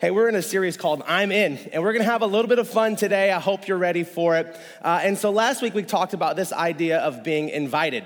Hey, 0.00 0.12
we're 0.12 0.28
in 0.28 0.36
a 0.36 0.42
series 0.42 0.76
called 0.76 1.02
I'm 1.08 1.32
In, 1.32 1.58
and 1.72 1.82
we're 1.82 1.92
gonna 1.92 2.04
have 2.04 2.22
a 2.22 2.26
little 2.26 2.46
bit 2.46 2.60
of 2.60 2.68
fun 2.68 2.94
today. 2.94 3.32
I 3.32 3.40
hope 3.40 3.66
you're 3.66 3.78
ready 3.78 4.04
for 4.04 4.36
it. 4.36 4.56
Uh, 4.80 5.00
and 5.02 5.18
so 5.18 5.32
last 5.32 5.60
week 5.60 5.74
we 5.74 5.82
talked 5.82 6.14
about 6.14 6.36
this 6.36 6.52
idea 6.52 7.00
of 7.00 7.24
being 7.24 7.48
invited. 7.48 8.04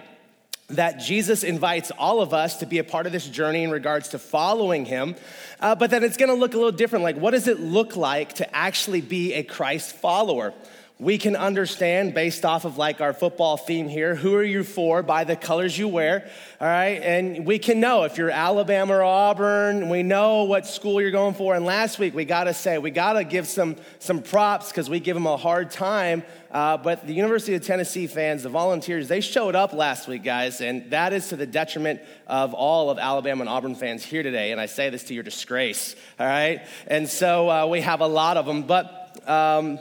That 0.70 1.00
Jesus 1.00 1.44
invites 1.44 1.90
all 1.90 2.22
of 2.22 2.32
us 2.32 2.56
to 2.60 2.66
be 2.66 2.78
a 2.78 2.84
part 2.84 3.04
of 3.04 3.12
this 3.12 3.28
journey 3.28 3.62
in 3.62 3.70
regards 3.70 4.08
to 4.08 4.18
following 4.18 4.86
him, 4.86 5.16
uh, 5.60 5.74
but 5.74 5.90
then 5.90 6.02
it's 6.02 6.16
gonna 6.16 6.32
look 6.32 6.54
a 6.54 6.56
little 6.56 6.72
different. 6.72 7.02
Like, 7.02 7.18
what 7.18 7.32
does 7.32 7.46
it 7.46 7.60
look 7.60 7.94
like 7.94 8.36
to 8.36 8.56
actually 8.56 9.02
be 9.02 9.34
a 9.34 9.42
Christ 9.42 9.94
follower? 9.94 10.54
We 10.98 11.18
can 11.18 11.34
understand 11.34 12.14
based 12.14 12.44
off 12.44 12.64
of 12.64 12.78
like 12.78 13.00
our 13.00 13.12
football 13.12 13.56
theme 13.56 13.88
here 13.88 14.14
who 14.14 14.36
are 14.36 14.42
you 14.42 14.62
for 14.62 15.02
by 15.02 15.24
the 15.24 15.34
colors 15.34 15.76
you 15.76 15.88
wear 15.88 16.30
all 16.60 16.68
right? 16.68 17.02
And 17.02 17.44
we 17.44 17.58
can 17.58 17.80
know 17.80 18.04
if 18.04 18.18
you're 18.18 18.30
alabama 18.30 18.94
or 18.94 19.02
auburn 19.02 19.88
we 19.88 20.04
know 20.04 20.44
what 20.44 20.64
school 20.66 21.00
you're 21.00 21.10
going 21.10 21.34
for. 21.34 21.56
And 21.56 21.64
last 21.64 21.98
week 21.98 22.14
we 22.14 22.24
got 22.24 22.44
to 22.44 22.54
say 22.54 22.78
we 22.78 22.90
got 22.90 23.14
to 23.14 23.24
give 23.24 23.48
some 23.48 23.76
some 23.98 24.22
props 24.22 24.68
because 24.68 24.88
we 24.88 25.00
give 25.00 25.14
them 25.14 25.26
a 25.26 25.36
hard 25.36 25.70
time. 25.70 26.22
Uh, 26.50 26.76
but 26.76 27.06
the 27.06 27.14
university 27.14 27.54
of 27.54 27.62
tennessee 27.62 28.06
fans 28.06 28.42
the 28.42 28.48
volunteers 28.48 29.08
they 29.08 29.20
showed 29.20 29.56
up 29.56 29.72
last 29.72 30.06
week 30.06 30.22
guys 30.22 30.60
and 30.60 30.90
that 30.90 31.12
is 31.12 31.28
to 31.28 31.36
the 31.36 31.46
detriment 31.46 32.00
of 32.26 32.52
all 32.52 32.90
of 32.90 32.98
alabama 32.98 33.40
and 33.40 33.48
auburn 33.48 33.74
fans 33.74 34.04
here 34.04 34.22
today. 34.22 34.52
And 34.52 34.60
i 34.60 34.66
say 34.66 34.90
this 34.90 35.04
to 35.04 35.14
your 35.14 35.24
disgrace 35.24 35.96
all 36.20 36.26
right? 36.26 36.64
And 36.86 37.08
so 37.08 37.50
uh, 37.50 37.66
we 37.66 37.80
have 37.80 38.02
a 38.02 38.06
lot 38.06 38.36
of 38.36 38.46
them 38.46 38.62
but 38.62 38.98
um, 39.26 39.78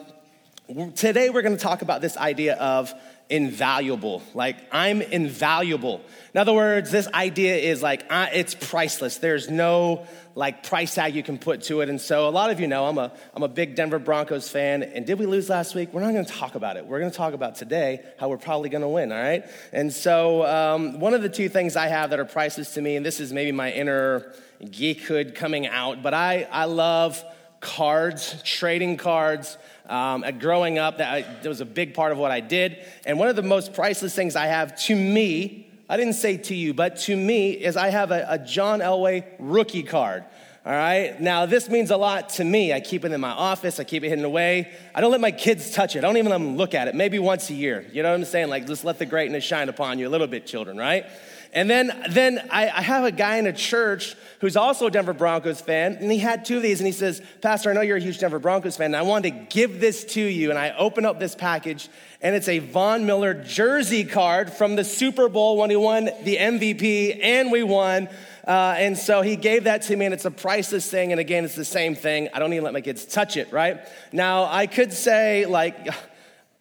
today 0.95 1.29
we're 1.29 1.41
going 1.41 1.57
to 1.57 1.61
talk 1.61 1.81
about 1.81 2.01
this 2.01 2.17
idea 2.17 2.55
of 2.55 2.93
invaluable. 3.29 4.21
Like, 4.33 4.57
I'm 4.71 5.01
invaluable. 5.01 6.01
In 6.33 6.39
other 6.39 6.53
words, 6.53 6.91
this 6.91 7.07
idea 7.07 7.55
is 7.55 7.81
like, 7.81 8.05
uh, 8.09 8.27
it's 8.33 8.55
priceless. 8.55 9.17
There's 9.17 9.49
no 9.49 10.05
like 10.35 10.63
price 10.63 10.95
tag 10.95 11.13
you 11.15 11.23
can 11.23 11.37
put 11.37 11.63
to 11.63 11.81
it. 11.81 11.89
And 11.89 11.99
so, 11.99 12.27
a 12.27 12.31
lot 12.31 12.51
of 12.51 12.59
you 12.59 12.67
know 12.67 12.85
I'm 12.85 12.97
a, 12.97 13.11
I'm 13.33 13.43
a 13.43 13.47
big 13.47 13.75
Denver 13.75 13.99
Broncos 13.99 14.49
fan. 14.49 14.83
And 14.83 15.05
did 15.05 15.19
we 15.19 15.25
lose 15.25 15.49
last 15.49 15.75
week? 15.75 15.93
We're 15.93 16.01
not 16.01 16.13
going 16.13 16.25
to 16.25 16.31
talk 16.31 16.55
about 16.55 16.77
it. 16.77 16.85
We're 16.85 16.99
going 16.99 17.11
to 17.11 17.17
talk 17.17 17.33
about 17.33 17.55
today 17.55 18.03
how 18.19 18.29
we're 18.29 18.37
probably 18.37 18.69
going 18.69 18.83
to 18.83 18.87
win, 18.87 19.11
all 19.11 19.21
right? 19.21 19.45
And 19.73 19.91
so, 19.91 20.45
um, 20.45 20.99
one 20.99 21.13
of 21.13 21.21
the 21.21 21.29
two 21.29 21.49
things 21.49 21.75
I 21.75 21.87
have 21.87 22.11
that 22.11 22.19
are 22.19 22.25
priceless 22.25 22.73
to 22.75 22.81
me, 22.81 22.95
and 22.95 23.05
this 23.05 23.19
is 23.19 23.33
maybe 23.33 23.51
my 23.51 23.71
inner 23.71 24.33
geekhood 24.61 25.35
coming 25.35 25.67
out, 25.67 26.03
but 26.03 26.13
I, 26.13 26.47
I 26.51 26.65
love 26.65 27.23
cards, 27.61 28.41
trading 28.43 28.97
cards. 28.97 29.57
Um, 29.87 30.25
growing 30.39 30.79
up, 30.79 30.97
that, 30.97 31.43
that 31.43 31.49
was 31.49 31.61
a 31.61 31.65
big 31.65 31.93
part 31.93 32.11
of 32.11 32.17
what 32.17 32.31
I 32.31 32.39
did. 32.39 32.77
And 33.05 33.19
one 33.19 33.27
of 33.27 33.35
the 33.35 33.41
most 33.41 33.73
priceless 33.73 34.15
things 34.15 34.35
I 34.35 34.47
have 34.47 34.77
to 34.83 34.95
me, 34.95 35.69
I 35.89 35.97
didn't 35.97 36.13
say 36.13 36.37
to 36.37 36.55
you, 36.55 36.73
but 36.73 36.97
to 36.99 37.15
me, 37.15 37.51
is 37.51 37.75
I 37.75 37.89
have 37.89 38.11
a, 38.11 38.25
a 38.29 38.39
John 38.39 38.79
Elway 38.79 39.25
rookie 39.39 39.83
card. 39.83 40.23
All 40.63 40.71
right. 40.71 41.19
Now, 41.19 41.47
this 41.47 41.69
means 41.69 41.89
a 41.89 41.97
lot 41.97 42.29
to 42.29 42.43
me. 42.43 42.71
I 42.71 42.81
keep 42.81 43.03
it 43.03 43.11
in 43.11 43.19
my 43.19 43.31
office. 43.31 43.79
I 43.79 43.83
keep 43.83 44.03
it 44.03 44.09
hidden 44.09 44.23
away. 44.23 44.71
I 44.93 45.01
don't 45.01 45.11
let 45.11 45.19
my 45.19 45.31
kids 45.31 45.71
touch 45.71 45.95
it. 45.95 45.99
I 45.99 46.01
don't 46.01 46.17
even 46.17 46.29
let 46.29 46.37
them 46.37 46.55
look 46.55 46.75
at 46.75 46.87
it. 46.87 46.93
Maybe 46.93 47.17
once 47.17 47.49
a 47.49 47.55
year. 47.55 47.83
You 47.91 48.03
know 48.03 48.11
what 48.11 48.19
I'm 48.19 48.25
saying? 48.25 48.49
Like, 48.49 48.67
just 48.67 48.85
let 48.85 48.99
the 48.99 49.07
greatness 49.07 49.43
shine 49.43 49.69
upon 49.69 49.97
you 49.97 50.07
a 50.07 50.11
little 50.11 50.27
bit, 50.27 50.45
children, 50.45 50.77
right? 50.77 51.07
And 51.53 51.69
then, 51.69 52.05
then 52.09 52.47
I, 52.49 52.69
I, 52.69 52.81
have 52.81 53.03
a 53.03 53.11
guy 53.11 53.35
in 53.35 53.45
a 53.45 53.51
church 53.51 54.15
who's 54.39 54.55
also 54.55 54.87
a 54.87 54.91
Denver 54.91 55.11
Broncos 55.11 55.59
fan, 55.59 55.97
and 55.99 56.09
he 56.09 56.17
had 56.17 56.45
two 56.45 56.57
of 56.57 56.63
these, 56.63 56.79
and 56.79 56.87
he 56.87 56.93
says, 56.93 57.21
Pastor, 57.41 57.69
I 57.69 57.73
know 57.73 57.81
you're 57.81 57.97
a 57.97 58.01
huge 58.01 58.19
Denver 58.19 58.39
Broncos 58.39 58.77
fan, 58.77 58.85
and 58.87 58.95
I 58.95 59.01
wanted 59.01 59.33
to 59.33 59.45
give 59.53 59.81
this 59.81 60.05
to 60.05 60.21
you. 60.21 60.49
And 60.49 60.57
I 60.57 60.73
open 60.77 61.05
up 61.05 61.19
this 61.19 61.35
package, 61.35 61.89
and 62.21 62.35
it's 62.35 62.47
a 62.47 62.59
Von 62.59 63.05
Miller 63.05 63.33
jersey 63.33 64.05
card 64.05 64.53
from 64.53 64.77
the 64.77 64.85
Super 64.85 65.27
Bowl 65.27 65.57
when 65.57 65.69
he 65.69 65.75
won 65.75 66.05
the 66.05 66.37
MVP, 66.37 67.19
and 67.21 67.51
we 67.51 67.63
won. 67.63 68.07
Uh, 68.47 68.75
and 68.77 68.97
so 68.97 69.21
he 69.21 69.35
gave 69.35 69.65
that 69.65 69.81
to 69.83 69.95
me, 69.95 70.05
and 70.05 70.13
it's 70.13 70.25
a 70.25 70.31
priceless 70.31 70.89
thing. 70.89 71.11
And 71.11 71.19
again, 71.19 71.43
it's 71.43 71.55
the 71.55 71.65
same 71.65 71.95
thing. 71.95 72.29
I 72.33 72.39
don't 72.39 72.53
even 72.53 72.63
let 72.63 72.73
my 72.73 72.81
kids 72.81 73.03
touch 73.05 73.35
it, 73.35 73.51
right? 73.51 73.81
Now, 74.13 74.45
I 74.45 74.67
could 74.67 74.93
say, 74.93 75.45
like, 75.45 75.89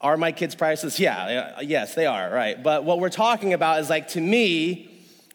are 0.01 0.17
my 0.17 0.33
kids 0.33 0.55
priceless? 0.55 0.99
Yeah, 0.99 1.61
yes, 1.61 1.95
they 1.95 2.07
are, 2.07 2.31
right? 2.31 2.61
But 2.61 2.85
what 2.85 3.01
we're 3.01 3.11
talking 3.11 3.53
about 3.53 3.81
is 3.81 3.91
like, 3.91 4.09
to 4.09 4.21
me, 4.21 4.91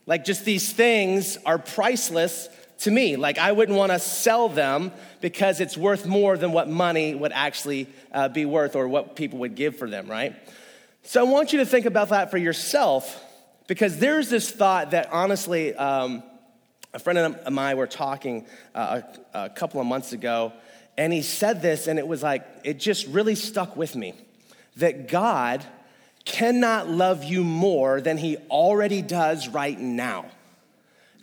like 0.05 0.25
just 0.25 0.43
these 0.43 0.71
things 0.71 1.37
are 1.45 1.59
priceless 1.59 2.49
to 2.79 2.91
me. 2.91 3.15
Like, 3.15 3.37
I 3.37 3.51
wouldn't 3.51 3.77
want 3.77 3.91
to 3.91 3.99
sell 3.99 4.49
them 4.49 4.91
because 5.21 5.59
it's 5.59 5.77
worth 5.77 6.05
more 6.05 6.37
than 6.37 6.51
what 6.51 6.67
money 6.67 7.13
would 7.13 7.31
actually 7.31 7.87
uh, 8.11 8.29
be 8.29 8.45
worth 8.45 8.75
or 8.75 8.87
what 8.87 9.15
people 9.15 9.39
would 9.39 9.55
give 9.55 9.77
for 9.77 9.89
them, 9.89 10.07
right? 10.09 10.35
So 11.03 11.21
I 11.21 11.29
want 11.29 11.53
you 11.53 11.59
to 11.59 11.65
think 11.65 11.85
about 11.85 12.09
that 12.09 12.31
for 12.31 12.37
yourself 12.37 13.23
because 13.67 13.99
there's 13.99 14.29
this 14.29 14.49
thought 14.51 14.91
that 14.91 15.09
honestly, 15.11 15.75
um, 15.75 16.23
a 16.93 16.99
friend 16.99 17.19
of 17.19 17.53
mine 17.53 17.77
were 17.77 17.87
talking 17.87 18.47
uh, 18.73 19.01
a, 19.33 19.45
a 19.45 19.49
couple 19.49 19.79
of 19.79 19.85
months 19.85 20.11
ago, 20.11 20.53
and 20.97 21.11
he 21.11 21.21
said 21.21 21.61
this, 21.61 21.87
and 21.87 21.99
it 21.99 22.07
was 22.07 22.23
like, 22.23 22.45
it 22.63 22.79
just 22.79 23.05
really 23.07 23.35
stuck 23.35 23.75
with 23.75 23.95
me 23.95 24.13
that 24.77 25.07
God 25.07 25.65
cannot 26.25 26.89
love 26.89 27.23
you 27.23 27.43
more 27.43 28.01
than 28.01 28.17
he 28.17 28.37
already 28.49 29.01
does 29.01 29.47
right 29.47 29.79
now. 29.79 30.25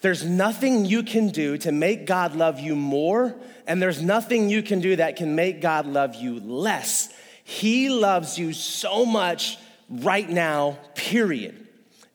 There's 0.00 0.24
nothing 0.24 0.84
you 0.84 1.02
can 1.02 1.28
do 1.28 1.56
to 1.58 1.70
make 1.70 2.06
God 2.06 2.34
love 2.34 2.58
you 2.58 2.74
more, 2.74 3.34
and 3.66 3.80
there's 3.80 4.02
nothing 4.02 4.48
you 4.48 4.62
can 4.62 4.80
do 4.80 4.96
that 4.96 5.16
can 5.16 5.34
make 5.34 5.60
God 5.60 5.86
love 5.86 6.14
you 6.16 6.40
less. 6.40 7.08
He 7.44 7.88
loves 7.88 8.38
you 8.38 8.52
so 8.52 9.04
much 9.04 9.58
right 9.88 10.28
now, 10.28 10.78
period. 10.94 11.61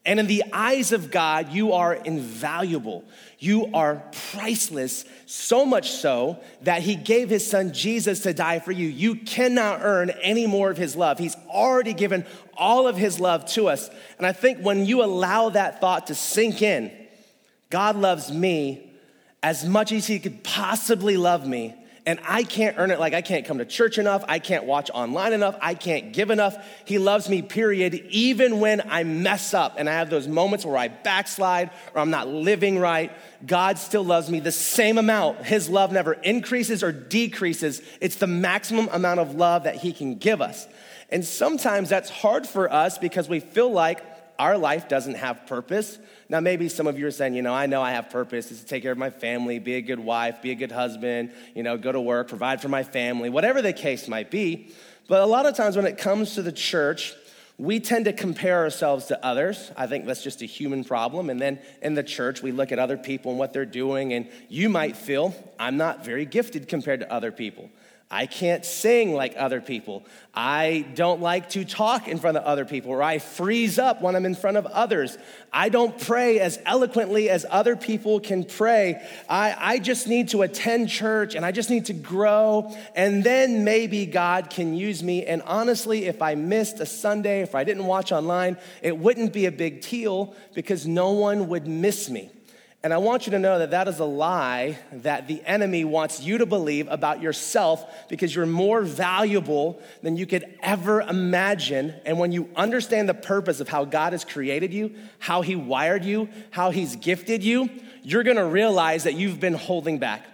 And 0.08 0.22
in 0.22 0.28
the 0.28 0.46
eyes 0.54 0.94
of 0.94 1.12
God, 1.12 1.52
you 1.52 1.74
are 1.74 1.94
invaluable. 1.94 3.04
You 3.40 3.70
are 3.74 4.02
priceless, 4.32 5.04
so 5.26 5.66
much 5.66 5.92
so 5.92 6.40
that 6.62 6.82
He 6.82 6.96
gave 6.96 7.30
His 7.30 7.46
Son 7.46 7.74
Jesus 7.74 8.22
to 8.22 8.34
die 8.34 8.60
for 8.60 8.72
you. 8.72 8.88
You 8.88 9.16
cannot 9.16 9.82
earn 9.84 10.10
any 10.22 10.48
more 10.48 10.72
of 10.72 10.78
His 10.78 10.96
love. 10.96 11.20
He's 11.20 11.36
already 11.50 11.94
given 11.94 12.26
all 12.56 12.88
of 12.88 12.96
His 12.96 13.20
love 13.20 13.46
to 13.48 13.68
us. 13.68 13.90
And 14.18 14.26
I 14.26 14.32
think 14.32 14.60
when 14.60 14.86
you 14.86 15.04
allow 15.04 15.50
that 15.50 15.82
thought 15.82 16.08
to 16.08 16.16
sink 16.16 16.62
in, 16.62 16.90
God 17.70 17.98
loves 17.98 18.32
me 18.32 18.90
as 19.44 19.66
much 19.66 19.92
as 19.92 20.08
He 20.08 20.20
could 20.20 20.42
possibly 20.42 21.18
love 21.18 21.46
me 21.46 21.76
and 22.08 22.22
I 22.26 22.44
can't 22.44 22.78
earn 22.80 22.90
it. 22.90 23.02
Like, 23.02 23.14
I 23.14 23.22
can't 23.22 23.46
come 23.46 23.58
to 23.58 23.66
church 23.66 23.98
enough. 23.98 24.24
I 24.30 24.40
can't 24.40 24.64
watch 24.64 24.90
online 24.94 25.34
enough. 25.34 25.58
I 25.62 25.74
can't 25.74 26.14
give 26.14 26.32
enough. 26.32 26.58
He 26.86 27.00
loves 27.00 27.28
me, 27.28 27.42
period. 27.42 27.96
Even 28.10 28.62
when 28.62 28.82
I 28.90 29.04
mess 29.04 29.54
up 29.54 29.76
and 29.78 29.90
I 29.90 29.94
have 29.94 30.10
those 30.10 30.26
moments 30.26 30.66
where 30.66 30.78
I 30.78 30.88
backslide 30.88 31.70
or 31.94 32.00
I'm 32.00 32.10
not 32.10 32.30
living 32.30 32.80
right, 32.80 33.12
God 33.46 33.78
still 33.78 34.06
loves 34.06 34.32
me 34.32 34.40
the 34.40 34.54
same 34.54 34.98
amount. 34.98 35.46
His 35.46 35.68
love 35.68 35.92
never 35.92 36.14
increases 36.14 36.82
or 36.82 36.94
decreases. 36.94 37.82
It's 38.00 38.16
the 38.16 38.26
maximum 38.26 38.88
amount 38.94 39.20
of 39.20 39.36
love 39.36 39.66
that 39.66 39.76
He 39.76 39.92
can 39.92 40.16
give 40.16 40.42
us. 40.42 40.66
And 41.10 41.26
sometimes 41.26 41.90
that's 41.90 42.10
hard 42.10 42.48
for 42.48 42.72
us 42.72 42.98
because 42.98 43.28
we 43.28 43.42
feel 43.42 43.70
like 43.70 44.02
our 44.40 44.58
life 44.58 44.88
doesn't 44.88 45.16
have 45.16 45.46
purpose. 45.48 45.98
Now, 46.30 46.40
maybe 46.40 46.70
some 46.70 46.88
of 46.88 47.00
you 47.00 47.08
are 47.08 47.12
saying, 47.12 47.34
you 47.34 47.42
know, 47.42 47.54
I 47.54 47.66
know 47.66 47.82
I 47.82 47.92
have 47.92 48.10
purpose 48.10 48.52
is 48.52 48.60
to 48.60 48.66
take 48.66 48.84
care 48.84 48.92
of 48.92 48.98
my 48.98 49.10
family, 49.10 49.60
be 49.60 49.76
a 49.76 49.82
good 49.82 50.00
wife, 50.00 50.42
be 50.42 50.52
a 50.52 50.56
good 50.56 50.72
husband, 50.72 51.32
you 51.56 51.64
know, 51.64 51.78
go 51.78 51.92
to 51.92 52.02
work, 52.02 52.28
provide 52.28 52.62
for 52.62 52.70
my 52.70 52.84
family, 52.84 53.30
whatever 53.30 53.62
the 53.62 53.74
case 53.74 54.08
might 54.08 54.30
be. 54.30 54.72
But 55.08 55.22
a 55.22 55.26
lot 55.26 55.46
of 55.46 55.56
times 55.56 55.76
when 55.76 55.86
it 55.86 55.98
comes 55.98 56.36
to 56.36 56.42
the 56.42 56.52
church, 56.52 57.14
we 57.58 57.80
tend 57.80 58.06
to 58.06 58.14
compare 58.14 58.58
ourselves 58.60 59.06
to 59.08 59.26
others. 59.26 59.72
I 59.76 59.88
think 59.88 60.06
that's 60.06 60.22
just 60.22 60.44
a 60.44 60.46
human 60.46 60.84
problem. 60.84 61.30
And 61.30 61.42
then 61.42 61.60
in 61.82 61.96
the 61.96 62.04
church, 62.04 62.44
we 62.44 62.52
look 62.52 62.72
at 62.72 62.78
other 62.78 62.98
people 62.98 63.32
and 63.32 63.40
what 63.40 63.52
they're 63.52 63.66
doing, 63.66 64.14
and 64.14 64.30
you 64.48 64.70
might 64.70 64.96
feel, 64.96 65.34
I'm 65.58 65.78
not 65.78 66.06
very 66.06 66.26
gifted 66.26 66.68
compared 66.68 67.00
to 67.00 67.12
other 67.12 67.32
people. 67.32 67.72
I 68.10 68.26
can't 68.26 68.64
sing 68.64 69.14
like 69.14 69.34
other 69.36 69.60
people. 69.60 70.06
I 70.34 70.86
don't 70.96 71.20
like 71.22 71.50
to 71.50 71.66
talk 71.66 72.08
in 72.08 72.20
front 72.20 72.38
of 72.38 72.44
other 72.44 72.64
people, 72.64 72.92
or 72.92 73.04
I 73.04 73.20
freeze 73.20 73.78
up 73.78 74.02
when 74.02 74.16
I'm 74.16 74.26
in 74.26 74.34
front 74.34 74.56
of 74.56 74.66
others. 74.66 75.18
I 75.52 75.68
don't 75.68 76.00
pray 76.00 76.40
as 76.40 76.58
eloquently 76.66 77.30
as 77.30 77.46
other 77.50 77.76
people 77.76 78.22
can 78.22 78.46
pray. 78.46 79.06
I, 79.28 79.56
I 79.60 79.80
just 79.80 80.08
need 80.08 80.30
to 80.30 80.44
attend 80.44 80.88
church 80.88 81.36
and 81.36 81.46
I 81.46 81.52
just 81.52 81.70
need 81.70 81.88
to 81.88 81.94
grow, 81.94 82.74
and 82.96 83.26
then 83.26 83.66
maybe 83.66 84.06
God 84.06 84.50
can 84.50 84.74
use 84.74 85.04
me. 85.04 85.26
And 85.26 85.42
honestly, 85.42 86.06
if 86.06 86.22
I 86.22 86.36
missed 86.36 86.80
a 86.80 86.86
Sunday, 86.86 87.42
if 87.42 87.56
I 87.56 87.66
didn't 87.66 87.88
watch 87.88 88.14
online, 88.14 88.56
it 88.82 88.98
wouldn't 88.98 89.34
be 89.34 89.48
a 89.48 89.52
big 89.52 89.82
deal 89.82 90.34
because 90.54 90.88
no 90.88 91.12
one 91.12 91.50
would 91.50 91.68
miss 91.68 92.10
me. 92.10 92.32
And 92.88 92.94
I 92.94 93.00
want 93.00 93.28
you 93.28 93.32
to 93.32 93.40
know 93.40 93.60
that 93.60 93.72
that 93.72 93.90
is 93.90 94.00
a 94.00 94.06
lie 94.06 94.80
that 94.94 95.28
the 95.28 95.44
enemy 95.44 95.84
wants 95.84 96.22
you 96.22 96.38
to 96.38 96.46
believe 96.46 96.88
about 96.88 97.22
yourself 97.22 97.86
because 98.08 98.34
you're 98.34 98.46
more 98.46 98.82
valuable 98.82 99.82
than 100.04 100.16
you 100.16 100.26
could 100.26 100.58
ever 100.64 101.02
imagine. 101.02 101.94
And 102.06 102.18
when 102.18 102.32
you 102.32 102.48
understand 102.56 103.10
the 103.10 103.14
purpose 103.14 103.60
of 103.60 103.68
how 103.68 103.84
God 103.84 104.14
has 104.14 104.24
created 104.24 104.74
you, 104.74 104.96
how 105.20 105.42
He 105.42 105.54
wired 105.54 106.06
you, 106.06 106.30
how 106.50 106.72
He's 106.72 106.96
gifted 106.96 107.44
you, 107.44 107.70
you're 108.04 108.24
gonna 108.24 108.48
realize 108.48 109.04
that 109.04 109.16
you've 109.16 109.42
been 109.42 109.56
holding 109.56 110.00
back. 110.00 110.26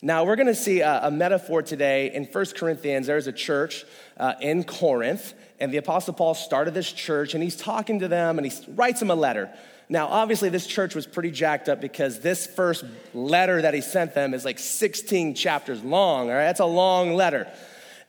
Now, 0.00 0.24
we're 0.24 0.36
gonna 0.36 0.54
see 0.54 0.80
a, 0.80 1.08
a 1.08 1.10
metaphor 1.10 1.60
today 1.60 2.10
in 2.14 2.24
First 2.24 2.56
Corinthians. 2.56 3.08
There's 3.08 3.26
a 3.26 3.32
church 3.32 3.84
uh, 4.16 4.32
in 4.40 4.64
Corinth, 4.64 5.34
and 5.60 5.70
the 5.70 5.76
Apostle 5.76 6.14
Paul 6.14 6.32
started 6.32 6.72
this 6.72 6.90
church, 6.90 7.34
and 7.34 7.42
he's 7.42 7.56
talking 7.56 7.98
to 7.98 8.08
them, 8.08 8.38
and 8.38 8.50
he 8.50 8.72
writes 8.72 8.98
them 8.98 9.10
a 9.10 9.14
letter. 9.14 9.50
Now, 9.90 10.08
obviously, 10.08 10.50
this 10.50 10.66
church 10.66 10.94
was 10.94 11.06
pretty 11.06 11.30
jacked 11.30 11.68
up 11.68 11.80
because 11.80 12.20
this 12.20 12.46
first 12.46 12.84
letter 13.14 13.62
that 13.62 13.72
he 13.72 13.80
sent 13.80 14.14
them 14.14 14.34
is 14.34 14.44
like 14.44 14.58
16 14.58 15.34
chapters 15.34 15.82
long, 15.82 16.28
all 16.28 16.36
right? 16.36 16.44
That's 16.44 16.60
a 16.60 16.66
long 16.66 17.14
letter. 17.14 17.50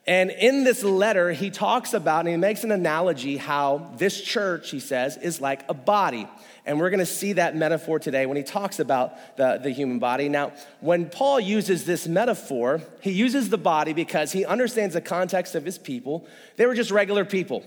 And 0.05 0.31
in 0.31 0.63
this 0.63 0.83
letter, 0.83 1.31
he 1.31 1.51
talks 1.51 1.93
about 1.93 2.21
and 2.21 2.29
he 2.29 2.35
makes 2.35 2.63
an 2.63 2.71
analogy 2.71 3.37
how 3.37 3.91
this 3.97 4.19
church, 4.19 4.71
he 4.71 4.79
says, 4.79 5.17
is 5.17 5.39
like 5.39 5.63
a 5.69 5.73
body. 5.73 6.27
And 6.65 6.79
we're 6.79 6.89
to 6.89 7.05
see 7.05 7.33
that 7.33 7.55
metaphor 7.55 7.99
today 7.99 8.25
when 8.25 8.35
he 8.35 8.43
talks 8.43 8.79
about 8.79 9.37
the, 9.37 9.59
the 9.61 9.69
human 9.69 9.99
body. 9.99 10.27
Now, 10.27 10.51
when 10.81 11.09
Paul 11.09 11.39
uses 11.39 11.85
this 11.85 12.07
metaphor, 12.07 12.81
he 13.01 13.11
uses 13.11 13.49
the 13.49 13.57
body 13.57 13.93
because 13.93 14.31
he 14.31 14.45
understands 14.45 14.95
the 14.95 15.01
context 15.01 15.55
of 15.55 15.63
his 15.63 15.77
people. 15.77 16.27
They 16.57 16.65
were 16.65 16.75
just 16.75 16.91
regular 16.91 17.23
people, 17.23 17.63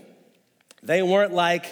they 0.83 1.01
weren't 1.01 1.33
like 1.33 1.65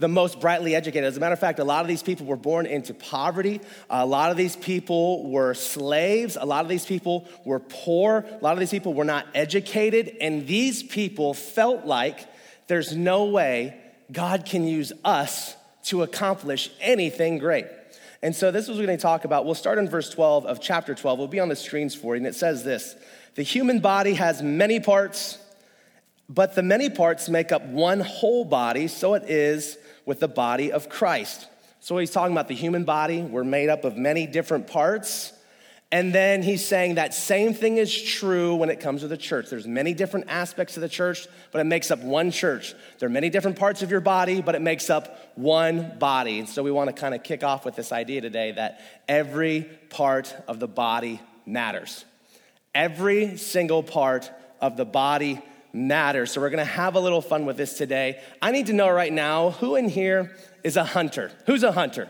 the 0.00 0.08
most 0.08 0.40
brightly 0.40 0.74
educated. 0.74 1.06
As 1.06 1.18
a 1.18 1.20
matter 1.20 1.34
of 1.34 1.38
fact, 1.38 1.58
a 1.58 1.64
lot 1.64 1.82
of 1.82 1.88
these 1.88 2.02
people 2.02 2.24
were 2.24 2.34
born 2.34 2.64
into 2.64 2.94
poverty. 2.94 3.60
A 3.90 4.06
lot 4.06 4.30
of 4.30 4.38
these 4.38 4.56
people 4.56 5.30
were 5.30 5.52
slaves. 5.52 6.38
A 6.40 6.46
lot 6.46 6.64
of 6.64 6.70
these 6.70 6.86
people 6.86 7.28
were 7.44 7.60
poor. 7.60 8.24
A 8.28 8.42
lot 8.42 8.54
of 8.54 8.60
these 8.60 8.70
people 8.70 8.94
were 8.94 9.04
not 9.04 9.26
educated. 9.34 10.16
And 10.22 10.46
these 10.46 10.82
people 10.82 11.34
felt 11.34 11.84
like 11.84 12.26
there's 12.66 12.96
no 12.96 13.26
way 13.26 13.78
God 14.10 14.46
can 14.46 14.66
use 14.66 14.90
us 15.04 15.54
to 15.84 16.02
accomplish 16.02 16.70
anything 16.80 17.36
great. 17.36 17.66
And 18.22 18.34
so 18.34 18.50
this 18.50 18.64
is 18.64 18.70
what 18.70 18.78
we're 18.78 18.86
going 18.86 18.98
to 18.98 19.02
talk 19.02 19.26
about. 19.26 19.44
We'll 19.44 19.54
start 19.54 19.78
in 19.78 19.88
verse 19.88 20.08
12 20.08 20.46
of 20.46 20.62
chapter 20.62 20.94
12. 20.94 21.18
It'll 21.18 21.28
be 21.28 21.40
on 21.40 21.50
the 21.50 21.56
screens 21.56 21.94
for 21.94 22.14
you. 22.14 22.20
And 22.20 22.26
it 22.26 22.34
says 22.34 22.64
this 22.64 22.96
The 23.34 23.42
human 23.42 23.80
body 23.80 24.14
has 24.14 24.42
many 24.42 24.80
parts, 24.80 25.38
but 26.26 26.54
the 26.54 26.62
many 26.62 26.88
parts 26.88 27.28
make 27.28 27.52
up 27.52 27.66
one 27.66 28.00
whole 28.00 28.46
body. 28.46 28.88
So 28.88 29.12
it 29.12 29.24
is 29.24 29.76
with 30.06 30.20
the 30.20 30.28
body 30.28 30.72
of 30.72 30.88
Christ. 30.88 31.46
So 31.80 31.96
he's 31.98 32.10
talking 32.10 32.32
about 32.32 32.48
the 32.48 32.54
human 32.54 32.84
body. 32.84 33.22
We're 33.22 33.44
made 33.44 33.68
up 33.68 33.84
of 33.84 33.96
many 33.96 34.26
different 34.26 34.66
parts. 34.66 35.32
And 35.92 36.12
then 36.14 36.42
he's 36.42 36.64
saying 36.64 36.94
that 36.96 37.14
same 37.14 37.52
thing 37.52 37.76
is 37.76 38.00
true 38.00 38.54
when 38.54 38.70
it 38.70 38.78
comes 38.78 39.00
to 39.00 39.08
the 39.08 39.16
church. 39.16 39.50
There's 39.50 39.66
many 39.66 39.92
different 39.92 40.26
aspects 40.28 40.76
of 40.76 40.82
the 40.82 40.88
church, 40.88 41.26
but 41.50 41.60
it 41.60 41.64
makes 41.64 41.90
up 41.90 41.98
one 42.00 42.30
church. 42.30 42.74
There 43.00 43.08
are 43.08 43.12
many 43.12 43.28
different 43.28 43.58
parts 43.58 43.82
of 43.82 43.90
your 43.90 44.00
body, 44.00 44.40
but 44.40 44.54
it 44.54 44.62
makes 44.62 44.88
up 44.88 45.32
one 45.34 45.98
body. 45.98 46.38
And 46.38 46.48
so 46.48 46.62
we 46.62 46.70
want 46.70 46.94
to 46.94 47.00
kind 47.00 47.12
of 47.12 47.24
kick 47.24 47.42
off 47.42 47.64
with 47.64 47.74
this 47.74 47.90
idea 47.90 48.20
today 48.20 48.52
that 48.52 48.80
every 49.08 49.62
part 49.88 50.32
of 50.46 50.60
the 50.60 50.68
body 50.68 51.20
matters. 51.44 52.04
Every 52.72 53.36
single 53.36 53.82
part 53.82 54.30
of 54.60 54.76
the 54.76 54.84
body 54.84 55.42
matters. 55.72 56.32
So 56.32 56.40
we're 56.40 56.50
to 56.58 56.64
have 56.64 56.94
a 56.94 57.00
little 57.00 57.22
fun 57.22 57.46
with 57.46 57.56
this 57.56 57.74
today. 57.74 58.20
I 58.42 58.50
need 58.50 58.66
to 58.66 58.72
know 58.72 58.90
right 58.90 59.12
now 59.12 59.50
who 59.50 59.76
in 59.76 59.88
here 59.88 60.36
is 60.64 60.76
a 60.76 60.84
hunter? 60.84 61.30
Who's 61.46 61.62
a 61.62 61.72
hunter? 61.72 62.08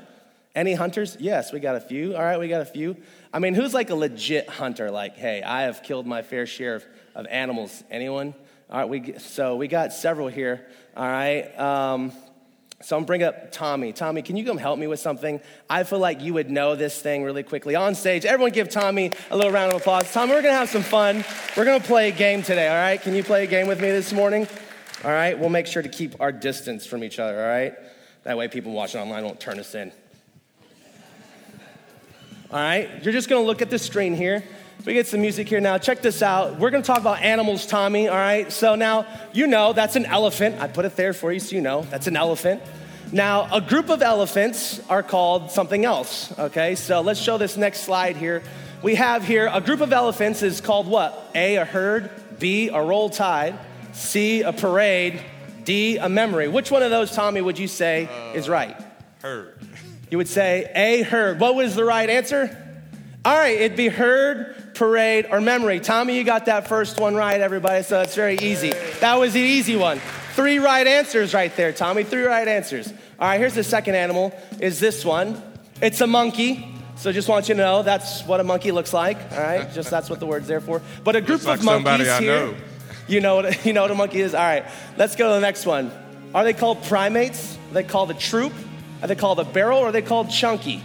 Any 0.54 0.74
hunters? 0.74 1.16
Yes, 1.20 1.52
we 1.52 1.60
got 1.60 1.76
a 1.76 1.80
few. 1.80 2.16
All 2.16 2.22
right, 2.22 2.38
we 2.38 2.48
got 2.48 2.60
a 2.60 2.66
few. 2.66 2.96
I 3.32 3.38
mean, 3.38 3.54
who's 3.54 3.72
like 3.72 3.90
a 3.90 3.94
legit 3.94 4.48
hunter? 4.48 4.90
Like, 4.90 5.16
hey, 5.16 5.42
I 5.42 5.62
have 5.62 5.82
killed 5.82 6.06
my 6.06 6.22
fair 6.22 6.46
share 6.46 6.76
of, 6.76 6.84
of 7.14 7.26
animals. 7.26 7.84
Anyone? 7.90 8.34
All 8.68 8.78
right, 8.78 8.88
we, 8.88 9.18
so 9.18 9.56
we 9.56 9.68
got 9.68 9.92
several 9.92 10.28
here. 10.28 10.66
All 10.96 11.06
right. 11.06 11.56
Um, 11.58 12.12
so 12.82 12.96
I'm 12.96 13.04
bring 13.04 13.22
up 13.22 13.52
Tommy. 13.52 13.92
Tommy, 13.92 14.22
can 14.22 14.36
you 14.36 14.44
come 14.44 14.56
help 14.56 14.78
me 14.78 14.86
with 14.86 15.00
something? 15.00 15.40
I 15.68 15.84
feel 15.84 15.98
like 15.98 16.22
you 16.22 16.32
would 16.34 16.50
know 16.50 16.76
this 16.76 17.00
thing 17.00 17.22
really 17.22 17.42
quickly. 17.42 17.74
On 17.74 17.94
stage, 17.94 18.24
everyone 18.24 18.52
give 18.52 18.70
Tommy 18.70 19.12
a 19.30 19.36
little 19.36 19.52
round 19.52 19.72
of 19.72 19.80
applause. 19.80 20.10
Tommy, 20.12 20.32
we're 20.32 20.40
gonna 20.40 20.54
have 20.54 20.70
some 20.70 20.82
fun. 20.82 21.22
We're 21.56 21.66
gonna 21.66 21.84
play 21.84 22.08
a 22.08 22.12
game 22.12 22.42
today, 22.42 22.68
all 22.68 22.74
right? 22.74 23.00
Can 23.00 23.14
you 23.14 23.22
play 23.22 23.44
a 23.44 23.46
game 23.46 23.66
with 23.66 23.80
me 23.82 23.90
this 23.90 24.14
morning? 24.14 24.48
All 25.04 25.10
right, 25.10 25.38
we'll 25.38 25.50
make 25.50 25.66
sure 25.66 25.82
to 25.82 25.88
keep 25.88 26.20
our 26.20 26.32
distance 26.32 26.86
from 26.86 27.04
each 27.04 27.18
other, 27.18 27.38
all 27.38 27.48
right? 27.48 27.74
That 28.24 28.38
way 28.38 28.48
people 28.48 28.72
watching 28.72 29.00
online 29.00 29.24
won't 29.24 29.40
turn 29.40 29.58
us 29.58 29.74
in. 29.74 29.92
All 32.50 32.58
right, 32.58 32.88
you're 33.04 33.12
just 33.12 33.28
gonna 33.28 33.44
look 33.44 33.60
at 33.60 33.68
the 33.68 33.78
screen 33.78 34.14
here. 34.14 34.42
We 34.86 34.94
get 34.94 35.06
some 35.06 35.20
music 35.20 35.46
here 35.46 35.60
now. 35.60 35.76
Check 35.76 36.00
this 36.00 36.22
out. 36.22 36.58
We're 36.58 36.70
gonna 36.70 36.82
talk 36.82 37.00
about 37.00 37.20
animals, 37.20 37.66
Tommy, 37.66 38.08
all 38.08 38.16
right? 38.16 38.50
So 38.50 38.76
now, 38.76 39.04
you 39.32 39.46
know, 39.46 39.74
that's 39.74 39.94
an 39.94 40.06
elephant. 40.06 40.58
I 40.58 40.68
put 40.68 40.86
it 40.86 40.96
there 40.96 41.12
for 41.12 41.30
you 41.30 41.38
so 41.38 41.54
you 41.54 41.60
know. 41.60 41.82
That's 41.90 42.06
an 42.06 42.16
elephant. 42.16 42.62
Now, 43.12 43.46
a 43.52 43.60
group 43.60 43.90
of 43.90 44.00
elephants 44.00 44.80
are 44.88 45.02
called 45.02 45.50
something 45.50 45.84
else, 45.84 46.32
okay? 46.38 46.76
So 46.76 47.02
let's 47.02 47.20
show 47.20 47.36
this 47.36 47.58
next 47.58 47.80
slide 47.80 48.16
here. 48.16 48.42
We 48.82 48.94
have 48.94 49.22
here 49.22 49.50
a 49.52 49.60
group 49.60 49.82
of 49.82 49.92
elephants 49.92 50.42
is 50.42 50.62
called 50.62 50.86
what? 50.86 51.30
A, 51.34 51.56
a 51.56 51.66
herd, 51.66 52.10
B, 52.38 52.68
a 52.68 52.82
roll 52.82 53.10
tide, 53.10 53.58
C, 53.92 54.40
a 54.40 54.52
parade, 54.52 55.20
D, 55.64 55.98
a 55.98 56.08
memory. 56.08 56.48
Which 56.48 56.70
one 56.70 56.82
of 56.82 56.90
those, 56.90 57.14
Tommy, 57.14 57.42
would 57.42 57.58
you 57.58 57.68
say 57.68 58.06
uh, 58.06 58.34
is 58.34 58.48
right? 58.48 58.76
Herd. 59.20 59.58
You 60.10 60.16
would 60.16 60.28
say 60.28 60.70
a 60.74 61.02
herd. 61.02 61.38
What 61.38 61.54
was 61.54 61.74
the 61.74 61.84
right 61.84 62.08
answer? 62.08 62.69
All 63.22 63.36
right, 63.36 63.60
it'd 63.60 63.76
be 63.76 63.88
herd, 63.88 64.72
parade, 64.74 65.26
or 65.30 65.42
memory. 65.42 65.78
Tommy, 65.78 66.16
you 66.16 66.24
got 66.24 66.46
that 66.46 66.68
first 66.68 66.98
one 66.98 67.14
right, 67.14 67.38
everybody, 67.38 67.82
so 67.82 68.00
it's 68.00 68.14
very 68.14 68.36
easy. 68.38 68.72
That 69.00 69.18
was 69.18 69.34
the 69.34 69.40
easy 69.40 69.76
one. 69.76 70.00
Three 70.32 70.58
right 70.58 70.86
answers 70.86 71.34
right 71.34 71.54
there, 71.54 71.70
Tommy. 71.70 72.02
Three 72.02 72.22
right 72.22 72.48
answers. 72.48 72.88
All 72.88 73.28
right, 73.28 73.38
here's 73.38 73.54
the 73.54 73.62
second 73.62 73.94
animal, 73.94 74.32
is 74.58 74.80
this 74.80 75.04
one. 75.04 75.42
It's 75.82 76.00
a 76.00 76.06
monkey. 76.06 76.74
So 76.96 77.12
just 77.12 77.28
want 77.28 77.48
you 77.50 77.54
to 77.54 77.60
know 77.60 77.82
that's 77.82 78.22
what 78.24 78.40
a 78.40 78.44
monkey 78.44 78.72
looks 78.72 78.94
like. 78.94 79.18
All 79.32 79.38
right, 79.38 79.70
just 79.72 79.90
that's 79.90 80.08
what 80.08 80.18
the 80.20 80.26
word's 80.26 80.48
there 80.48 80.60
for. 80.62 80.80
But 81.04 81.16
a 81.16 81.20
group 81.20 81.44
like 81.44 81.58
of 81.58 81.64
monkeys 81.64 82.18
here. 82.18 82.46
Know. 82.46 82.54
You 83.06 83.20
know 83.20 83.36
what 83.36 83.66
you 83.66 83.72
know 83.74 83.82
what 83.82 83.90
a 83.90 83.94
monkey 83.94 84.20
is. 84.20 84.34
All 84.34 84.42
right, 84.42 84.64
let's 84.96 85.16
go 85.16 85.28
to 85.28 85.34
the 85.34 85.40
next 85.40 85.66
one. 85.66 85.90
Are 86.34 86.44
they 86.44 86.52
called 86.52 86.82
primates? 86.84 87.56
Are 87.70 87.74
they 87.74 87.82
called 87.84 88.10
a 88.10 88.14
troop? 88.14 88.52
Are 89.02 89.08
they 89.08 89.14
called 89.14 89.40
a 89.40 89.44
barrel 89.44 89.78
or 89.78 89.88
are 89.88 89.92
they 89.92 90.02
called 90.02 90.30
chunky? 90.30 90.82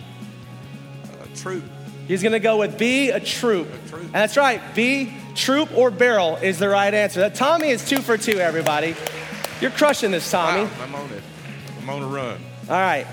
A 1.21 1.37
troop. 1.37 1.63
He's 2.07 2.21
gonna 2.21 2.39
go 2.39 2.57
with 2.57 2.77
B, 2.77 3.09
a 3.09 3.19
troop. 3.19 3.67
A 3.67 3.89
troop. 3.89 4.03
And 4.03 4.13
that's 4.13 4.37
right, 4.37 4.61
B, 4.75 5.13
troop 5.35 5.75
or 5.75 5.91
barrel 5.91 6.37
is 6.37 6.59
the 6.59 6.69
right 6.69 6.93
answer. 6.93 7.29
Tommy 7.29 7.69
is 7.69 7.87
two 7.87 8.01
for 8.01 8.17
two, 8.17 8.39
everybody. 8.39 8.95
You're 9.61 9.71
crushing 9.71 10.11
this, 10.11 10.29
Tommy. 10.29 10.63
Wow, 10.63 10.71
I'm 10.81 10.95
on 10.95 11.11
it. 11.11 11.23
I'm 11.81 11.89
on 11.89 12.01
a 12.03 12.07
run. 12.07 12.39
All 12.69 12.75
right. 12.75 13.07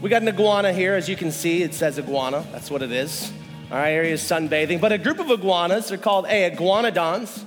We 0.00 0.08
got 0.08 0.22
an 0.22 0.28
iguana 0.28 0.72
here, 0.72 0.94
as 0.94 1.08
you 1.08 1.16
can 1.16 1.32
see. 1.32 1.62
It 1.62 1.74
says 1.74 1.98
iguana. 1.98 2.46
That's 2.52 2.70
what 2.70 2.82
it 2.82 2.92
is. 2.92 3.32
All 3.70 3.76
right, 3.76 3.90
here 3.90 4.04
he 4.04 4.10
is 4.12 4.22
sunbathing. 4.22 4.80
But 4.80 4.92
a 4.92 4.98
group 4.98 5.18
of 5.18 5.30
iguanas 5.30 5.90
are 5.90 5.98
called 5.98 6.26
A, 6.26 6.50
iguanodons, 6.50 7.44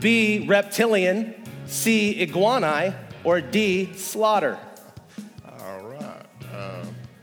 B, 0.00 0.46
reptilian, 0.48 1.34
C, 1.66 2.26
iguanae, 2.26 2.96
or 3.22 3.40
D, 3.40 3.92
slaughter. 3.94 4.58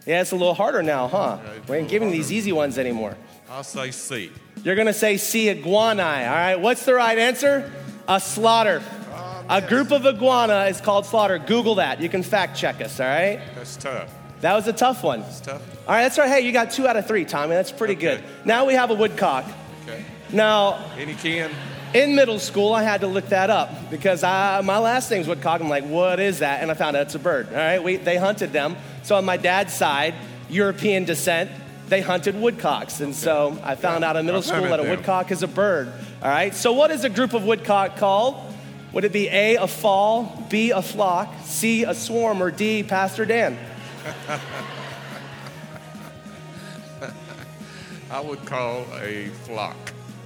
Yeah, 0.08 0.22
it's 0.22 0.32
a 0.32 0.38
little 0.38 0.54
harder 0.54 0.82
now, 0.82 1.10
huh? 1.10 1.38
We 1.68 1.76
ain't 1.76 1.90
giving 1.90 2.12
these 2.12 2.32
easy 2.32 2.54
ones 2.54 2.78
anymore. 2.78 3.18
I'll 3.50 3.64
say 3.64 3.92
C. 3.92 4.32
You're 4.64 4.76
gonna 4.76 4.94
say 4.94 5.18
C, 5.18 5.48
iguanae. 5.54 6.28
All 6.28 6.36
right, 6.36 6.56
what's 6.56 6.86
the 6.86 6.94
right 6.94 7.18
answer? 7.18 7.70
A 8.08 8.20
slaughter. 8.20 8.82
Oh, 9.14 9.46
a 9.50 9.62
group 9.62 9.92
of 9.92 10.06
iguana 10.06 10.66
is 10.70 10.80
called 10.80 11.06
slaughter. 11.06 11.38
Google 11.38 11.76
that. 11.76 12.02
You 12.02 12.08
can 12.08 12.24
fact 12.24 12.58
check 12.58 12.82
us, 12.82 13.02
all 13.02 13.06
right? 13.06 13.42
That's 13.56 13.76
tough. 13.76 14.14
That 14.40 14.54
was 14.56 14.68
a 14.68 14.74
tough 14.74 15.04
one. 15.04 15.22
That's 15.22 15.42
tough. 15.42 15.62
All 15.88 15.94
right, 15.94 16.04
that's 16.04 16.18
right. 16.18 16.30
Hey, 16.30 16.40
you 16.42 16.54
got 16.54 16.72
two 16.72 16.88
out 16.88 16.96
of 16.96 17.06
three, 17.06 17.26
Tommy. 17.26 17.56
That's 17.56 17.72
pretty 17.72 17.96
okay. 17.96 18.18
good. 18.18 18.24
Now 18.46 18.66
we 18.66 18.76
have 18.76 18.92
a 18.92 18.94
woodcock. 18.94 19.46
Okay. 19.84 20.06
Now, 20.32 20.90
any 20.98 21.16
can? 21.16 21.52
In 21.94 22.16
middle 22.16 22.40
school, 22.40 22.74
I 22.74 22.84
had 22.84 23.02
to 23.02 23.08
look 23.08 23.28
that 23.30 23.50
up 23.50 23.90
because 23.90 24.24
I, 24.24 24.62
my 24.62 24.78
last 24.78 25.10
name's 25.10 25.28
Woodcock. 25.28 25.62
I'm 25.62 25.70
like, 25.70 25.86
what 25.86 26.20
is 26.20 26.40
that? 26.40 26.62
And 26.62 26.70
I 26.70 26.74
found 26.74 26.98
out 26.98 27.04
it's 27.04 27.16
a 27.16 27.20
bird. 27.20 27.48
All 27.50 27.56
right, 27.56 27.82
we, 27.82 27.96
they 27.96 28.18
hunted 28.18 28.52
them. 28.52 28.76
So 29.04 29.16
on 29.16 29.24
my 29.26 29.38
dad's 29.38 29.74
side, 29.74 30.14
European 30.50 31.06
descent, 31.06 31.50
they 31.88 32.02
hunted 32.02 32.36
woodcocks. 32.36 33.00
And 33.00 33.16
so 33.16 33.58
I 33.64 33.76
found 33.76 34.04
out 34.04 34.18
in 34.18 34.26
middle 34.26 34.42
school 34.42 34.64
that 34.64 34.80
a 34.80 34.84
woodcock 34.84 35.32
is 35.32 35.44
a 35.44 35.48
bird. 35.48 35.92
All 36.22 36.30
right, 36.30 36.54
so 36.54 36.74
what 36.74 36.92
is 36.92 37.06
a 37.06 37.10
group 37.10 37.34
of 37.34 37.46
woodcock 37.46 37.96
called? 37.98 38.36
Would 38.94 39.06
it 39.06 39.14
be 39.14 39.30
A, 39.30 39.56
a 39.56 39.68
fall, 39.68 40.46
B, 40.50 40.72
a 40.72 40.82
flock, 40.82 41.34
C, 41.44 41.84
a 41.84 41.94
swarm, 41.94 42.42
or 42.42 42.52
D, 42.52 42.84
Pastor 42.84 43.26
Dan? 43.26 43.58
I 48.10 48.22
would 48.22 48.46
call 48.46 48.86
a 49.02 49.28
flock. 49.44 49.76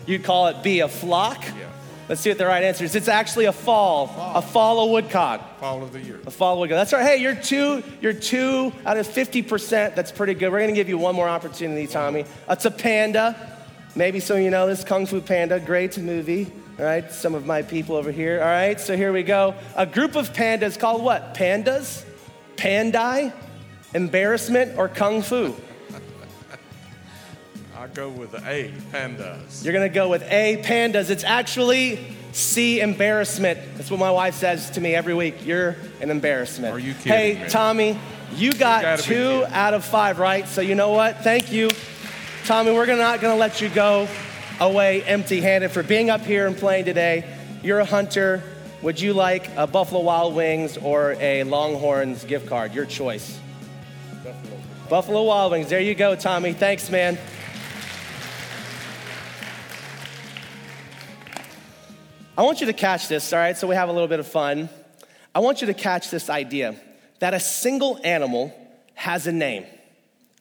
You'd 0.05 0.23
call 0.23 0.47
it 0.47 0.63
B, 0.63 0.79
a 0.79 0.87
flock? 0.87 1.43
Yeah. 1.45 1.69
Let's 2.09 2.19
see 2.19 2.29
what 2.29 2.39
the 2.39 2.45
right 2.45 2.63
answer 2.63 2.83
is. 2.83 2.93
It's 2.93 3.07
actually 3.07 3.45
a 3.45 3.53
fall, 3.53 4.07
fall. 4.07 4.35
a 4.35 4.41
fall 4.41 4.83
of 4.83 4.91
woodcock. 4.91 5.59
Fall 5.59 5.81
of 5.81 5.93
the 5.93 6.01
year. 6.01 6.19
A 6.25 6.31
fall 6.31 6.55
of 6.55 6.59
woodcock. 6.59 6.75
That's 6.75 6.91
right. 6.91 7.03
Hey, 7.03 7.17
you're 7.17 7.35
two, 7.35 7.83
you're 8.01 8.11
two 8.11 8.73
out 8.85 8.97
of 8.97 9.07
50%. 9.07 9.95
That's 9.95 10.11
pretty 10.11 10.33
good. 10.33 10.51
We're 10.51 10.59
going 10.59 10.71
to 10.71 10.75
give 10.75 10.89
you 10.89 10.97
one 10.97 11.15
more 11.15 11.29
opportunity, 11.29 11.87
Tommy. 11.87 12.23
Uh, 12.23 12.53
it's 12.53 12.65
a 12.65 12.71
panda. 12.71 13.59
Maybe 13.95 14.19
some 14.19 14.37
of 14.37 14.43
you 14.43 14.49
know 14.49 14.67
this 14.67 14.83
Kung 14.83 15.05
Fu 15.05 15.21
Panda. 15.21 15.59
Great 15.59 15.97
movie. 15.97 16.51
All 16.79 16.85
right, 16.85 17.11
some 17.11 17.35
of 17.35 17.45
my 17.45 17.61
people 17.61 17.95
over 17.95 18.11
here. 18.11 18.39
All 18.41 18.47
right, 18.47 18.79
so 18.79 18.97
here 18.97 19.13
we 19.13 19.23
go. 19.23 19.53
A 19.75 19.85
group 19.85 20.15
of 20.15 20.33
pandas 20.33 20.79
called 20.79 21.03
what? 21.03 21.35
Pandas? 21.35 22.03
Pandai? 22.55 23.33
Embarrassment 23.93 24.77
or 24.77 24.89
Kung 24.89 25.21
Fu? 25.21 25.55
I 27.81 27.87
go 27.87 28.09
with 28.09 28.35
A, 28.45 28.71
pandas. 28.93 29.63
You're 29.63 29.73
gonna 29.73 29.89
go 29.89 30.07
with 30.07 30.21
A, 30.29 30.61
pandas. 30.63 31.09
It's 31.09 31.23
actually 31.23 31.97
C, 32.31 32.79
embarrassment. 32.79 33.57
That's 33.75 33.89
what 33.89 33.99
my 33.99 34.11
wife 34.11 34.35
says 34.35 34.69
to 34.71 34.81
me 34.81 34.93
every 34.93 35.15
week. 35.15 35.43
You're 35.47 35.75
an 35.99 36.11
embarrassment. 36.11 36.75
Are 36.75 36.77
you 36.77 36.93
kidding 36.93 37.11
Hey, 37.11 37.43
me? 37.43 37.49
Tommy, 37.49 37.99
You 38.35 38.51
got 38.53 38.83
gotta 38.83 39.01
be 39.01 39.07
two 39.07 39.13
kidding. 39.39 39.53
out 39.53 39.73
of 39.73 39.83
five, 39.83 40.19
right? 40.19 40.47
So 40.47 40.61
you 40.61 40.75
know 40.75 40.91
what? 40.91 41.23
Thank 41.23 41.51
you, 41.51 41.69
Tommy. 42.45 42.71
We're 42.71 42.85
gonna- 42.85 43.01
not 43.01 43.19
gonna 43.19 43.35
let 43.35 43.61
you 43.61 43.69
go 43.69 44.07
away 44.59 45.01
empty-handed 45.01 45.71
for 45.71 45.81
being 45.81 46.11
up 46.11 46.23
here 46.23 46.45
and 46.45 46.55
playing 46.55 46.85
today. 46.85 47.23
You're 47.63 47.79
a 47.79 47.85
hunter. 47.85 48.43
Would 48.83 49.01
you 49.01 49.13
like 49.13 49.49
a 49.57 49.65
Buffalo 49.65 50.01
Wild 50.01 50.35
Wings 50.35 50.77
or 50.77 51.15
a 51.19 51.41
Longhorns 51.45 52.25
gift 52.25 52.45
card? 52.45 52.75
Your 52.75 52.85
choice. 52.85 53.39
Buffalo 54.87 55.23
Wild 55.23 55.51
Wings. 55.53 55.67
There 55.69 55.79
you 55.79 55.95
go, 55.95 56.13
Tommy. 56.13 56.53
Thanks, 56.53 56.87
man. 56.91 57.17
I 62.41 62.43
want 62.43 62.59
you 62.59 62.65
to 62.65 62.73
catch 62.73 63.07
this, 63.07 63.33
all 63.33 63.37
right? 63.37 63.55
So 63.55 63.67
we 63.67 63.75
have 63.75 63.87
a 63.87 63.91
little 63.91 64.07
bit 64.07 64.19
of 64.19 64.25
fun. 64.25 64.67
I 65.35 65.41
want 65.41 65.61
you 65.61 65.67
to 65.67 65.75
catch 65.75 66.09
this 66.09 66.27
idea 66.27 66.75
that 67.19 67.35
a 67.35 67.39
single 67.39 67.99
animal 68.03 68.51
has 68.95 69.27
a 69.27 69.31
name. 69.31 69.63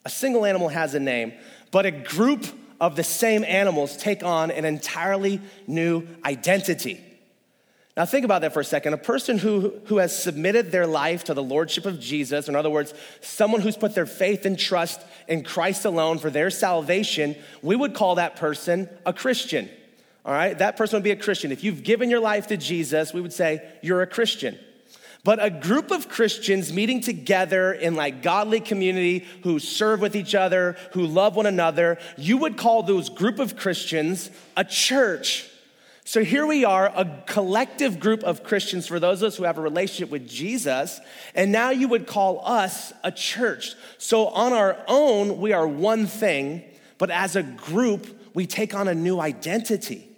A 0.07 0.09
single 0.09 0.47
animal 0.47 0.71
has 0.71 0.95
a 0.95 0.99
name, 0.99 1.35
but 1.71 1.85
a 1.85 1.91
group 1.91 2.47
of 2.81 2.97
the 2.97 3.05
same 3.05 3.45
animals 3.45 3.99
take 3.99 4.25
on 4.25 4.51
an 4.51 4.65
entirely 4.65 5.43
new 5.67 6.07
identity. 6.25 7.05
Now, 7.99 8.07
think 8.07 8.25
about 8.25 8.41
that 8.41 8.55
for 8.55 8.61
a 8.61 8.65
second. 8.65 8.95
A 8.95 8.97
person 8.97 9.37
who, 9.37 9.75
who 9.85 9.99
has 9.99 10.19
submitted 10.19 10.73
their 10.73 10.87
life 10.87 11.25
to 11.25 11.35
the 11.35 11.43
Lordship 11.43 11.85
of 11.85 12.01
Jesus, 12.01 12.49
in 12.49 12.57
other 12.57 12.71
words, 12.71 12.95
someone 13.21 13.61
who's 13.61 13.77
put 13.77 13.95
their 13.95 14.07
faith 14.07 14.47
and 14.47 14.59
trust 14.59 15.03
in 15.29 15.45
Christ 15.45 15.85
alone 15.85 16.19
for 16.19 16.31
their 16.31 16.49
salvation, 16.49 17.37
we 17.61 17.77
would 17.77 17.93
call 17.93 18.15
that 18.15 18.37
person 18.37 18.89
a 19.05 19.13
Christian. 19.13 19.69
All 20.25 20.33
right? 20.33 20.57
That 20.57 20.77
person 20.77 20.97
would 20.97 21.05
be 21.05 21.11
a 21.11 21.17
Christian. 21.17 21.53
If 21.53 21.65
you've 21.65 21.83
given 21.83 22.11
your 22.11 22.21
life 22.21 22.47
to 22.49 22.57
Jesus, 22.57 23.15
we 23.15 23.21
would 23.21 23.33
say 23.33 23.67
you're 23.83 24.03
a 24.03 24.07
Christian. 24.07 24.59
But 25.23 25.43
a 25.43 25.51
group 25.51 25.91
of 25.91 26.09
Christians 26.09 26.73
meeting 26.73 27.01
together 27.01 27.73
in 27.73 27.95
like 27.95 28.23
godly 28.23 28.61
community 28.61 29.27
who 29.43 29.59
serve 29.59 30.01
with 30.01 30.17
each 30.17 30.35
other, 30.35 30.77
who 30.93 31.07
love 31.07 31.37
one 31.37 31.47
another, 31.47 31.99
you 32.17 32.39
would 32.39 32.57
call 32.57 32.83
those 32.83 33.11
group 33.11 33.39
of 33.39 33.57
Christians 33.57 34.31
a 34.57 34.65
church. 34.65 35.47
So 36.05 36.25
here 36.25 36.47
we 36.47 36.65
are, 36.65 36.87
a 36.87 37.23
collective 37.27 38.01
group 38.01 38.25
of 38.25 38.43
Christians 38.43 38.87
for 38.87 38.99
those 38.99 39.23
of 39.23 39.29
us 39.29 39.37
who 39.37 39.45
have 39.45 39.59
a 39.59 39.63
relationship 39.63 40.11
with 40.11 40.29
Jesus, 40.29 41.01
and 41.37 41.53
now 41.53 41.71
you 41.71 41.87
would 41.87 42.07
call 42.07 42.45
us 42.45 42.93
a 43.05 43.13
church. 43.13 43.75
So 43.99 44.27
on 44.29 44.53
our 44.53 44.77
own, 44.89 45.39
we 45.39 45.53
are 45.53 45.69
one 45.69 46.07
thing, 46.07 46.65
but 46.99 47.11
as 47.11 47.37
a 47.37 47.45
group, 47.45 48.35
we 48.35 48.47
take 48.47 48.75
on 48.75 48.89
a 48.89 48.95
new 48.95 49.21
identity. 49.21 50.10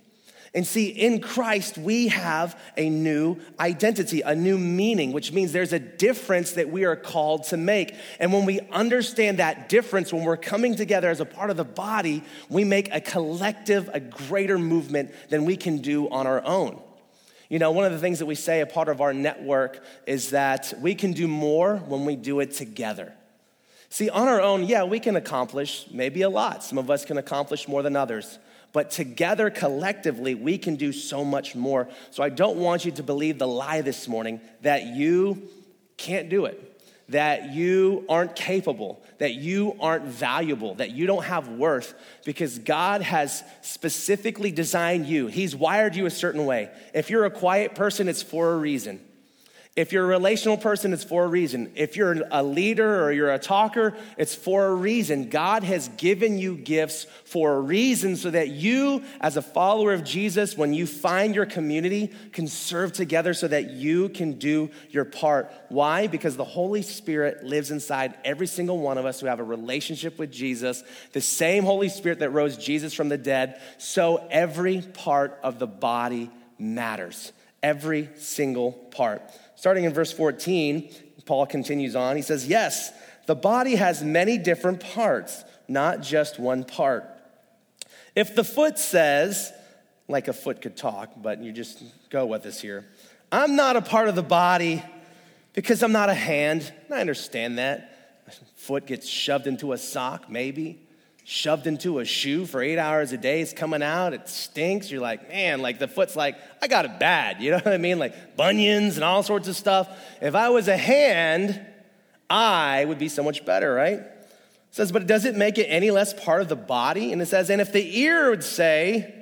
And 0.54 0.66
see, 0.66 0.88
in 0.88 1.20
Christ, 1.20 1.78
we 1.78 2.08
have 2.08 2.60
a 2.76 2.90
new 2.90 3.38
identity, 3.58 4.20
a 4.20 4.34
new 4.34 4.58
meaning, 4.58 5.12
which 5.12 5.32
means 5.32 5.52
there's 5.52 5.72
a 5.72 5.78
difference 5.78 6.52
that 6.52 6.68
we 6.68 6.84
are 6.84 6.94
called 6.94 7.44
to 7.44 7.56
make. 7.56 7.94
And 8.20 8.34
when 8.34 8.44
we 8.44 8.60
understand 8.70 9.38
that 9.38 9.70
difference, 9.70 10.12
when 10.12 10.24
we're 10.24 10.36
coming 10.36 10.74
together 10.74 11.08
as 11.08 11.20
a 11.20 11.24
part 11.24 11.48
of 11.48 11.56
the 11.56 11.64
body, 11.64 12.22
we 12.50 12.64
make 12.64 12.92
a 12.92 13.00
collective, 13.00 13.88
a 13.94 14.00
greater 14.00 14.58
movement 14.58 15.14
than 15.30 15.46
we 15.46 15.56
can 15.56 15.78
do 15.78 16.10
on 16.10 16.26
our 16.26 16.44
own. 16.44 16.78
You 17.48 17.58
know, 17.58 17.70
one 17.70 17.86
of 17.86 17.92
the 17.92 17.98
things 17.98 18.18
that 18.18 18.26
we 18.26 18.34
say, 18.34 18.60
a 18.60 18.66
part 18.66 18.90
of 18.90 19.00
our 19.00 19.14
network, 19.14 19.82
is 20.06 20.30
that 20.30 20.74
we 20.80 20.94
can 20.94 21.12
do 21.12 21.28
more 21.28 21.76
when 21.76 22.04
we 22.04 22.14
do 22.14 22.40
it 22.40 22.52
together. 22.52 23.14
See, 23.88 24.10
on 24.10 24.28
our 24.28 24.40
own, 24.40 24.64
yeah, 24.64 24.84
we 24.84 25.00
can 25.00 25.16
accomplish 25.16 25.86
maybe 25.90 26.22
a 26.22 26.30
lot. 26.30 26.62
Some 26.62 26.76
of 26.76 26.90
us 26.90 27.06
can 27.06 27.16
accomplish 27.16 27.68
more 27.68 27.82
than 27.82 27.96
others. 27.96 28.38
But 28.72 28.90
together, 28.90 29.50
collectively, 29.50 30.34
we 30.34 30.56
can 30.56 30.76
do 30.76 30.92
so 30.92 31.24
much 31.24 31.54
more. 31.54 31.88
So 32.10 32.22
I 32.22 32.30
don't 32.30 32.56
want 32.56 32.84
you 32.84 32.92
to 32.92 33.02
believe 33.02 33.38
the 33.38 33.46
lie 33.46 33.82
this 33.82 34.08
morning 34.08 34.40
that 34.62 34.86
you 34.86 35.48
can't 35.98 36.28
do 36.30 36.46
it, 36.46 36.58
that 37.10 37.52
you 37.52 38.04
aren't 38.08 38.34
capable, 38.34 39.02
that 39.18 39.34
you 39.34 39.76
aren't 39.78 40.04
valuable, 40.04 40.74
that 40.76 40.90
you 40.90 41.06
don't 41.06 41.24
have 41.24 41.48
worth, 41.48 41.94
because 42.24 42.58
God 42.58 43.02
has 43.02 43.44
specifically 43.60 44.50
designed 44.50 45.06
you. 45.06 45.26
He's 45.26 45.54
wired 45.54 45.94
you 45.94 46.06
a 46.06 46.10
certain 46.10 46.46
way. 46.46 46.70
If 46.94 47.10
you're 47.10 47.26
a 47.26 47.30
quiet 47.30 47.74
person, 47.74 48.08
it's 48.08 48.22
for 48.22 48.54
a 48.54 48.56
reason. 48.56 49.00
If 49.74 49.90
you're 49.90 50.04
a 50.04 50.06
relational 50.06 50.58
person, 50.58 50.92
it's 50.92 51.02
for 51.02 51.24
a 51.24 51.28
reason. 51.28 51.72
If 51.76 51.96
you're 51.96 52.14
a 52.30 52.42
leader 52.42 53.02
or 53.02 53.10
you're 53.10 53.32
a 53.32 53.38
talker, 53.38 53.96
it's 54.18 54.34
for 54.34 54.66
a 54.66 54.74
reason. 54.74 55.30
God 55.30 55.62
has 55.62 55.88
given 55.96 56.36
you 56.36 56.56
gifts 56.56 57.06
for 57.24 57.54
a 57.54 57.60
reason 57.60 58.16
so 58.16 58.30
that 58.30 58.48
you, 58.48 59.02
as 59.18 59.38
a 59.38 59.42
follower 59.42 59.94
of 59.94 60.04
Jesus, 60.04 60.58
when 60.58 60.74
you 60.74 60.86
find 60.86 61.34
your 61.34 61.46
community, 61.46 62.10
can 62.32 62.48
serve 62.48 62.92
together 62.92 63.32
so 63.32 63.48
that 63.48 63.70
you 63.70 64.10
can 64.10 64.32
do 64.34 64.68
your 64.90 65.06
part. 65.06 65.50
Why? 65.70 66.06
Because 66.06 66.36
the 66.36 66.44
Holy 66.44 66.82
Spirit 66.82 67.42
lives 67.42 67.70
inside 67.70 68.12
every 68.26 68.48
single 68.48 68.78
one 68.78 68.98
of 68.98 69.06
us 69.06 69.20
who 69.20 69.26
have 69.26 69.40
a 69.40 69.44
relationship 69.44 70.18
with 70.18 70.30
Jesus, 70.30 70.84
the 71.12 71.22
same 71.22 71.64
Holy 71.64 71.88
Spirit 71.88 72.18
that 72.18 72.28
rose 72.28 72.58
Jesus 72.58 72.92
from 72.92 73.08
the 73.08 73.16
dead. 73.16 73.58
So 73.78 74.26
every 74.30 74.82
part 74.82 75.40
of 75.42 75.58
the 75.58 75.66
body 75.66 76.30
matters. 76.58 77.32
Every 77.62 78.10
single 78.16 78.72
part. 78.72 79.22
Starting 79.62 79.84
in 79.84 79.92
verse 79.92 80.10
14, 80.10 80.90
Paul 81.24 81.46
continues 81.46 81.94
on. 81.94 82.16
He 82.16 82.22
says, 82.22 82.48
Yes, 82.48 82.90
the 83.26 83.36
body 83.36 83.76
has 83.76 84.02
many 84.02 84.36
different 84.36 84.80
parts, 84.80 85.44
not 85.68 86.02
just 86.02 86.40
one 86.40 86.64
part. 86.64 87.04
If 88.16 88.34
the 88.34 88.42
foot 88.42 88.76
says, 88.76 89.52
like 90.08 90.26
a 90.26 90.32
foot 90.32 90.62
could 90.62 90.76
talk, 90.76 91.12
but 91.16 91.40
you 91.40 91.52
just 91.52 91.80
go 92.10 92.26
with 92.26 92.42
this 92.42 92.60
here, 92.60 92.88
I'm 93.30 93.54
not 93.54 93.76
a 93.76 93.82
part 93.82 94.08
of 94.08 94.16
the 94.16 94.22
body 94.24 94.82
because 95.52 95.84
I'm 95.84 95.92
not 95.92 96.08
a 96.08 96.14
hand. 96.14 96.72
I 96.90 97.00
understand 97.00 97.58
that. 97.58 97.96
Foot 98.56 98.84
gets 98.84 99.08
shoved 99.08 99.46
into 99.46 99.72
a 99.72 99.78
sock, 99.78 100.28
maybe 100.28 100.81
shoved 101.24 101.66
into 101.66 102.00
a 102.00 102.04
shoe 102.04 102.46
for 102.46 102.62
eight 102.62 102.78
hours 102.78 103.12
a 103.12 103.16
day. 103.16 103.40
It's 103.40 103.52
coming 103.52 103.82
out. 103.82 104.12
It 104.12 104.28
stinks. 104.28 104.90
You're 104.90 105.00
like, 105.00 105.28
man, 105.28 105.62
like 105.62 105.78
the 105.78 105.88
foot's 105.88 106.16
like, 106.16 106.36
I 106.60 106.66
got 106.68 106.84
it 106.84 106.98
bad. 106.98 107.40
You 107.40 107.50
know 107.52 107.58
what 107.58 107.68
I 107.68 107.78
mean? 107.78 107.98
Like 107.98 108.36
bunions 108.36 108.96
and 108.96 109.04
all 109.04 109.22
sorts 109.22 109.48
of 109.48 109.56
stuff. 109.56 109.88
If 110.20 110.34
I 110.34 110.50
was 110.50 110.68
a 110.68 110.76
hand, 110.76 111.60
I 112.28 112.84
would 112.84 112.98
be 112.98 113.08
so 113.08 113.22
much 113.22 113.44
better, 113.44 113.72
right? 113.72 113.98
It 113.98 114.76
says, 114.76 114.90
but 114.90 115.06
does 115.06 115.24
it 115.24 115.36
make 115.36 115.58
it 115.58 115.66
any 115.66 115.90
less 115.90 116.14
part 116.14 116.40
of 116.40 116.48
the 116.48 116.56
body? 116.56 117.12
And 117.12 117.20
it 117.20 117.26
says, 117.26 117.50
and 117.50 117.60
if 117.60 117.72
the 117.72 117.98
ear 118.00 118.30
would 118.30 118.42
say, 118.42 119.14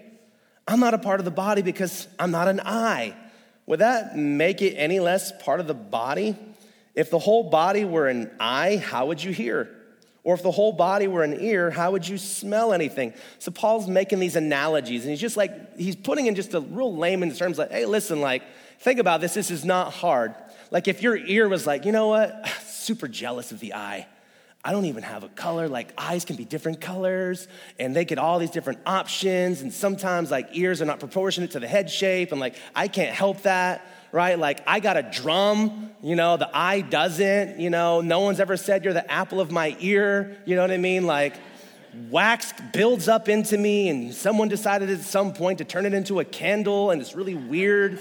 I'm 0.66 0.80
not 0.80 0.94
a 0.94 0.98
part 0.98 1.20
of 1.20 1.24
the 1.24 1.32
body 1.32 1.62
because 1.62 2.06
I'm 2.18 2.30
not 2.30 2.46
an 2.46 2.60
eye, 2.60 3.16
would 3.66 3.80
that 3.80 4.16
make 4.16 4.62
it 4.62 4.74
any 4.74 5.00
less 5.00 5.32
part 5.42 5.60
of 5.60 5.66
the 5.66 5.74
body? 5.74 6.36
If 6.94 7.10
the 7.10 7.18
whole 7.18 7.50
body 7.50 7.84
were 7.84 8.06
an 8.06 8.30
eye, 8.38 8.76
how 8.76 9.06
would 9.06 9.22
you 9.22 9.32
hear? 9.32 9.76
Or 10.22 10.34
if 10.34 10.42
the 10.42 10.50
whole 10.50 10.72
body 10.72 11.08
were 11.08 11.22
an 11.22 11.40
ear, 11.40 11.70
how 11.70 11.92
would 11.92 12.06
you 12.06 12.18
smell 12.18 12.72
anything? 12.72 13.14
So 13.38 13.50
Paul's 13.50 13.88
making 13.88 14.20
these 14.20 14.36
analogies, 14.36 15.02
and 15.02 15.10
he's 15.10 15.20
just 15.20 15.36
like, 15.36 15.78
he's 15.78 15.96
putting 15.96 16.26
in 16.26 16.34
just 16.34 16.52
a 16.52 16.60
real 16.60 16.94
layman 16.94 17.32
terms 17.32 17.58
like, 17.58 17.70
hey, 17.70 17.86
listen, 17.86 18.20
like, 18.20 18.42
think 18.80 19.00
about 19.00 19.20
this. 19.20 19.34
This 19.34 19.50
is 19.50 19.64
not 19.64 19.92
hard. 19.92 20.34
Like, 20.70 20.88
if 20.88 21.02
your 21.02 21.16
ear 21.16 21.48
was 21.48 21.66
like, 21.66 21.86
you 21.86 21.92
know 21.92 22.08
what? 22.08 22.48
Super 22.66 23.08
jealous 23.08 23.50
of 23.50 23.60
the 23.60 23.74
eye. 23.74 24.06
I 24.62 24.72
don't 24.72 24.84
even 24.84 25.02
have 25.04 25.24
a 25.24 25.28
color. 25.28 25.68
Like, 25.68 25.94
eyes 25.96 26.26
can 26.26 26.36
be 26.36 26.44
different 26.44 26.82
colors, 26.82 27.48
and 27.78 27.96
they 27.96 28.04
get 28.04 28.18
all 28.18 28.38
these 28.38 28.50
different 28.50 28.80
options. 28.84 29.62
And 29.62 29.72
sometimes, 29.72 30.30
like, 30.30 30.48
ears 30.52 30.82
are 30.82 30.84
not 30.84 31.00
proportionate 31.00 31.52
to 31.52 31.60
the 31.60 31.68
head 31.68 31.90
shape, 31.90 32.30
and 32.30 32.40
like, 32.40 32.56
I 32.74 32.88
can't 32.88 33.14
help 33.14 33.42
that 33.42 33.86
right? 34.12 34.38
Like, 34.38 34.62
I 34.66 34.80
got 34.80 34.96
a 34.96 35.02
drum, 35.02 35.90
you 36.02 36.16
know, 36.16 36.36
the 36.36 36.50
eye 36.52 36.80
doesn't, 36.80 37.60
you 37.60 37.70
know, 37.70 38.00
no 38.00 38.20
one's 38.20 38.40
ever 38.40 38.56
said 38.56 38.84
you're 38.84 38.94
the 38.94 39.10
apple 39.10 39.40
of 39.40 39.50
my 39.50 39.76
ear, 39.80 40.36
you 40.44 40.56
know 40.56 40.62
what 40.62 40.70
I 40.70 40.78
mean? 40.78 41.06
Like, 41.06 41.34
wax 42.10 42.52
builds 42.72 43.08
up 43.08 43.28
into 43.28 43.58
me, 43.58 43.88
and 43.88 44.14
someone 44.14 44.48
decided 44.48 44.90
at 44.90 45.00
some 45.00 45.32
point 45.32 45.58
to 45.58 45.64
turn 45.64 45.86
it 45.86 45.94
into 45.94 46.20
a 46.20 46.24
candle, 46.24 46.90
and 46.90 47.00
it's 47.00 47.14
really 47.14 47.34
weird. 47.34 48.00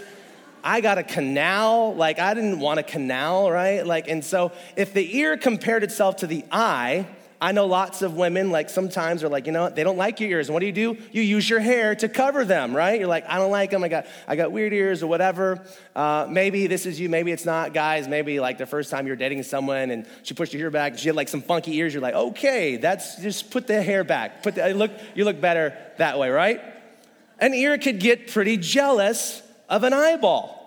I 0.64 0.82
got 0.82 0.98
a 0.98 1.04
canal, 1.04 1.96
like, 1.96 2.20
I 2.20 2.34
didn't 2.34 2.60
want 2.60 2.80
a 2.80 2.84
canal, 2.84 3.50
right? 3.52 3.86
Like, 3.86 4.08
and 4.08 4.24
so 4.24 4.52
if 4.76 4.94
the 4.94 5.18
ear 5.18 5.38
compared 5.38 5.84
itself 5.84 6.18
to 6.18 6.28
the 6.28 6.44
eye, 6.52 7.08
I 7.42 7.54
know 7.54 7.68
lots 7.68 8.02
of 8.02 8.16
women, 8.16 8.52
like 8.52 8.70
sometimes 8.70 9.24
are 9.24 9.30
like, 9.30 9.46
you 9.46 9.54
know 9.54 9.64
what, 9.64 9.76
they 9.76 9.86
don't 9.86 9.98
like 9.98 10.20
your 10.20 10.30
ears. 10.30 10.50
And 10.50 10.54
what 10.54 10.60
do 10.60 10.66
you 10.66 10.74
do? 10.74 10.98
You 11.14 11.22
use 11.22 11.50
your 11.50 11.62
hair 11.62 11.96
to 11.96 12.10
cover 12.10 12.44
them, 12.44 12.76
right? 12.76 13.00
You're 13.00 13.08
like, 13.08 13.26
I 13.30 13.38
don't 13.38 13.52
like 13.52 13.72
them. 13.72 13.82
I 13.82 13.88
got, 13.88 14.08
I 14.28 14.36
got 14.36 14.52
weird 14.52 14.74
ears 14.74 15.02
or 15.02 15.08
whatever. 15.08 15.66
Uh, 15.96 16.28
maybe 16.30 16.68
this 16.68 16.86
is 16.86 17.00
you, 17.00 17.08
maybe 17.08 17.32
it's 17.32 17.46
not. 17.46 17.74
Guys, 17.74 18.10
maybe 18.10 18.42
like 18.42 18.58
the 18.58 18.66
first 18.66 18.92
time 18.92 19.08
you're 19.08 19.16
dating 19.16 19.44
someone 19.44 19.90
and 19.90 20.06
she 20.24 20.34
pushed 20.34 20.52
your 20.52 20.60
hair 20.60 20.70
back, 20.70 20.98
she 20.98 21.08
had 21.08 21.16
like 21.16 21.30
some 21.30 21.42
funky 21.42 21.78
ears. 21.78 21.94
You're 21.94 22.04
like, 22.04 22.16
okay, 22.16 22.76
that's 22.76 23.22
just 23.22 23.52
put 23.52 23.68
the 23.68 23.82
hair 23.82 24.04
back. 24.04 24.44
Put 24.44 24.56
the, 24.56 24.74
look, 24.74 24.92
you 25.16 25.24
look 25.24 25.40
better 25.40 25.78
that 25.98 26.20
way, 26.20 26.30
right? 26.30 26.62
An 27.40 27.54
ear 27.54 27.78
could 27.78 28.02
get 28.02 28.32
pretty 28.32 28.58
jealous 28.58 29.42
of 29.70 29.86
an 29.86 29.94
eyeball. 29.94 30.59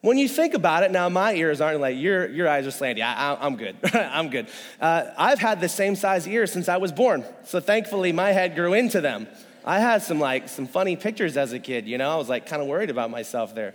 When 0.00 0.16
you 0.16 0.28
think 0.28 0.54
about 0.54 0.84
it, 0.84 0.92
now 0.92 1.08
my 1.08 1.34
ears 1.34 1.60
aren't 1.60 1.80
like 1.80 1.96
your, 1.96 2.28
your 2.28 2.48
eyes 2.48 2.66
are 2.66 2.70
slanty. 2.70 3.02
I, 3.02 3.36
am 3.44 3.56
good. 3.56 3.76
I'm 3.94 4.30
good. 4.30 4.48
Uh, 4.80 5.06
I've 5.18 5.40
had 5.40 5.60
the 5.60 5.68
same 5.68 5.96
size 5.96 6.26
ears 6.28 6.52
since 6.52 6.68
I 6.68 6.76
was 6.76 6.92
born. 6.92 7.24
So 7.44 7.58
thankfully, 7.58 8.12
my 8.12 8.30
head 8.30 8.54
grew 8.54 8.74
into 8.74 9.00
them. 9.00 9.26
I 9.64 9.80
had 9.80 10.02
some 10.02 10.20
like 10.20 10.48
some 10.48 10.66
funny 10.66 10.96
pictures 10.96 11.36
as 11.36 11.52
a 11.52 11.58
kid. 11.58 11.86
You 11.86 11.98
know, 11.98 12.10
I 12.10 12.16
was 12.16 12.28
like 12.28 12.46
kind 12.46 12.62
of 12.62 12.68
worried 12.68 12.90
about 12.90 13.10
myself 13.10 13.54
there. 13.54 13.74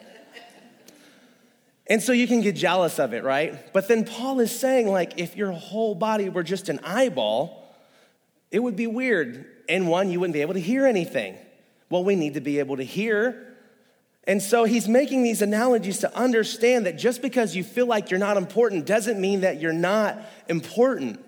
And 1.88 2.02
so 2.02 2.14
you 2.14 2.28
can 2.28 2.40
get 2.40 2.56
jealous 2.56 2.98
of 2.98 3.14
it, 3.14 3.24
right? 3.24 3.72
But 3.74 3.90
then 3.90 4.06
Paul 4.06 4.40
is 4.40 4.58
saying, 4.58 4.88
like, 4.88 5.20
if 5.20 5.36
your 5.36 5.52
whole 5.52 5.96
body 5.96 6.30
were 6.30 6.44
just 6.44 6.70
an 6.70 6.80
eyeball, 6.84 7.76
it 8.52 8.60
would 8.60 8.78
be 8.78 8.88
weird. 8.88 9.46
And 9.68 9.90
one, 9.90 10.10
you 10.10 10.22
wouldn't 10.22 10.34
be 10.34 10.42
able 10.42 10.54
to 10.54 10.62
hear 10.62 10.86
anything. 10.86 11.36
Well, 11.90 12.06
we 12.06 12.16
need 12.16 12.36
to 12.36 12.42
be 12.42 12.60
able 12.60 12.78
to 12.78 12.84
hear. 12.84 13.53
And 14.26 14.42
so 14.42 14.64
he's 14.64 14.88
making 14.88 15.24
these 15.24 15.42
analogies 15.42 16.00
to 16.00 16.18
understand 16.18 16.86
that 16.86 16.98
just 16.98 17.22
because 17.22 17.56
you 17.56 17.64
feel 17.64 17.86
like 17.86 18.10
you're 18.10 18.20
not 18.20 18.38
important 18.38 18.86
doesn't 18.86 19.20
mean 19.20 19.42
that 19.42 19.60
you're 19.60 19.74
not 19.74 20.18
important. 20.48 21.20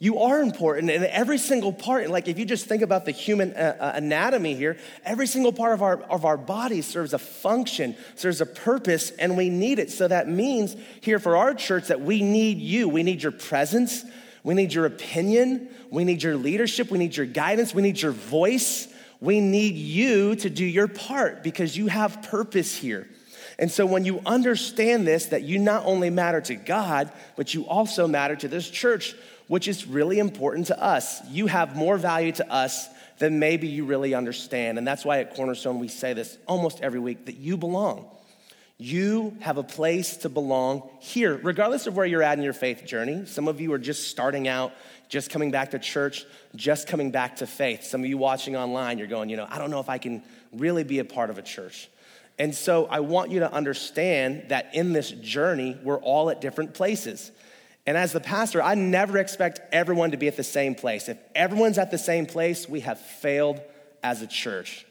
You 0.00 0.20
are 0.20 0.40
important, 0.40 0.90
in 0.90 1.02
every 1.02 1.38
single 1.38 1.72
part, 1.72 2.08
like 2.08 2.28
if 2.28 2.38
you 2.38 2.44
just 2.44 2.66
think 2.66 2.82
about 2.82 3.04
the 3.04 3.10
human 3.10 3.52
uh, 3.54 3.76
uh, 3.80 3.92
anatomy 3.96 4.54
here, 4.54 4.76
every 5.04 5.26
single 5.26 5.52
part 5.52 5.74
of 5.74 5.82
our, 5.82 6.00
of 6.02 6.24
our 6.24 6.36
body 6.36 6.82
serves 6.82 7.14
a 7.14 7.18
function, 7.18 7.96
serves 8.14 8.40
a 8.40 8.46
purpose, 8.46 9.10
and 9.10 9.36
we 9.36 9.50
need 9.50 9.80
it. 9.80 9.90
So 9.90 10.06
that 10.06 10.28
means 10.28 10.76
here 11.00 11.18
for 11.18 11.36
our 11.36 11.52
church 11.52 11.88
that 11.88 12.00
we 12.00 12.22
need 12.22 12.58
you. 12.58 12.88
We 12.88 13.02
need 13.02 13.24
your 13.24 13.32
presence, 13.32 14.04
we 14.44 14.54
need 14.54 14.72
your 14.72 14.86
opinion, 14.86 15.68
we 15.90 16.04
need 16.04 16.22
your 16.22 16.36
leadership, 16.36 16.92
we 16.92 16.98
need 16.98 17.16
your 17.16 17.26
guidance, 17.26 17.74
we 17.74 17.82
need 17.82 18.00
your 18.00 18.12
voice. 18.12 18.86
We 19.20 19.40
need 19.40 19.74
you 19.74 20.36
to 20.36 20.50
do 20.50 20.64
your 20.64 20.88
part 20.88 21.42
because 21.42 21.76
you 21.76 21.88
have 21.88 22.22
purpose 22.22 22.76
here. 22.76 23.08
And 23.58 23.70
so 23.70 23.84
when 23.86 24.04
you 24.04 24.20
understand 24.24 25.06
this, 25.06 25.26
that 25.26 25.42
you 25.42 25.58
not 25.58 25.84
only 25.84 26.10
matter 26.10 26.40
to 26.42 26.54
God, 26.54 27.10
but 27.36 27.54
you 27.54 27.66
also 27.66 28.06
matter 28.06 28.36
to 28.36 28.48
this 28.48 28.70
church, 28.70 29.16
which 29.48 29.66
is 29.66 29.86
really 29.86 30.20
important 30.20 30.68
to 30.68 30.80
us. 30.80 31.20
You 31.28 31.48
have 31.48 31.74
more 31.74 31.96
value 31.96 32.32
to 32.32 32.52
us 32.52 32.88
than 33.18 33.40
maybe 33.40 33.66
you 33.66 33.84
really 33.84 34.14
understand. 34.14 34.78
And 34.78 34.86
that's 34.86 35.04
why 35.04 35.18
at 35.18 35.34
Cornerstone 35.34 35.80
we 35.80 35.88
say 35.88 36.12
this 36.12 36.38
almost 36.46 36.80
every 36.80 37.00
week 37.00 37.26
that 37.26 37.36
you 37.36 37.56
belong. 37.56 38.08
You 38.80 39.36
have 39.40 39.58
a 39.58 39.64
place 39.64 40.18
to 40.18 40.28
belong 40.28 40.88
here, 41.00 41.36
regardless 41.42 41.88
of 41.88 41.96
where 41.96 42.06
you're 42.06 42.22
at 42.22 42.38
in 42.38 42.44
your 42.44 42.52
faith 42.52 42.84
journey. 42.86 43.26
Some 43.26 43.48
of 43.48 43.60
you 43.60 43.72
are 43.72 43.78
just 43.78 44.06
starting 44.06 44.46
out, 44.46 44.72
just 45.08 45.30
coming 45.30 45.50
back 45.50 45.70
to 45.70 45.78
church, 45.78 46.24
just 46.54 46.86
coming 46.86 47.10
back 47.10 47.36
to 47.36 47.46
faith. 47.46 47.84
Some 47.84 48.02
of 48.02 48.06
you 48.06 48.18
watching 48.18 48.56
online, 48.56 48.98
you're 48.98 49.06
going, 49.06 49.28
you 49.28 49.36
know, 49.36 49.46
I 49.48 49.58
don't 49.58 49.70
know 49.70 49.80
if 49.80 49.88
I 49.88 49.98
can 49.98 50.22
really 50.52 50.84
be 50.84 50.98
a 50.98 51.04
part 51.04 51.30
of 51.30 51.38
a 51.38 51.42
church. 51.42 51.88
And 52.38 52.54
so 52.54 52.86
I 52.86 53.00
want 53.00 53.30
you 53.30 53.40
to 53.40 53.52
understand 53.52 54.44
that 54.48 54.74
in 54.74 54.92
this 54.92 55.10
journey, 55.10 55.76
we're 55.82 55.98
all 55.98 56.30
at 56.30 56.40
different 56.40 56.74
places. 56.74 57.32
And 57.86 57.96
as 57.96 58.12
the 58.12 58.20
pastor, 58.20 58.62
I 58.62 58.74
never 58.74 59.18
expect 59.18 59.60
everyone 59.72 60.10
to 60.10 60.16
be 60.16 60.28
at 60.28 60.36
the 60.36 60.44
same 60.44 60.74
place. 60.74 61.08
If 61.08 61.18
everyone's 61.34 61.78
at 61.78 61.90
the 61.90 61.98
same 61.98 62.26
place, 62.26 62.68
we 62.68 62.80
have 62.80 63.00
failed 63.00 63.60
as 64.02 64.22
a 64.22 64.26
church. 64.26 64.84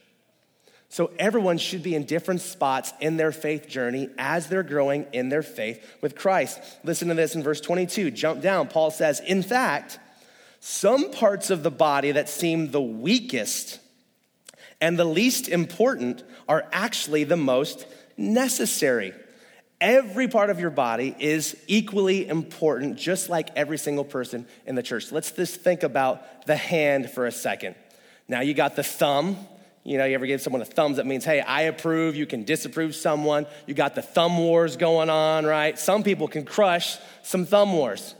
So 0.90 1.10
everyone 1.18 1.58
should 1.58 1.82
be 1.82 1.94
in 1.94 2.04
different 2.04 2.40
spots 2.40 2.92
in 3.00 3.16
their 3.16 3.30
faith 3.30 3.68
journey 3.68 4.08
as 4.18 4.48
they're 4.48 4.62
growing 4.62 5.06
in 5.12 5.28
their 5.28 5.42
faith 5.42 5.84
with 6.00 6.16
Christ. 6.16 6.60
Listen 6.82 7.08
to 7.08 7.14
this 7.14 7.34
in 7.34 7.42
verse 7.42 7.60
22. 7.60 8.10
Jump 8.10 8.40
down. 8.42 8.68
Paul 8.68 8.90
says, 8.90 9.20
In 9.20 9.42
fact, 9.42 9.98
some 10.60 11.10
parts 11.10 11.50
of 11.50 11.62
the 11.62 11.70
body 11.70 12.12
that 12.12 12.28
seem 12.28 12.70
the 12.70 12.80
weakest 12.80 13.80
and 14.80 14.98
the 14.98 15.04
least 15.04 15.48
important 15.48 16.22
are 16.48 16.66
actually 16.72 17.24
the 17.24 17.36
most 17.36 17.86
necessary. 18.16 19.12
Every 19.80 20.26
part 20.26 20.50
of 20.50 20.58
your 20.58 20.70
body 20.70 21.14
is 21.18 21.56
equally 21.68 22.26
important, 22.26 22.96
just 22.96 23.28
like 23.28 23.50
every 23.54 23.78
single 23.78 24.04
person 24.04 24.46
in 24.66 24.74
the 24.74 24.82
church. 24.82 25.12
Let's 25.12 25.30
just 25.30 25.60
think 25.60 25.82
about 25.82 26.46
the 26.46 26.56
hand 26.56 27.10
for 27.10 27.26
a 27.26 27.32
second. 27.32 27.76
Now, 28.26 28.40
you 28.40 28.54
got 28.54 28.76
the 28.76 28.82
thumb. 28.82 29.36
You 29.84 29.96
know, 29.96 30.04
you 30.04 30.14
ever 30.14 30.26
give 30.26 30.42
someone 30.42 30.60
a 30.60 30.66
thumbs 30.66 30.96
that 30.96 31.06
means, 31.06 31.24
hey, 31.24 31.40
I 31.40 31.62
approve, 31.62 32.14
you 32.16 32.26
can 32.26 32.44
disapprove 32.44 32.94
someone. 32.94 33.46
You 33.66 33.74
got 33.74 33.94
the 33.94 34.02
thumb 34.02 34.36
wars 34.36 34.76
going 34.76 35.08
on, 35.08 35.46
right? 35.46 35.78
Some 35.78 36.02
people 36.02 36.28
can 36.28 36.44
crush 36.44 36.98
some 37.22 37.46
thumb 37.46 37.72
wars. 37.72 38.14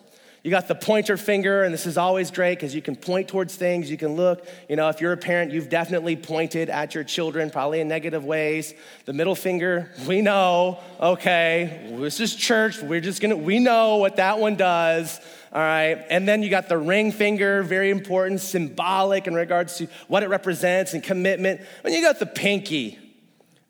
You 0.44 0.52
got 0.52 0.68
the 0.68 0.74
pointer 0.76 1.16
finger, 1.16 1.64
and 1.64 1.74
this 1.74 1.84
is 1.84 1.98
always 1.98 2.30
great 2.30 2.54
because 2.54 2.72
you 2.74 2.80
can 2.80 2.94
point 2.94 3.26
towards 3.26 3.56
things, 3.56 3.90
you 3.90 3.96
can 3.96 4.14
look. 4.14 4.46
You 4.68 4.76
know, 4.76 4.88
if 4.88 5.00
you're 5.00 5.12
a 5.12 5.16
parent, 5.16 5.50
you've 5.50 5.68
definitely 5.68 6.14
pointed 6.14 6.70
at 6.70 6.94
your 6.94 7.02
children, 7.02 7.50
probably 7.50 7.80
in 7.80 7.88
negative 7.88 8.24
ways. 8.24 8.72
The 9.04 9.12
middle 9.12 9.34
finger, 9.34 9.90
we 10.06 10.22
know, 10.22 10.78
okay, 11.00 11.92
this 11.98 12.20
is 12.20 12.36
church, 12.36 12.80
we're 12.80 13.00
just 13.00 13.20
gonna, 13.20 13.36
we 13.36 13.58
know 13.58 13.96
what 13.96 14.16
that 14.16 14.38
one 14.38 14.54
does, 14.54 15.20
all 15.52 15.60
right? 15.60 16.04
And 16.08 16.28
then 16.28 16.44
you 16.44 16.50
got 16.50 16.68
the 16.68 16.78
ring 16.78 17.10
finger, 17.10 17.64
very 17.64 17.90
important, 17.90 18.40
symbolic 18.40 19.26
in 19.26 19.34
regards 19.34 19.76
to 19.78 19.88
what 20.06 20.22
it 20.22 20.28
represents 20.28 20.94
and 20.94 21.02
commitment. 21.02 21.62
And 21.82 21.92
you 21.92 22.00
got 22.00 22.20
the 22.20 22.26
pinky, 22.26 22.96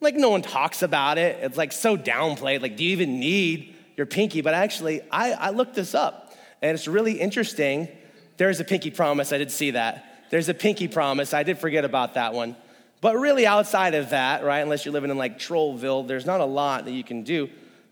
like 0.00 0.16
no 0.16 0.28
one 0.28 0.42
talks 0.42 0.82
about 0.82 1.16
it. 1.16 1.38
It's 1.40 1.56
like 1.56 1.72
so 1.72 1.96
downplayed. 1.96 2.60
Like, 2.60 2.76
do 2.76 2.84
you 2.84 2.90
even 2.90 3.18
need 3.18 3.74
your 3.96 4.06
pinky? 4.06 4.42
But 4.42 4.52
actually, 4.52 5.00
I, 5.10 5.32
I 5.32 5.50
looked 5.50 5.74
this 5.74 5.94
up. 5.94 6.27
And 6.62 6.74
it's 6.74 6.88
really 6.88 7.20
interesting. 7.20 7.88
There's 8.36 8.60
a 8.60 8.64
pinky 8.64 8.90
promise. 8.90 9.32
I 9.32 9.38
did 9.38 9.50
see 9.50 9.72
that. 9.72 10.26
There's 10.30 10.48
a 10.48 10.54
pinky 10.54 10.88
promise. 10.88 11.32
I 11.32 11.42
did 11.42 11.58
forget 11.58 11.84
about 11.84 12.14
that 12.14 12.34
one. 12.34 12.56
But 13.00 13.16
really, 13.16 13.46
outside 13.46 13.94
of 13.94 14.10
that, 14.10 14.44
right, 14.44 14.58
unless 14.58 14.84
you're 14.84 14.92
living 14.92 15.10
in 15.10 15.18
like 15.18 15.38
Trollville, 15.38 16.06
there's 16.06 16.26
not 16.26 16.40
a 16.40 16.44
lot 16.44 16.84
that 16.84 16.92
you 16.92 17.04
can 17.04 17.22
do. 17.22 17.48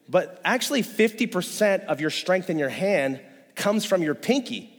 But 0.08 0.40
actually, 0.44 0.82
50% 0.82 1.86
of 1.86 2.00
your 2.00 2.10
strength 2.10 2.50
in 2.50 2.58
your 2.58 2.68
hand 2.68 3.20
comes 3.54 3.84
from 3.84 4.02
your 4.02 4.14
pinky. 4.14 4.75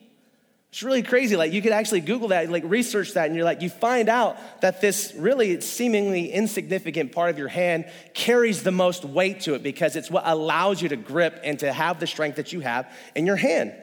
It's 0.78 0.84
really 0.84 1.02
crazy. 1.02 1.36
Like 1.36 1.54
you 1.54 1.64
could 1.64 1.72
actually 1.72 2.02
Google 2.02 2.28
that, 2.28 2.52
like 2.52 2.62
research 2.64 3.14
that, 3.14 3.26
and 3.26 3.36
you're 3.36 3.44
like, 3.44 3.64
you 3.64 3.70
find 3.72 4.08
out 4.08 4.38
that 4.62 4.80
this 4.80 5.12
really 5.18 5.60
seemingly 5.60 6.32
insignificant 6.32 7.14
part 7.14 7.32
of 7.32 7.40
your 7.40 7.48
hand 7.48 7.90
carries 8.14 8.62
the 8.62 8.72
most 8.72 9.04
weight 9.04 9.42
to 9.42 9.56
it 9.56 9.64
because 9.64 9.96
it's 9.96 10.12
what 10.12 10.22
allows 10.28 10.80
you 10.80 10.90
to 10.90 10.96
grip 10.96 11.40
and 11.44 11.58
to 11.58 11.74
have 11.74 12.00
the 12.00 12.06
strength 12.06 12.36
that 12.36 12.54
you 12.54 12.60
have 12.60 12.88
in 13.16 13.26
your 13.26 13.38
hand. 13.38 13.74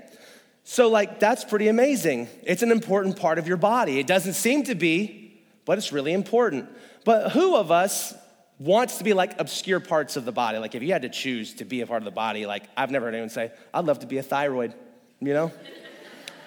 So, 0.63 0.89
like, 0.89 1.19
that's 1.19 1.43
pretty 1.43 1.67
amazing. 1.67 2.29
It's 2.45 2.63
an 2.63 2.71
important 2.71 3.19
part 3.19 3.41
of 3.41 3.49
your 3.49 3.57
body. 3.57 3.99
It 3.99 4.07
doesn't 4.07 4.35
seem 4.35 4.63
to 4.67 4.77
be, 4.77 5.43
but 5.65 5.79
it's 5.79 5.91
really 5.91 6.13
important. 6.13 6.69
But 7.05 7.33
who 7.33 7.57
of 7.57 7.73
us 7.73 8.15
wants 8.61 8.99
to 8.99 9.05
be 9.05 9.15
like 9.15 9.41
obscure 9.41 9.81
parts 9.81 10.15
of 10.15 10.25
the 10.25 10.31
body? 10.31 10.59
Like, 10.59 10.77
if 10.77 10.83
you 10.85 10.93
had 10.93 11.03
to 11.03 11.09
choose 11.09 11.55
to 11.55 11.65
be 11.65 11.81
a 11.81 11.89
part 11.89 12.03
of 12.03 12.05
the 12.05 12.13
body, 12.13 12.47
like, 12.47 12.63
I've 12.77 12.93
never 12.93 13.07
heard 13.07 13.15
anyone 13.15 13.31
say, 13.31 13.51
I'd 13.75 13.85
love 13.85 13.99
to 13.99 14.07
be 14.07 14.19
a 14.19 14.23
thyroid, 14.23 14.75
you 15.19 15.35
know? 15.35 15.51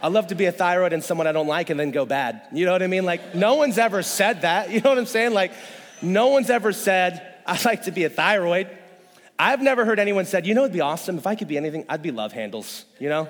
I 0.02 0.10
love 0.10 0.28
to 0.28 0.36
be 0.36 0.46
a 0.46 0.52
thyroid 0.52 0.94
and 0.94 1.04
someone 1.04 1.28
I 1.28 1.32
don't 1.32 1.48
like 1.48 1.70
and 1.70 1.80
then 1.80 1.92
go 1.92 2.06
bad. 2.06 2.42
You 2.52 2.66
know 2.66 2.72
what 2.72 2.84
I 2.84 2.88
mean? 2.88 3.06
Like, 3.06 3.34
no 3.34 3.56
one's 3.56 3.78
ever 3.78 4.04
said 4.04 4.42
that. 4.42 4.70
You 4.78 4.82
know 4.82 4.90
what 4.90 5.00
I'm 5.00 5.06
saying? 5.06 5.34
Like, 5.34 5.54
no 6.02 6.28
one's 6.28 6.50
ever 6.50 6.72
said, 6.72 7.36
I'd 7.46 7.66
like 7.66 7.84
to 7.84 7.92
be 7.92 8.04
a 8.04 8.10
thyroid. 8.10 8.68
I've 9.40 9.62
never 9.62 9.86
heard 9.86 10.00
anyone 10.00 10.26
said, 10.26 10.46
you 10.46 10.54
know, 10.54 10.62
it'd 10.62 10.74
be 10.74 10.82
awesome 10.82 11.18
if 11.18 11.28
I 11.28 11.36
could 11.36 11.48
be 11.48 11.58
anything, 11.58 11.86
I'd 11.90 12.02
be 12.02 12.12
love 12.12 12.34
handles, 12.34 12.86
you 13.00 13.10
know? 13.10 13.30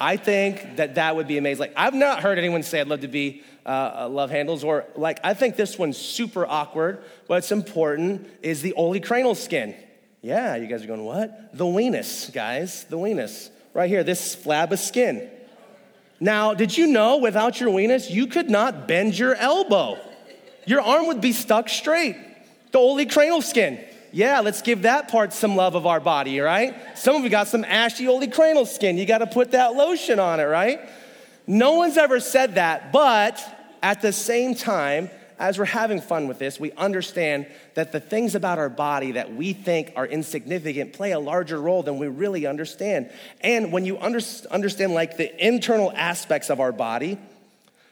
I 0.00 0.16
think 0.16 0.76
that 0.76 0.96
that 0.96 1.16
would 1.16 1.26
be 1.26 1.38
amazing. 1.38 1.60
Like, 1.60 1.72
I've 1.76 1.94
not 1.94 2.20
heard 2.20 2.38
anyone 2.38 2.62
say 2.62 2.80
I'd 2.80 2.88
love 2.88 3.00
to 3.00 3.08
be 3.08 3.42
uh, 3.64 4.08
love 4.10 4.30
handles, 4.30 4.62
or 4.62 4.86
like, 4.94 5.18
I 5.24 5.34
think 5.34 5.56
this 5.56 5.78
one's 5.78 5.96
super 5.96 6.46
awkward. 6.46 7.02
What's 7.26 7.50
important 7.50 8.28
is 8.42 8.62
the 8.62 8.74
olecranon 8.78 9.36
skin. 9.36 9.74
Yeah, 10.22 10.56
you 10.56 10.66
guys 10.66 10.84
are 10.84 10.86
going, 10.86 11.04
what? 11.04 11.56
The 11.56 11.64
weenus, 11.64 12.32
guys, 12.32 12.84
the 12.84 12.98
weenus. 12.98 13.50
Right 13.74 13.88
here, 13.88 14.04
this 14.04 14.34
flab 14.36 14.72
of 14.72 14.78
skin. 14.78 15.30
Now, 16.18 16.54
did 16.54 16.76
you 16.76 16.86
know 16.86 17.18
without 17.18 17.60
your 17.60 17.70
weenus, 17.70 18.10
you 18.10 18.26
could 18.26 18.48
not 18.48 18.88
bend 18.88 19.18
your 19.18 19.34
elbow? 19.34 19.98
Your 20.64 20.80
arm 20.80 21.06
would 21.08 21.20
be 21.20 21.32
stuck 21.32 21.68
straight. 21.68 22.16
The 22.72 22.78
olecranon 22.78 23.42
skin. 23.42 23.84
Yeah, 24.12 24.40
let's 24.40 24.62
give 24.62 24.82
that 24.82 25.08
part 25.08 25.32
some 25.32 25.56
love 25.56 25.74
of 25.74 25.86
our 25.86 26.00
body, 26.00 26.40
right? 26.40 26.74
Some 26.96 27.16
of 27.16 27.22
you 27.24 27.28
got 27.28 27.48
some 27.48 27.64
ashy 27.64 28.06
olecranon 28.06 28.66
skin. 28.66 28.96
You 28.96 29.04
got 29.04 29.18
to 29.18 29.26
put 29.26 29.50
that 29.50 29.74
lotion 29.74 30.18
on 30.18 30.40
it, 30.40 30.44
right? 30.44 30.80
No 31.46 31.74
one's 31.74 31.96
ever 31.96 32.18
said 32.18 32.54
that, 32.54 32.92
but 32.92 33.44
at 33.82 34.00
the 34.00 34.12
same 34.12 34.54
time, 34.54 35.10
as 35.38 35.58
we're 35.58 35.64
having 35.66 36.00
fun 36.00 36.28
with 36.28 36.38
this, 36.38 36.58
we 36.58 36.72
understand 36.72 37.46
that 37.74 37.92
the 37.92 38.00
things 38.00 38.34
about 38.34 38.58
our 38.58 38.68
body 38.68 39.12
that 39.12 39.34
we 39.34 39.52
think 39.52 39.92
are 39.96 40.06
insignificant 40.06 40.92
play 40.92 41.12
a 41.12 41.18
larger 41.18 41.60
role 41.60 41.82
than 41.82 41.98
we 41.98 42.08
really 42.08 42.46
understand. 42.46 43.10
And 43.40 43.72
when 43.72 43.84
you 43.84 43.98
under, 43.98 44.20
understand 44.50 44.94
like 44.94 45.16
the 45.16 45.46
internal 45.46 45.92
aspects 45.92 46.50
of 46.50 46.60
our 46.60 46.72
body, 46.72 47.18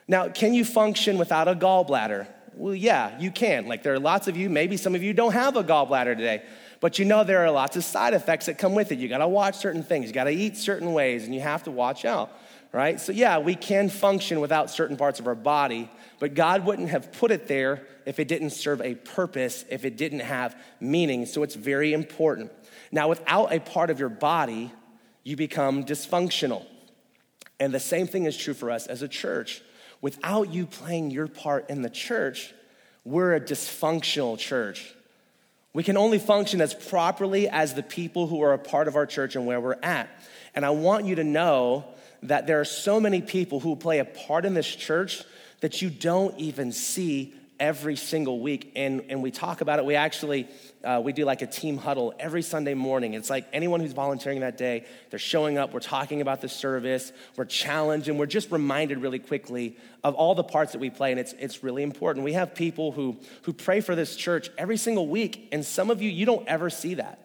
now, 0.07 0.29
can 0.29 0.53
you 0.53 0.65
function 0.65 1.17
without 1.17 1.49
a 1.49 1.55
gallbladder? 1.55 2.27
Well, 2.57 2.75
yeah, 2.75 3.19
you 3.19 3.31
can. 3.31 3.67
Like 3.67 3.83
there 3.83 3.95
are 3.95 3.99
lots 3.99 4.29
of 4.29 4.37
you, 4.37 4.51
maybe 4.51 4.77
some 4.77 4.95
of 4.95 5.03
you 5.03 5.13
don't 5.13 5.33
have 5.33 5.57
a 5.57 5.65
gallbladder 5.65 6.17
today, 6.17 6.43
but 6.81 6.99
you 6.99 7.05
know 7.05 7.25
there 7.25 7.45
are 7.45 7.51
lots 7.51 7.77
of 7.77 7.85
side 7.85 8.15
effects 8.15 8.47
that 8.47 8.59
come 8.59 8.75
with 8.75 8.93
it. 8.93 8.99
You 8.99 9.09
gotta 9.09 9.27
watch 9.27 9.57
certain 9.57 9.83
things, 9.83 10.07
you 10.07 10.13
gotta 10.13 10.31
eat 10.31 10.57
certain 10.57 10.93
ways, 10.93 11.25
and 11.25 11.35
you 11.35 11.41
have 11.41 11.65
to 11.65 11.71
watch 11.71 12.05
out, 12.05 12.31
right? 12.71 13.01
So, 13.01 13.13
yeah, 13.13 13.39
we 13.39 13.55
can 13.55 13.89
function 13.89 14.41
without 14.41 14.71
certain 14.71 14.97
parts 14.97 15.21
of 15.21 15.27
our 15.27 15.35
body, 15.35 15.91
but 16.19 16.35
God 16.35 16.65
wouldn't 16.65 16.91
have 16.91 17.13
put 17.13 17.31
it 17.31 17.49
there 17.49 17.87
if 18.07 18.19
it 18.19 18.29
didn't 18.29 18.51
serve 18.51 18.81
a 18.81 18.95
purpose, 18.95 19.65
if 19.71 19.85
it 19.85 19.97
didn't 19.97 20.21
have 20.21 20.57
meaning. 20.81 21.27
So 21.27 21.43
it's 21.43 21.55
very 21.55 21.93
important. 21.93 22.53
Now, 22.93 23.09
without 23.09 23.53
a 23.53 23.61
part 23.61 23.91
of 23.91 23.99
your 23.99 24.09
body, 24.09 24.73
you 25.23 25.37
become 25.37 25.85
dysfunctional. 25.85 26.65
And 27.59 27.73
the 27.73 27.81
same 27.81 28.07
thing 28.07 28.25
is 28.25 28.37
true 28.37 28.55
for 28.55 28.71
us 28.71 28.87
as 28.87 29.03
a 29.03 29.09
church. 29.09 29.63
Without 30.01 30.53
you 30.53 30.67
playing 30.67 31.11
your 31.11 31.29
part 31.29 31.71
in 31.71 31.83
the 31.83 31.91
church, 31.91 32.53
we're 33.05 33.35
a 33.35 33.41
dysfunctional 33.41 34.39
church. 34.39 34.95
We 35.73 35.83
can 35.83 35.97
only 35.97 36.19
function 36.19 36.61
as 36.61 36.73
properly 36.73 37.49
as 37.49 37.75
the 37.75 37.83
people 37.83 38.27
who 38.29 38.43
are 38.43 38.53
a 38.53 38.59
part 38.59 38.87
of 38.87 38.97
our 38.97 39.07
church 39.07 39.35
and 39.35 39.47
where 39.47 39.61
we're 39.61 39.77
at. 39.83 40.09
And 40.55 40.65
I 40.65 40.71
want 40.71 41.05
you 41.07 41.17
to 41.17 41.25
know 41.25 41.85
that 42.23 42.47
there 42.47 42.61
are 42.61 42.65
so 42.65 43.01
many 43.01 43.21
people 43.21 43.61
who 43.61 43.77
play 43.77 43.99
a 43.99 44.05
part 44.05 44.45
in 44.45 44.55
this 44.55 44.73
church 44.73 45.25
that 45.61 45.83
you 45.83 45.91
don't 45.91 46.39
even 46.39 46.73
see 46.73 47.35
every 47.61 47.97
single 47.97 48.41
week. 48.41 48.73
And, 48.75 49.05
and 49.09 49.23
we 49.23 49.31
talk 49.31 49.61
about 49.61 49.79
it. 49.79 49.85
We 49.85 49.95
actually, 49.95 50.49
uh, 50.83 51.01
we 51.05 51.13
do 51.13 51.25
like 51.25 51.43
a 51.43 51.47
team 51.47 51.79
huddle 51.79 52.13
every 52.19 52.43
Sunday 52.43 52.75
morning. 52.75 53.15
It's 53.15 53.31
like 53.31 53.47
anyone 53.53 53.81
who's 53.81 53.93
volunteering 53.93 54.41
that 54.41 54.59
day, 54.59 54.87
they're 55.11 55.19
showing 55.19 55.57
up. 55.57 55.73
We're 55.73 55.81
talking 55.81 56.21
about 56.21 56.41
the 56.41 56.49
service. 56.49 57.13
We're 57.37 57.45
challenged 57.45 58.09
and 58.09 58.19
we're 58.19 58.27
just 58.27 58.51
reminded 58.51 58.99
really 58.99 59.21
quickly 59.21 59.77
of 60.03 60.15
all 60.15 60.35
the 60.35 60.45
parts 60.45 60.73
that 60.73 60.79
we 60.79 60.91
play. 60.91 61.13
And 61.13 61.21
it's, 61.21 61.33
it's 61.39 61.63
really 61.63 61.83
important. 61.83 62.25
We 62.25 62.33
have 62.33 62.55
people 62.55 62.93
who, 62.93 63.17
who 63.43 63.53
pray 63.53 63.81
for 63.81 63.95
this 63.95 64.17
church 64.17 64.51
every 64.59 64.77
single 64.77 65.07
week. 65.07 65.49
And 65.53 65.65
some 65.65 65.91
of 65.91 66.03
you, 66.03 66.11
you 66.11 66.27
don't 66.27 66.47
ever 66.49 66.71
see 66.71 66.95
that 66.95 67.24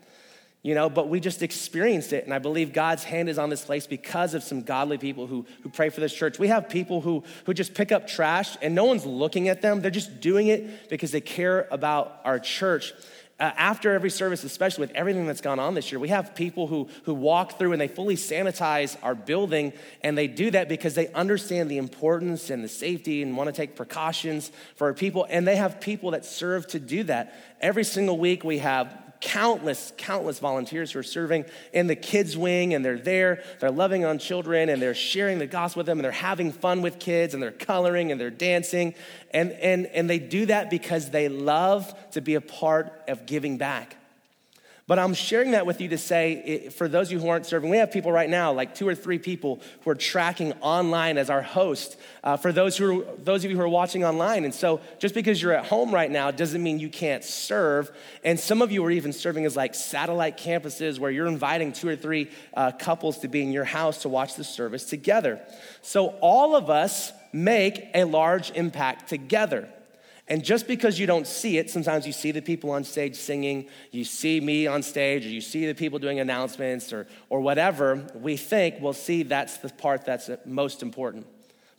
you 0.62 0.76
know, 0.76 0.90
but 0.90 1.08
we 1.08 1.22
just 1.22 1.42
experienced 1.42 2.12
it. 2.12 2.26
And 2.26 2.34
I 2.34 2.40
believe 2.40 2.74
God's 2.74 3.06
hand 3.06 3.30
is 3.30 3.40
on 3.40 3.50
this 3.50 3.64
place 3.64 3.88
because 3.88 4.34
of 4.34 4.44
some 4.44 4.62
godly 4.62 4.98
people 4.98 5.26
who, 5.26 5.46
who 5.64 5.70
pray 5.70 5.90
for 5.90 6.02
this 6.02 6.14
church. 6.14 6.38
We 6.38 6.50
have 6.50 6.68
people 6.68 7.00
who, 7.00 7.24
who 7.46 7.54
just 7.54 7.74
pick 7.74 7.94
up 7.94 8.08
trash 8.08 8.58
and 8.62 8.76
no 8.76 8.84
one's 8.84 9.06
looking 9.06 9.48
at 9.48 9.62
them. 9.62 9.82
They're 9.82 9.90
just 9.90 10.20
doing 10.20 10.48
it 10.48 10.90
because 10.90 11.12
they 11.12 11.22
care 11.22 11.68
about 11.72 12.20
our 12.26 12.40
church. 12.40 12.94
Uh, 13.40 13.54
after 13.56 13.94
every 13.94 14.10
service, 14.10 14.44
especially 14.44 14.82
with 14.82 14.92
everything 14.92 15.26
that's 15.26 15.40
gone 15.40 15.60
on 15.60 15.74
this 15.74 15.94
year, 15.94 16.00
we 16.00 16.10
have 16.10 16.36
people 16.36 16.68
who, 16.68 16.90
who 17.04 17.14
walk 17.14 17.58
through 17.58 17.72
and 17.72 17.80
they 17.80 17.88
fully 17.88 18.18
sanitize 18.18 18.98
our 19.02 19.16
building. 19.16 19.72
And 20.04 20.18
they 20.18 20.28
do 20.28 20.52
that 20.52 20.68
because 20.68 20.94
they 20.94 21.08
understand 21.14 21.72
the 21.72 21.78
importance 21.78 22.50
and 22.50 22.62
the 22.62 22.68
safety 22.68 23.24
and 23.24 23.38
want 23.38 23.48
to 23.48 23.54
take 23.54 23.78
precautions 23.78 24.52
for 24.76 24.88
our 24.88 24.94
people. 24.94 25.26
And 25.30 25.48
they 25.48 25.56
have 25.56 25.80
people 25.80 26.12
that 26.12 26.26
serve 26.26 26.68
to 26.68 26.80
do 26.80 27.04
that. 27.04 27.34
Every 27.62 27.86
single 27.86 28.18
week, 28.18 28.44
we 28.44 28.58
have 28.58 28.94
countless, 29.22 29.94
countless 29.98 30.40
volunteers 30.40 30.92
who 30.92 31.00
are 31.00 31.04
serving 31.04 31.46
in 31.74 31.88
the 31.88 31.96
kids' 31.96 32.38
wing, 32.38 32.74
and 32.74 32.84
they're 32.84 32.98
there, 32.98 33.44
they're 33.60 33.72
loving 33.72 34.06
on 34.06 34.18
children, 34.18 34.70
and 34.70 34.82
they're 34.82 34.94
sharing 34.94 35.40
the 35.40 35.48
gospel 35.48 35.82
with 35.82 35.88
them, 35.88 36.00
and 36.00 36.06
they're 36.06 36.12
having 36.12 36.52
fun 36.52 36.82
with 36.82 37.00
kids, 37.00 37.34
and 37.34 37.44
they're 37.44 37.52
coloring, 37.52 38.12
and 38.12 38.20
they're 38.20 38.30
dancing. 38.30 38.96
And, 39.32 39.52
and, 39.54 39.88
and 39.88 40.10
they 40.10 40.20
do 40.20 40.46
that 40.48 40.70
because 40.70 41.10
they 41.10 41.30
love 41.30 41.94
to 42.12 42.22
be 42.22 42.36
a 42.36 42.42
part 42.42 43.02
of 43.08 43.26
giving 43.26 43.58
back. 43.58 43.99
But 44.90 44.98
I'm 44.98 45.14
sharing 45.14 45.52
that 45.52 45.68
with 45.68 45.82
you 45.82 45.90
to 45.90 46.00
say, 46.00 46.70
for 46.70 46.88
those 46.88 47.10
of 47.10 47.12
you 47.12 47.20
who 47.20 47.30
aren't 47.30 47.46
serving, 47.46 47.70
we 47.70 47.78
have 47.78 47.92
people 47.92 48.12
right 48.12 48.28
now, 48.28 48.52
like 48.52 48.74
two 48.74 48.88
or 48.88 48.96
three 48.96 49.20
people 49.20 49.62
who 49.82 49.92
are 49.92 49.96
tracking 49.96 50.54
online 50.62 51.20
as 51.20 51.30
our 51.30 51.44
host. 51.44 51.96
Uh, 52.24 52.38
for 52.38 52.52
those 52.52 52.76
who 52.76 53.02
are, 53.02 53.06
those 53.18 53.46
of 53.46 53.52
you 53.52 53.58
who 53.58 53.62
are 53.62 53.70
watching 53.70 54.04
online, 54.04 54.46
and 54.46 54.56
so 54.56 54.82
just 54.98 55.14
because 55.14 55.40
you're 55.40 55.54
at 55.54 55.68
home 55.68 55.94
right 55.94 56.10
now 56.10 56.32
doesn't 56.32 56.64
mean 56.64 56.80
you 56.80 56.90
can't 56.90 57.24
serve. 57.24 57.92
And 58.24 58.40
some 58.40 58.64
of 58.64 58.72
you 58.72 58.84
are 58.84 58.90
even 58.90 59.14
serving 59.14 59.46
as 59.46 59.56
like 59.56 59.76
satellite 59.76 60.40
campuses 60.40 60.98
where 60.98 61.12
you're 61.12 61.28
inviting 61.28 61.72
two 61.72 61.88
or 61.88 61.96
three 61.96 62.32
uh, 62.56 62.72
couples 62.72 63.20
to 63.20 63.28
be 63.28 63.44
in 63.44 63.52
your 63.52 63.66
house 63.66 64.02
to 64.02 64.10
watch 64.10 64.38
the 64.38 64.44
service 64.44 64.86
together. 64.86 65.40
So 65.84 66.16
all 66.20 66.56
of 66.56 66.72
us 66.72 67.12
make 67.32 67.92
a 67.94 68.06
large 68.06 68.50
impact 68.56 69.08
together. 69.08 69.70
And 70.30 70.44
just 70.44 70.68
because 70.68 71.00
you 71.00 71.08
don't 71.08 71.26
see 71.26 71.58
it, 71.58 71.72
sometimes 71.72 72.06
you 72.06 72.14
see 72.14 72.32
the 72.32 72.42
people 72.42 72.70
on 72.70 72.84
stage 72.84 73.16
singing, 73.16 73.68
you 73.92 74.04
see 74.04 74.40
me 74.40 74.68
on 74.68 74.84
stage, 74.84 75.26
or 75.26 75.30
you 75.30 75.42
see 75.42 75.66
the 75.66 75.74
people 75.74 75.98
doing 75.98 76.20
announcements 76.20 76.94
or, 76.94 77.08
or 77.30 77.42
whatever, 77.42 78.06
we 78.14 78.38
think, 78.38 78.76
well, 78.80 78.94
see, 78.94 79.24
that's 79.24 79.58
the 79.58 79.70
part 79.70 80.06
that's 80.06 80.30
most 80.46 80.84
important. 80.84 81.26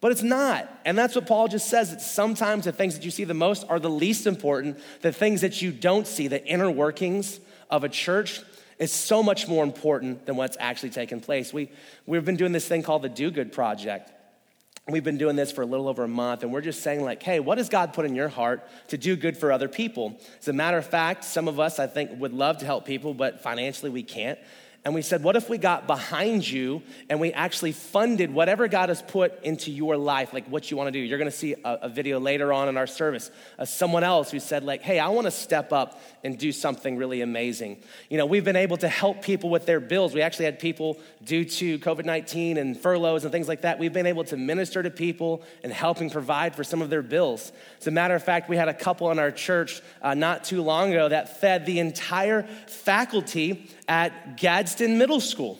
But 0.00 0.10
it's 0.10 0.22
not. 0.22 0.68
And 0.84 0.98
that's 0.98 1.14
what 1.14 1.28
Paul 1.28 1.46
just 1.46 1.68
says. 1.68 1.90
That 1.90 2.02
sometimes 2.02 2.64
the 2.64 2.72
things 2.72 2.96
that 2.96 3.04
you 3.04 3.12
see 3.12 3.24
the 3.24 3.34
most 3.34 3.64
are 3.68 3.78
the 3.78 3.90
least 3.90 4.26
important. 4.26 4.80
The 5.02 5.12
things 5.12 5.42
that 5.42 5.62
you 5.62 5.70
don't 5.70 6.06
see, 6.06 6.26
the 6.26 6.44
inner 6.44 6.70
workings 6.70 7.38
of 7.70 7.84
a 7.84 7.88
church, 7.88 8.40
is 8.80 8.90
so 8.90 9.22
much 9.22 9.46
more 9.46 9.62
important 9.62 10.26
than 10.26 10.36
what's 10.36 10.56
actually 10.58 10.90
taking 10.90 11.20
place. 11.20 11.52
We, 11.52 11.70
we've 12.06 12.24
been 12.24 12.36
doing 12.36 12.52
this 12.52 12.66
thing 12.66 12.82
called 12.82 13.02
the 13.02 13.10
Do 13.10 13.30
Good 13.30 13.52
Project. 13.52 14.10
We've 14.90 15.04
been 15.04 15.18
doing 15.18 15.36
this 15.36 15.52
for 15.52 15.62
a 15.62 15.66
little 15.66 15.88
over 15.88 16.04
a 16.04 16.08
month, 16.08 16.42
and 16.42 16.52
we're 16.52 16.60
just 16.60 16.82
saying, 16.82 17.02
like, 17.02 17.22
hey, 17.22 17.40
what 17.40 17.56
does 17.56 17.68
God 17.68 17.92
put 17.92 18.04
in 18.04 18.14
your 18.14 18.28
heart 18.28 18.68
to 18.88 18.98
do 18.98 19.16
good 19.16 19.36
for 19.36 19.52
other 19.52 19.68
people? 19.68 20.18
As 20.40 20.48
a 20.48 20.52
matter 20.52 20.78
of 20.78 20.86
fact, 20.86 21.24
some 21.24 21.48
of 21.48 21.60
us, 21.60 21.78
I 21.78 21.86
think, 21.86 22.18
would 22.20 22.32
love 22.32 22.58
to 22.58 22.66
help 22.66 22.84
people, 22.84 23.14
but 23.14 23.42
financially 23.42 23.90
we 23.90 24.02
can't. 24.02 24.38
And 24.82 24.94
we 24.94 25.02
said, 25.02 25.22
what 25.22 25.36
if 25.36 25.50
we 25.50 25.58
got 25.58 25.86
behind 25.86 26.48
you 26.48 26.80
and 27.10 27.20
we 27.20 27.34
actually 27.34 27.72
funded 27.72 28.32
whatever 28.32 28.66
God 28.66 28.88
has 28.88 29.02
put 29.02 29.42
into 29.44 29.70
your 29.70 29.98
life, 29.98 30.32
like 30.32 30.46
what 30.46 30.70
you 30.70 30.76
want 30.78 30.86
to 30.86 30.90
do? 30.92 30.98
You're 30.98 31.18
going 31.18 31.30
to 31.30 31.36
see 31.36 31.52
a, 31.52 31.80
a 31.82 31.88
video 31.90 32.18
later 32.18 32.50
on 32.50 32.66
in 32.66 32.78
our 32.78 32.86
service 32.86 33.30
of 33.58 33.68
someone 33.68 34.04
else 34.04 34.30
who 34.30 34.40
said, 34.40 34.64
like, 34.64 34.80
hey, 34.80 34.98
I 34.98 35.08
want 35.08 35.26
to 35.26 35.30
step 35.30 35.70
up 35.74 36.00
and 36.24 36.38
do 36.38 36.50
something 36.50 36.96
really 36.96 37.20
amazing. 37.20 37.82
You 38.08 38.16
know, 38.16 38.24
we've 38.24 38.44
been 38.44 38.56
able 38.56 38.78
to 38.78 38.88
help 38.88 39.20
people 39.20 39.50
with 39.50 39.66
their 39.66 39.80
bills. 39.80 40.14
We 40.14 40.22
actually 40.22 40.46
had 40.46 40.58
people 40.58 40.98
due 41.22 41.44
to 41.44 41.78
COVID 41.80 42.06
19 42.06 42.56
and 42.56 42.74
furloughs 42.74 43.24
and 43.24 43.32
things 43.32 43.48
like 43.48 43.60
that. 43.62 43.78
We've 43.78 43.92
been 43.92 44.06
able 44.06 44.24
to 44.24 44.38
minister 44.38 44.82
to 44.82 44.90
people 44.90 45.42
and 45.62 45.74
helping 45.74 46.08
provide 46.08 46.56
for 46.56 46.64
some 46.64 46.80
of 46.80 46.88
their 46.88 47.02
bills. 47.02 47.52
As 47.80 47.86
a 47.86 47.90
matter 47.90 48.14
of 48.14 48.24
fact, 48.24 48.48
we 48.48 48.56
had 48.56 48.68
a 48.68 48.74
couple 48.74 49.10
in 49.10 49.18
our 49.18 49.30
church 49.30 49.82
uh, 50.00 50.14
not 50.14 50.44
too 50.44 50.62
long 50.62 50.90
ago 50.90 51.10
that 51.10 51.38
fed 51.38 51.66
the 51.66 51.80
entire 51.80 52.44
faculty 52.66 53.68
at 53.86 54.38
Gadsden 54.38 54.69
In 54.78 54.98
middle 54.98 55.20
School 55.20 55.58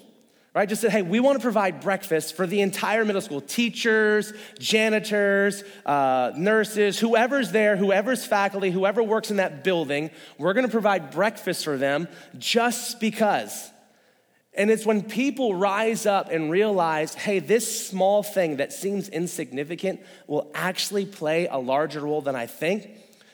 right? 0.54 0.68
Just 0.68 0.80
said, 0.80 0.90
hey, 0.90 1.02
we 1.02 1.20
want 1.20 1.38
to 1.38 1.42
provide 1.42 1.80
breakfast 1.80 2.34
for 2.34 2.46
the 2.46 2.60
entire 2.60 3.04
middle 3.04 3.22
school 3.22 3.40
teachers, 3.40 4.32
janitors, 4.58 5.62
uh, 5.86 6.32
nurses, 6.36 6.98
whoever's 6.98 7.52
there, 7.52 7.76
whoever's 7.76 8.24
faculty, 8.24 8.70
whoever 8.70 9.02
works 9.02 9.30
in 9.30 9.36
that 9.36 9.62
building. 9.62 10.10
We're 10.38 10.54
going 10.54 10.66
to 10.66 10.72
provide 10.72 11.12
breakfast 11.12 11.64
for 11.64 11.76
them 11.76 12.08
just 12.38 12.98
because. 12.98 13.70
And 14.52 14.70
it's 14.70 14.84
when 14.84 15.02
people 15.02 15.54
rise 15.54 16.06
up 16.06 16.30
and 16.32 16.50
realize, 16.50 17.14
hey, 17.14 17.38
this 17.38 17.88
small 17.88 18.24
thing 18.24 18.56
that 18.56 18.72
seems 18.72 19.08
insignificant 19.08 20.00
will 20.26 20.50
actually 20.54 21.06
play 21.06 21.46
a 21.46 21.58
larger 21.58 22.00
role 22.00 22.20
than 22.20 22.34
I 22.34 22.46
think. 22.46 22.90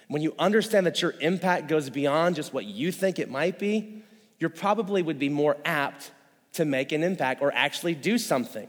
When 0.08 0.20
you 0.20 0.34
understand 0.38 0.86
that 0.86 1.00
your 1.00 1.14
impact 1.20 1.68
goes 1.68 1.88
beyond 1.88 2.36
just 2.36 2.52
what 2.52 2.66
you 2.66 2.92
think 2.92 3.18
it 3.18 3.30
might 3.30 3.58
be, 3.58 3.95
you 4.38 4.48
probably 4.48 5.02
would 5.02 5.18
be 5.18 5.28
more 5.28 5.56
apt 5.64 6.10
to 6.54 6.64
make 6.64 6.92
an 6.92 7.02
impact 7.02 7.42
or 7.42 7.52
actually 7.52 7.94
do 7.94 8.18
something. 8.18 8.68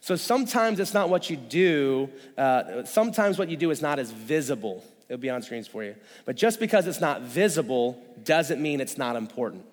So 0.00 0.16
sometimes 0.16 0.80
it's 0.80 0.94
not 0.94 1.08
what 1.08 1.30
you 1.30 1.36
do, 1.36 2.10
uh, 2.36 2.84
sometimes 2.84 3.38
what 3.38 3.48
you 3.48 3.56
do 3.56 3.70
is 3.70 3.80
not 3.80 4.00
as 4.00 4.10
visible. 4.10 4.84
It'll 5.08 5.20
be 5.20 5.30
on 5.30 5.42
screens 5.42 5.68
for 5.68 5.84
you. 5.84 5.94
But 6.24 6.36
just 6.36 6.58
because 6.58 6.86
it's 6.86 7.00
not 7.00 7.22
visible 7.22 8.02
doesn't 8.24 8.60
mean 8.60 8.80
it's 8.80 8.98
not 8.98 9.14
important. 9.14 9.64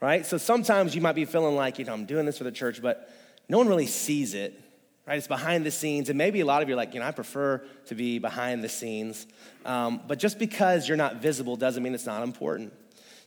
Right? 0.00 0.24
So 0.24 0.38
sometimes 0.38 0.94
you 0.94 1.00
might 1.00 1.14
be 1.14 1.24
feeling 1.24 1.56
like, 1.56 1.78
you 1.78 1.84
know, 1.84 1.92
I'm 1.92 2.06
doing 2.06 2.24
this 2.24 2.38
for 2.38 2.44
the 2.44 2.52
church, 2.52 2.80
but 2.80 3.10
no 3.48 3.58
one 3.58 3.66
really 3.66 3.86
sees 3.86 4.34
it. 4.34 4.60
Right? 5.06 5.18
It's 5.18 5.26
behind 5.26 5.66
the 5.66 5.70
scenes. 5.70 6.08
And 6.08 6.16
maybe 6.16 6.40
a 6.40 6.46
lot 6.46 6.62
of 6.62 6.68
you 6.68 6.74
are 6.74 6.76
like, 6.76 6.94
you 6.94 7.00
know, 7.00 7.06
I 7.06 7.10
prefer 7.10 7.64
to 7.86 7.94
be 7.96 8.18
behind 8.20 8.62
the 8.62 8.68
scenes. 8.68 9.26
Um, 9.64 10.00
but 10.06 10.18
just 10.18 10.38
because 10.38 10.86
you're 10.86 10.96
not 10.96 11.16
visible 11.16 11.56
doesn't 11.56 11.82
mean 11.82 11.94
it's 11.94 12.06
not 12.06 12.22
important. 12.22 12.72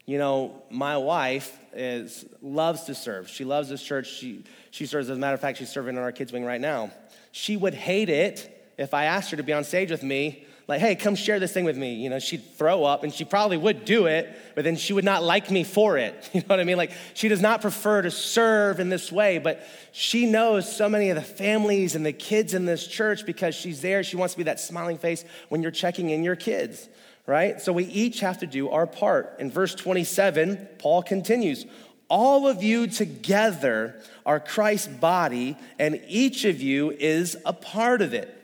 You 0.05 0.17
know, 0.17 0.61
my 0.69 0.97
wife 0.97 1.57
is 1.73 2.25
loves 2.41 2.83
to 2.83 2.95
serve. 2.95 3.29
She 3.29 3.45
loves 3.45 3.69
this 3.69 3.81
church. 3.81 4.07
She, 4.07 4.43
she 4.71 4.85
serves, 4.85 5.09
as 5.09 5.17
a 5.17 5.19
matter 5.19 5.33
of 5.33 5.39
fact, 5.41 5.59
she's 5.59 5.69
serving 5.69 5.95
in 5.95 6.01
our 6.01 6.11
kids' 6.11 6.33
wing 6.33 6.43
right 6.43 6.59
now. 6.59 6.91
She 7.31 7.55
would 7.55 7.73
hate 7.73 8.09
it 8.09 8.49
if 8.77 8.93
I 8.93 9.05
asked 9.05 9.31
her 9.31 9.37
to 9.37 9.43
be 9.43 9.53
on 9.53 9.63
stage 9.63 9.91
with 9.91 10.03
me, 10.03 10.45
like, 10.67 10.79
hey, 10.79 10.95
come 10.95 11.15
share 11.15 11.39
this 11.39 11.51
thing 11.51 11.65
with 11.65 11.77
me. 11.77 11.95
You 11.95 12.09
know, 12.09 12.19
she'd 12.19 12.43
throw 12.55 12.85
up 12.85 13.03
and 13.03 13.13
she 13.13 13.25
probably 13.25 13.57
would 13.57 13.83
do 13.83 14.05
it, 14.05 14.33
but 14.55 14.63
then 14.63 14.77
she 14.77 14.93
would 14.93 15.03
not 15.03 15.21
like 15.21 15.51
me 15.51 15.63
for 15.63 15.97
it. 15.97 16.29
You 16.33 16.39
know 16.41 16.47
what 16.47 16.59
I 16.59 16.63
mean? 16.63 16.77
Like, 16.77 16.91
she 17.13 17.27
does 17.27 17.41
not 17.41 17.61
prefer 17.61 18.01
to 18.01 18.11
serve 18.11 18.79
in 18.79 18.89
this 18.89 19.11
way, 19.11 19.37
but 19.37 19.65
she 19.91 20.25
knows 20.25 20.73
so 20.73 20.87
many 20.89 21.09
of 21.09 21.15
the 21.15 21.21
families 21.21 21.95
and 21.95 22.05
the 22.05 22.13
kids 22.13 22.53
in 22.53 22.65
this 22.65 22.87
church 22.87 23.25
because 23.25 23.55
she's 23.55 23.81
there. 23.81 24.03
She 24.03 24.15
wants 24.15 24.33
to 24.33 24.37
be 24.37 24.43
that 24.45 24.59
smiling 24.59 24.97
face 24.97 25.25
when 25.49 25.61
you're 25.61 25.71
checking 25.71 26.09
in 26.09 26.23
your 26.23 26.35
kids 26.35 26.87
right? 27.25 27.61
So 27.61 27.73
we 27.73 27.85
each 27.85 28.19
have 28.19 28.39
to 28.39 28.47
do 28.47 28.69
our 28.69 28.87
part. 28.87 29.35
In 29.39 29.51
verse 29.51 29.75
27, 29.75 30.67
Paul 30.79 31.03
continues 31.03 31.65
All 32.09 32.47
of 32.47 32.63
you 32.63 32.87
together 32.87 34.01
are 34.25 34.39
Christ's 34.39 34.87
body, 34.87 35.57
and 35.79 36.01
each 36.07 36.45
of 36.45 36.61
you 36.61 36.91
is 36.91 37.37
a 37.45 37.53
part 37.53 38.01
of 38.01 38.13
it. 38.13 38.39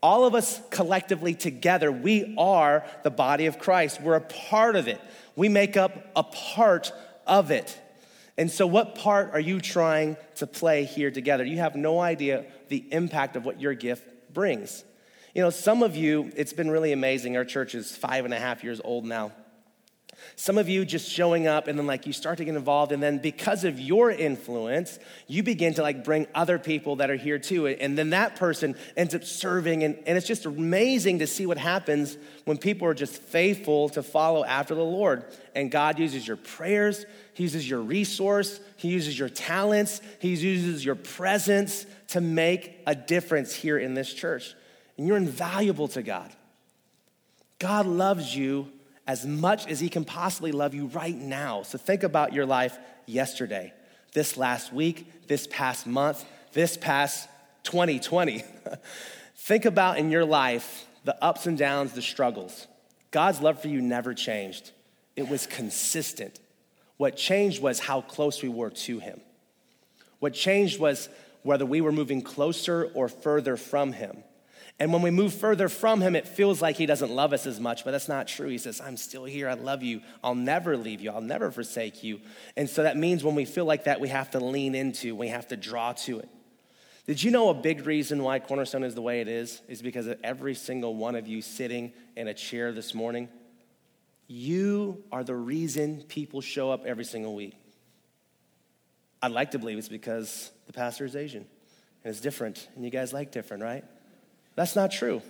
All 0.00 0.24
of 0.24 0.34
us 0.34 0.60
collectively 0.70 1.34
together, 1.34 1.90
we 1.90 2.34
are 2.38 2.84
the 3.02 3.10
body 3.10 3.46
of 3.46 3.58
Christ. 3.58 4.00
We're 4.00 4.14
a 4.14 4.20
part 4.20 4.76
of 4.76 4.86
it. 4.86 5.00
We 5.34 5.48
make 5.48 5.76
up 5.76 6.12
a 6.14 6.22
part 6.22 6.92
of 7.26 7.50
it. 7.50 7.78
And 8.36 8.48
so, 8.48 8.68
what 8.68 8.94
part 8.94 9.30
are 9.32 9.40
you 9.40 9.60
trying 9.60 10.16
to 10.36 10.46
play 10.46 10.84
here 10.84 11.10
together? 11.10 11.44
You 11.44 11.58
have 11.58 11.74
no 11.74 11.98
idea 11.98 12.44
the 12.68 12.84
impact 12.92 13.34
of 13.34 13.44
what 13.44 13.60
your 13.60 13.74
gift 13.74 14.32
brings. 14.32 14.84
You 15.34 15.42
know, 15.42 15.50
some 15.50 15.82
of 15.82 15.96
you, 15.96 16.30
it's 16.36 16.52
been 16.52 16.70
really 16.70 16.92
amazing. 16.92 17.36
Our 17.36 17.44
church 17.44 17.74
is 17.74 17.94
five 17.94 18.24
and 18.24 18.32
a 18.32 18.38
half 18.38 18.64
years 18.64 18.80
old 18.82 19.04
now. 19.04 19.32
Some 20.36 20.58
of 20.58 20.68
you 20.68 20.84
just 20.84 21.08
showing 21.10 21.46
up 21.46 21.68
and 21.68 21.78
then 21.78 21.86
like 21.86 22.06
you 22.06 22.12
start 22.12 22.38
to 22.38 22.44
get 22.44 22.54
involved 22.54 22.92
and 22.92 23.02
then 23.02 23.18
because 23.18 23.64
of 23.64 23.78
your 23.78 24.10
influence, 24.10 24.98
you 25.26 25.42
begin 25.42 25.74
to 25.74 25.82
like 25.82 26.04
bring 26.04 26.26
other 26.34 26.58
people 26.58 26.96
that 26.96 27.10
are 27.10 27.16
here 27.16 27.38
too. 27.38 27.66
And 27.66 27.96
then 27.96 28.10
that 28.10 28.36
person 28.36 28.76
ends 28.96 29.14
up 29.14 29.24
serving 29.24 29.84
and, 29.84 29.96
and 30.06 30.18
it's 30.18 30.26
just 30.26 30.46
amazing 30.46 31.20
to 31.20 31.26
see 31.26 31.46
what 31.46 31.58
happens 31.58 32.16
when 32.44 32.58
people 32.58 32.88
are 32.88 32.94
just 32.94 33.14
faithful 33.14 33.88
to 33.90 34.02
follow 34.02 34.44
after 34.44 34.74
the 34.74 34.84
Lord. 34.84 35.24
And 35.54 35.70
God 35.70 35.98
uses 35.98 36.26
your 36.26 36.36
prayers, 36.36 37.04
He 37.34 37.44
uses 37.44 37.68
your 37.68 37.80
resource, 37.80 38.60
He 38.76 38.88
uses 38.88 39.18
your 39.18 39.28
talents, 39.28 40.00
He 40.20 40.30
uses 40.30 40.84
your 40.84 40.94
presence 40.94 41.86
to 42.08 42.20
make 42.20 42.80
a 42.86 42.94
difference 42.94 43.54
here 43.54 43.78
in 43.78 43.94
this 43.94 44.12
church. 44.12 44.54
And 44.98 45.06
you're 45.06 45.16
invaluable 45.16 45.88
to 45.88 46.02
God. 46.02 46.30
God 47.58 47.86
loves 47.86 48.36
you 48.36 48.70
as 49.06 49.24
much 49.26 49.66
as 49.66 49.80
He 49.80 49.88
can 49.88 50.04
possibly 50.04 50.52
love 50.52 50.74
you 50.74 50.86
right 50.86 51.16
now. 51.16 51.62
So 51.62 51.78
think 51.78 52.02
about 52.02 52.34
your 52.34 52.44
life 52.44 52.76
yesterday, 53.06 53.72
this 54.12 54.36
last 54.36 54.72
week, 54.72 55.28
this 55.28 55.46
past 55.46 55.86
month, 55.86 56.24
this 56.52 56.76
past 56.76 57.28
2020. 57.62 58.44
think 59.36 59.64
about 59.64 59.98
in 59.98 60.10
your 60.10 60.24
life 60.24 60.86
the 61.04 61.16
ups 61.24 61.46
and 61.46 61.56
downs, 61.56 61.92
the 61.92 62.02
struggles. 62.02 62.66
God's 63.10 63.40
love 63.40 63.62
for 63.62 63.68
you 63.68 63.80
never 63.80 64.12
changed, 64.12 64.72
it 65.16 65.28
was 65.28 65.46
consistent. 65.46 66.38
What 66.98 67.16
changed 67.16 67.62
was 67.62 67.78
how 67.78 68.00
close 68.00 68.42
we 68.42 68.48
were 68.48 68.70
to 68.70 68.98
Him. 68.98 69.20
What 70.18 70.34
changed 70.34 70.80
was 70.80 71.08
whether 71.44 71.64
we 71.64 71.80
were 71.80 71.92
moving 71.92 72.22
closer 72.22 72.90
or 72.92 73.08
further 73.08 73.56
from 73.56 73.92
Him. 73.92 74.24
And 74.80 74.92
when 74.92 75.02
we 75.02 75.10
move 75.10 75.34
further 75.34 75.68
from 75.68 76.00
him, 76.00 76.14
it 76.14 76.28
feels 76.28 76.62
like 76.62 76.76
he 76.76 76.86
doesn't 76.86 77.10
love 77.10 77.32
us 77.32 77.46
as 77.46 77.58
much, 77.58 77.84
but 77.84 77.90
that's 77.90 78.08
not 78.08 78.28
true. 78.28 78.48
He 78.48 78.58
says, 78.58 78.80
I'm 78.80 78.96
still 78.96 79.24
here. 79.24 79.48
I 79.48 79.54
love 79.54 79.82
you. 79.82 80.02
I'll 80.22 80.36
never 80.36 80.76
leave 80.76 81.00
you. 81.00 81.10
I'll 81.10 81.20
never 81.20 81.50
forsake 81.50 82.04
you. 82.04 82.20
And 82.56 82.70
so 82.70 82.84
that 82.84 82.96
means 82.96 83.24
when 83.24 83.34
we 83.34 83.44
feel 83.44 83.64
like 83.64 83.84
that, 83.84 84.00
we 84.00 84.08
have 84.08 84.30
to 84.30 84.40
lean 84.40 84.76
into, 84.76 85.16
we 85.16 85.28
have 85.28 85.48
to 85.48 85.56
draw 85.56 85.94
to 85.94 86.20
it. 86.20 86.28
Did 87.06 87.22
you 87.22 87.30
know 87.32 87.48
a 87.48 87.54
big 87.54 87.86
reason 87.86 88.22
why 88.22 88.38
Cornerstone 88.38 88.84
is 88.84 88.94
the 88.94 89.02
way 89.02 89.20
it 89.20 89.28
is? 89.28 89.62
Is 89.66 89.82
because 89.82 90.06
of 90.06 90.18
every 90.22 90.54
single 90.54 90.94
one 90.94 91.16
of 91.16 91.26
you 91.26 91.42
sitting 91.42 91.92
in 92.16 92.28
a 92.28 92.34
chair 92.34 92.70
this 92.70 92.94
morning. 92.94 93.28
You 94.28 95.02
are 95.10 95.24
the 95.24 95.34
reason 95.34 96.02
people 96.06 96.40
show 96.40 96.70
up 96.70 96.84
every 96.84 97.04
single 97.04 97.34
week. 97.34 97.54
I'd 99.22 99.32
like 99.32 99.52
to 99.52 99.58
believe 99.58 99.78
it's 99.78 99.88
because 99.88 100.52
the 100.66 100.72
pastor 100.72 101.04
is 101.04 101.16
Asian 101.16 101.46
and 102.04 102.10
it's 102.10 102.20
different, 102.20 102.68
and 102.76 102.84
you 102.84 102.90
guys 102.90 103.12
like 103.12 103.32
different, 103.32 103.62
right? 103.62 103.84
That's 104.58 104.74
not 104.74 104.90
true. 104.90 105.22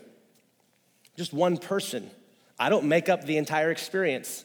Just 1.15 1.35
one 1.35 1.59
person. 1.59 2.11
I 2.59 2.71
don't 2.71 2.87
make 2.87 3.11
up 3.11 3.27
the 3.27 3.37
entire 3.37 3.71
experience. 3.71 4.43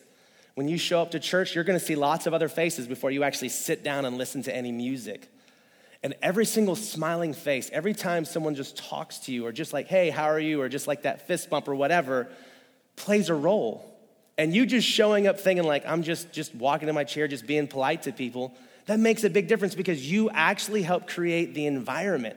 When 0.56 0.68
you 0.68 0.78
show 0.78 1.02
up 1.02 1.12
to 1.12 1.22
church, 1.22 1.56
you're 1.56 1.64
gonna 1.64 1.80
see 1.80 1.96
lots 1.96 2.28
of 2.28 2.34
other 2.34 2.50
faces 2.50 2.86
before 2.86 3.10
you 3.10 3.24
actually 3.24 3.48
sit 3.48 3.82
down 3.82 4.04
and 4.04 4.18
listen 4.18 4.44
to 4.44 4.54
any 4.54 4.74
music. 4.74 5.30
And 6.04 6.16
every 6.22 6.44
single 6.46 6.76
smiling 6.76 7.34
face, 7.34 7.70
every 7.72 7.94
time 7.94 8.26
someone 8.26 8.56
just 8.56 8.76
talks 8.76 9.20
to 9.20 9.32
you, 9.32 9.46
or 9.46 9.54
just 9.54 9.72
like, 9.72 9.88
hey, 9.88 10.10
how 10.10 10.26
are 10.26 10.38
you, 10.38 10.62
or 10.62 10.68
just 10.68 10.86
like 10.86 11.04
that 11.04 11.28
fist 11.28 11.50
bump 11.50 11.70
or 11.70 11.76
whatever, 11.76 12.28
plays 12.98 13.30
a 13.30 13.34
role. 13.34 13.90
And 14.38 14.54
you 14.54 14.66
just 14.66 14.86
showing 14.86 15.28
up 15.28 15.40
thinking 15.40 15.66
like, 15.66 15.86
I'm 15.88 16.04
just, 16.04 16.34
just 16.34 16.54
walking 16.54 16.90
in 16.90 16.96
my 16.96 17.06
chair, 17.06 17.30
just 17.30 17.48
being 17.48 17.68
polite 17.68 18.04
to 18.04 18.12
people, 18.12 18.54
that 18.88 19.00
makes 19.00 19.24
a 19.24 19.30
big 19.30 19.48
difference 19.48 19.76
because 19.76 20.12
you 20.12 20.30
actually 20.30 20.82
help 20.82 21.08
create 21.08 21.54
the 21.54 21.68
environment. 21.68 22.36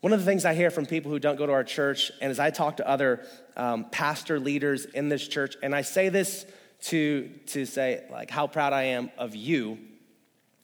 One 0.00 0.12
of 0.12 0.20
the 0.20 0.24
things 0.24 0.44
I 0.44 0.54
hear 0.54 0.70
from 0.70 0.86
people 0.86 1.10
who 1.10 1.18
don't 1.18 1.36
go 1.36 1.46
to 1.46 1.52
our 1.52 1.64
church, 1.64 2.12
and 2.20 2.30
as 2.30 2.38
I 2.38 2.50
talk 2.50 2.76
to 2.76 2.88
other 2.88 3.26
um, 3.56 3.86
pastor 3.90 4.38
leaders 4.38 4.84
in 4.84 5.08
this 5.08 5.26
church, 5.26 5.56
and 5.60 5.74
I 5.74 5.82
say 5.82 6.08
this 6.08 6.46
to, 6.82 7.28
to 7.46 7.64
say, 7.64 8.04
like, 8.08 8.30
how 8.30 8.46
proud 8.46 8.72
I 8.72 8.84
am 8.84 9.10
of 9.18 9.34
you. 9.34 9.78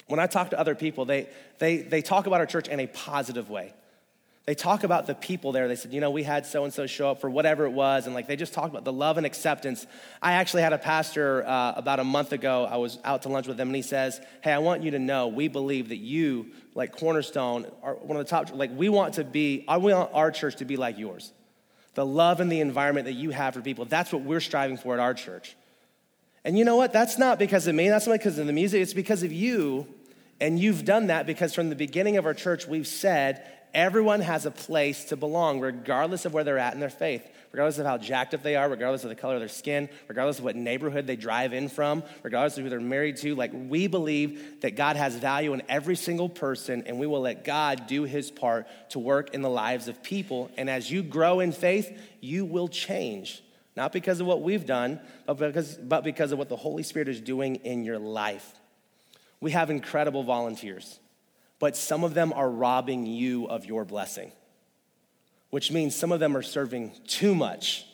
When 0.06 0.20
I 0.20 0.28
talk 0.28 0.50
to 0.50 0.58
other 0.58 0.76
people, 0.76 1.04
they, 1.04 1.28
they, 1.58 1.78
they 1.78 2.00
talk 2.00 2.26
about 2.26 2.40
our 2.40 2.46
church 2.46 2.68
in 2.68 2.78
a 2.78 2.86
positive 2.86 3.50
way. 3.50 3.74
They 4.46 4.54
talk 4.54 4.84
about 4.84 5.06
the 5.06 5.14
people 5.14 5.52
there. 5.52 5.68
They 5.68 5.76
said, 5.76 5.94
you 5.94 6.02
know, 6.02 6.10
we 6.10 6.22
had 6.22 6.44
so 6.44 6.64
and 6.64 6.72
so 6.72 6.86
show 6.86 7.10
up 7.10 7.20
for 7.22 7.30
whatever 7.30 7.64
it 7.64 7.70
was. 7.70 8.04
And 8.04 8.14
like 8.14 8.26
they 8.26 8.36
just 8.36 8.52
talked 8.52 8.68
about 8.68 8.84
the 8.84 8.92
love 8.92 9.16
and 9.16 9.24
acceptance. 9.24 9.86
I 10.20 10.32
actually 10.32 10.62
had 10.62 10.74
a 10.74 10.78
pastor 10.78 11.46
uh, 11.46 11.72
about 11.76 11.98
a 11.98 12.04
month 12.04 12.32
ago. 12.32 12.68
I 12.70 12.76
was 12.76 12.98
out 13.04 13.22
to 13.22 13.30
lunch 13.30 13.46
with 13.46 13.58
him 13.58 13.68
and 13.68 13.76
he 13.76 13.80
says, 13.80 14.20
hey, 14.42 14.52
I 14.52 14.58
want 14.58 14.82
you 14.82 14.90
to 14.90 14.98
know 14.98 15.28
we 15.28 15.48
believe 15.48 15.88
that 15.88 15.96
you, 15.96 16.50
like 16.74 16.94
Cornerstone, 16.94 17.66
are 17.82 17.94
one 17.94 18.18
of 18.18 18.24
the 18.26 18.28
top, 18.28 18.54
like 18.54 18.70
we 18.76 18.90
want 18.90 19.14
to 19.14 19.24
be, 19.24 19.64
I 19.66 19.78
want 19.78 20.10
our 20.12 20.30
church 20.30 20.56
to 20.56 20.66
be 20.66 20.76
like 20.76 20.98
yours. 20.98 21.32
The 21.94 22.04
love 22.04 22.40
and 22.40 22.52
the 22.52 22.60
environment 22.60 23.06
that 23.06 23.12
you 23.14 23.30
have 23.30 23.54
for 23.54 23.62
people, 23.62 23.86
that's 23.86 24.12
what 24.12 24.22
we're 24.22 24.40
striving 24.40 24.76
for 24.76 24.92
at 24.92 25.00
our 25.00 25.14
church. 25.14 25.56
And 26.44 26.58
you 26.58 26.66
know 26.66 26.76
what? 26.76 26.92
That's 26.92 27.16
not 27.16 27.38
because 27.38 27.66
of 27.66 27.74
me. 27.74 27.88
That's 27.88 28.06
not 28.06 28.18
because 28.18 28.38
of 28.38 28.46
the 28.46 28.52
music. 28.52 28.82
It's 28.82 28.92
because 28.92 29.22
of 29.22 29.32
you. 29.32 29.86
And 30.38 30.58
you've 30.58 30.84
done 30.84 31.06
that 31.06 31.24
because 31.24 31.54
from 31.54 31.70
the 31.70 31.76
beginning 31.76 32.18
of 32.18 32.26
our 32.26 32.34
church, 32.34 32.66
we've 32.66 32.86
said 32.86 33.50
Everyone 33.74 34.20
has 34.20 34.46
a 34.46 34.52
place 34.52 35.06
to 35.06 35.16
belong, 35.16 35.58
regardless 35.58 36.24
of 36.24 36.32
where 36.32 36.44
they're 36.44 36.58
at 36.58 36.74
in 36.74 36.80
their 36.80 36.88
faith, 36.88 37.26
regardless 37.50 37.78
of 37.78 37.86
how 37.86 37.98
jacked 37.98 38.32
up 38.32 38.44
they 38.44 38.54
are, 38.54 38.68
regardless 38.68 39.02
of 39.02 39.08
the 39.08 39.16
color 39.16 39.34
of 39.34 39.40
their 39.40 39.48
skin, 39.48 39.88
regardless 40.06 40.38
of 40.38 40.44
what 40.44 40.54
neighborhood 40.54 41.08
they 41.08 41.16
drive 41.16 41.52
in 41.52 41.68
from, 41.68 42.04
regardless 42.22 42.56
of 42.56 42.62
who 42.62 42.70
they're 42.70 42.78
married 42.78 43.16
to. 43.16 43.34
Like, 43.34 43.50
we 43.52 43.88
believe 43.88 44.60
that 44.60 44.76
God 44.76 44.94
has 44.94 45.16
value 45.16 45.54
in 45.54 45.62
every 45.68 45.96
single 45.96 46.28
person, 46.28 46.84
and 46.86 47.00
we 47.00 47.08
will 47.08 47.22
let 47.22 47.44
God 47.44 47.88
do 47.88 48.04
his 48.04 48.30
part 48.30 48.68
to 48.90 49.00
work 49.00 49.34
in 49.34 49.42
the 49.42 49.50
lives 49.50 49.88
of 49.88 50.04
people. 50.04 50.52
And 50.56 50.70
as 50.70 50.88
you 50.88 51.02
grow 51.02 51.40
in 51.40 51.50
faith, 51.50 51.98
you 52.20 52.44
will 52.44 52.68
change. 52.68 53.42
Not 53.76 53.92
because 53.92 54.20
of 54.20 54.28
what 54.28 54.40
we've 54.40 54.64
done, 54.64 55.00
but 55.26 55.38
because, 55.38 55.74
but 55.74 56.04
because 56.04 56.30
of 56.30 56.38
what 56.38 56.48
the 56.48 56.54
Holy 56.54 56.84
Spirit 56.84 57.08
is 57.08 57.20
doing 57.20 57.56
in 57.56 57.84
your 57.84 57.98
life. 57.98 58.54
We 59.40 59.50
have 59.50 59.68
incredible 59.68 60.22
volunteers 60.22 61.00
but 61.64 61.78
some 61.78 62.04
of 62.04 62.12
them 62.12 62.30
are 62.34 62.50
robbing 62.50 63.06
you 63.06 63.46
of 63.46 63.64
your 63.64 63.86
blessing, 63.86 64.30
which 65.48 65.72
means 65.72 65.96
some 65.96 66.12
of 66.12 66.20
them 66.20 66.36
are 66.36 66.42
serving 66.42 66.92
too 67.06 67.34
much. 67.34 67.86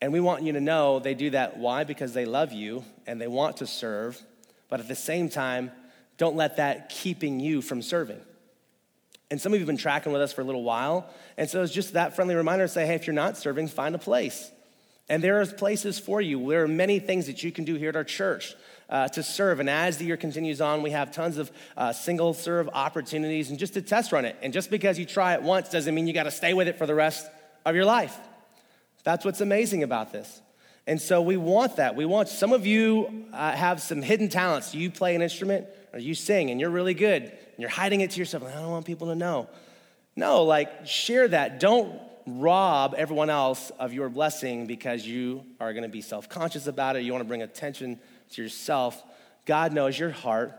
And 0.00 0.14
we 0.14 0.20
want 0.20 0.42
you 0.42 0.54
to 0.54 0.60
know 0.62 0.98
they 0.98 1.12
do 1.12 1.28
that. 1.28 1.58
Why? 1.58 1.84
Because 1.84 2.14
they 2.14 2.24
love 2.24 2.50
you 2.50 2.86
and 3.06 3.20
they 3.20 3.26
want 3.26 3.58
to 3.58 3.66
serve, 3.66 4.18
but 4.70 4.80
at 4.80 4.88
the 4.88 4.94
same 4.94 5.28
time, 5.28 5.72
don't 6.16 6.34
let 6.34 6.56
that 6.56 6.88
keeping 6.88 7.38
you 7.38 7.60
from 7.60 7.82
serving. 7.82 8.22
And 9.30 9.38
some 9.38 9.52
of 9.52 9.58
you 9.58 9.66
have 9.66 9.66
been 9.66 9.76
tracking 9.76 10.10
with 10.10 10.22
us 10.22 10.32
for 10.32 10.40
a 10.40 10.44
little 10.44 10.64
while. 10.64 11.10
And 11.36 11.50
so 11.50 11.62
it's 11.62 11.70
just 11.70 11.92
that 11.92 12.16
friendly 12.16 12.34
reminder 12.34 12.64
to 12.64 12.72
say, 12.72 12.86
hey, 12.86 12.94
if 12.94 13.06
you're 13.06 13.12
not 13.12 13.36
serving, 13.36 13.68
find 13.68 13.94
a 13.94 13.98
place. 13.98 14.50
And 15.10 15.22
there 15.22 15.38
are 15.38 15.44
places 15.44 15.98
for 15.98 16.22
you. 16.22 16.48
There 16.48 16.64
are 16.64 16.68
many 16.68 16.98
things 16.98 17.26
that 17.26 17.42
you 17.42 17.52
can 17.52 17.66
do 17.66 17.74
here 17.74 17.90
at 17.90 17.96
our 17.96 18.04
church 18.04 18.54
uh, 18.92 19.08
to 19.08 19.22
serve. 19.22 19.58
And 19.58 19.70
as 19.70 19.96
the 19.96 20.04
year 20.04 20.18
continues 20.18 20.60
on, 20.60 20.82
we 20.82 20.90
have 20.90 21.10
tons 21.10 21.38
of 21.38 21.50
uh, 21.78 21.94
single 21.94 22.34
serve 22.34 22.68
opportunities 22.74 23.48
and 23.48 23.58
just 23.58 23.72
to 23.72 23.82
test 23.82 24.12
run 24.12 24.26
it. 24.26 24.36
And 24.42 24.52
just 24.52 24.70
because 24.70 24.98
you 24.98 25.06
try 25.06 25.32
it 25.32 25.42
once 25.42 25.70
doesn't 25.70 25.94
mean 25.94 26.06
you 26.06 26.12
got 26.12 26.24
to 26.24 26.30
stay 26.30 26.52
with 26.52 26.68
it 26.68 26.76
for 26.76 26.86
the 26.86 26.94
rest 26.94 27.26
of 27.64 27.74
your 27.74 27.86
life. 27.86 28.16
That's 29.02 29.24
what's 29.24 29.40
amazing 29.40 29.82
about 29.82 30.12
this. 30.12 30.42
And 30.86 31.00
so 31.00 31.22
we 31.22 31.38
want 31.38 31.76
that. 31.76 31.96
We 31.96 32.04
want 32.04 32.28
some 32.28 32.52
of 32.52 32.66
you 32.66 33.26
uh, 33.32 33.52
have 33.52 33.80
some 33.80 34.02
hidden 34.02 34.28
talents. 34.28 34.74
You 34.74 34.90
play 34.90 35.14
an 35.14 35.22
instrument 35.22 35.66
or 35.94 35.98
you 35.98 36.14
sing 36.14 36.50
and 36.50 36.60
you're 36.60 36.70
really 36.70 36.94
good 36.94 37.22
and 37.22 37.58
you're 37.58 37.70
hiding 37.70 38.02
it 38.02 38.10
to 38.10 38.18
yourself. 38.18 38.44
I 38.44 38.52
don't 38.52 38.70
want 38.70 38.84
people 38.84 39.06
to 39.08 39.14
know. 39.14 39.48
No, 40.16 40.42
like 40.42 40.86
share 40.86 41.26
that. 41.28 41.60
Don't 41.60 41.98
rob 42.26 42.94
everyone 42.98 43.30
else 43.30 43.70
of 43.78 43.94
your 43.94 44.10
blessing 44.10 44.66
because 44.66 45.06
you 45.06 45.44
are 45.60 45.72
going 45.72 45.82
to 45.82 45.88
be 45.88 46.02
self 46.02 46.28
conscious 46.28 46.66
about 46.66 46.96
it. 46.96 47.04
You 47.04 47.12
want 47.12 47.22
to 47.22 47.28
bring 47.28 47.42
attention 47.42 47.98
to 48.32 48.42
yourself. 48.42 49.02
God 49.46 49.72
knows 49.72 49.98
your 49.98 50.10
heart, 50.10 50.54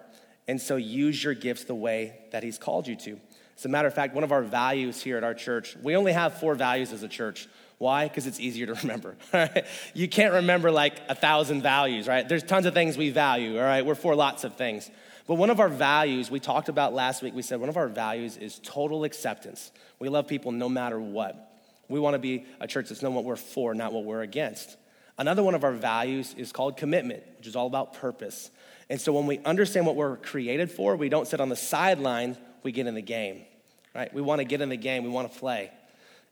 and 0.47 0.61
so 0.61 0.75
use 0.75 1.23
your 1.23 1.33
gifts 1.33 1.63
the 1.65 1.75
way 1.75 2.17
that 2.31 2.43
He's 2.43 2.57
called 2.57 2.87
you 2.87 2.95
to. 2.97 3.19
As 3.57 3.65
a 3.65 3.69
matter 3.69 3.87
of 3.87 3.93
fact, 3.93 4.15
one 4.15 4.23
of 4.23 4.31
our 4.31 4.41
values 4.41 5.01
here 5.01 5.17
at 5.17 5.23
our 5.23 5.33
church, 5.33 5.75
we 5.81 5.95
only 5.95 6.11
have 6.11 6.39
four 6.39 6.55
values 6.55 6.91
as 6.91 7.03
a 7.03 7.07
church. 7.07 7.47
Why? 7.77 8.07
Because 8.07 8.27
it's 8.27 8.39
easier 8.39 8.65
to 8.67 8.73
remember. 8.81 9.15
Right? 9.31 9.65
You 9.93 10.07
can't 10.07 10.33
remember 10.33 10.71
like 10.71 10.95
a 11.09 11.15
thousand 11.15 11.61
values, 11.61 12.07
right? 12.07 12.27
There's 12.27 12.43
tons 12.43 12.65
of 12.65 12.73
things 12.73 12.97
we 12.97 13.09
value, 13.09 13.57
all 13.57 13.65
right? 13.65 13.85
We're 13.85 13.95
for 13.95 14.15
lots 14.15 14.43
of 14.43 14.55
things. 14.55 14.89
But 15.27 15.35
one 15.35 15.49
of 15.49 15.59
our 15.59 15.69
values, 15.69 16.29
we 16.29 16.39
talked 16.39 16.67
about 16.67 16.93
last 16.93 17.21
week, 17.21 17.33
we 17.33 17.41
said 17.41 17.59
one 17.59 17.69
of 17.69 17.77
our 17.77 17.87
values 17.87 18.35
is 18.37 18.59
total 18.59 19.05
acceptance. 19.05 19.71
We 19.99 20.09
love 20.09 20.27
people 20.27 20.51
no 20.51 20.67
matter 20.67 20.99
what. 20.99 21.51
We 21.87 21.99
want 21.99 22.15
to 22.15 22.19
be 22.19 22.45
a 22.59 22.67
church 22.67 22.89
that's 22.89 23.01
known 23.01 23.13
what 23.13 23.23
we're 23.23 23.35
for, 23.35 23.73
not 23.73 23.93
what 23.93 24.03
we're 24.03 24.21
against. 24.21 24.77
Another 25.17 25.43
one 25.43 25.53
of 25.53 25.63
our 25.63 25.71
values 25.71 26.33
is 26.37 26.51
called 26.51 26.77
commitment, 26.77 27.23
which 27.37 27.47
is 27.47 27.55
all 27.55 27.67
about 27.67 27.93
purpose. 27.93 28.49
And 28.89 28.99
so 28.99 29.13
when 29.13 29.27
we 29.27 29.39
understand 29.39 29.85
what 29.85 29.95
we're 29.95 30.17
created 30.17 30.71
for, 30.71 30.95
we 30.95 31.09
don't 31.09 31.27
sit 31.27 31.39
on 31.39 31.49
the 31.49 31.55
sideline, 31.55 32.37
we 32.63 32.71
get 32.71 32.87
in 32.87 32.95
the 32.95 33.01
game, 33.01 33.45
right? 33.93 34.13
We 34.13 34.21
want 34.21 34.39
to 34.39 34.45
get 34.45 34.61
in 34.61 34.69
the 34.69 34.77
game, 34.77 35.03
we 35.03 35.09
want 35.09 35.31
to 35.31 35.39
play. 35.39 35.71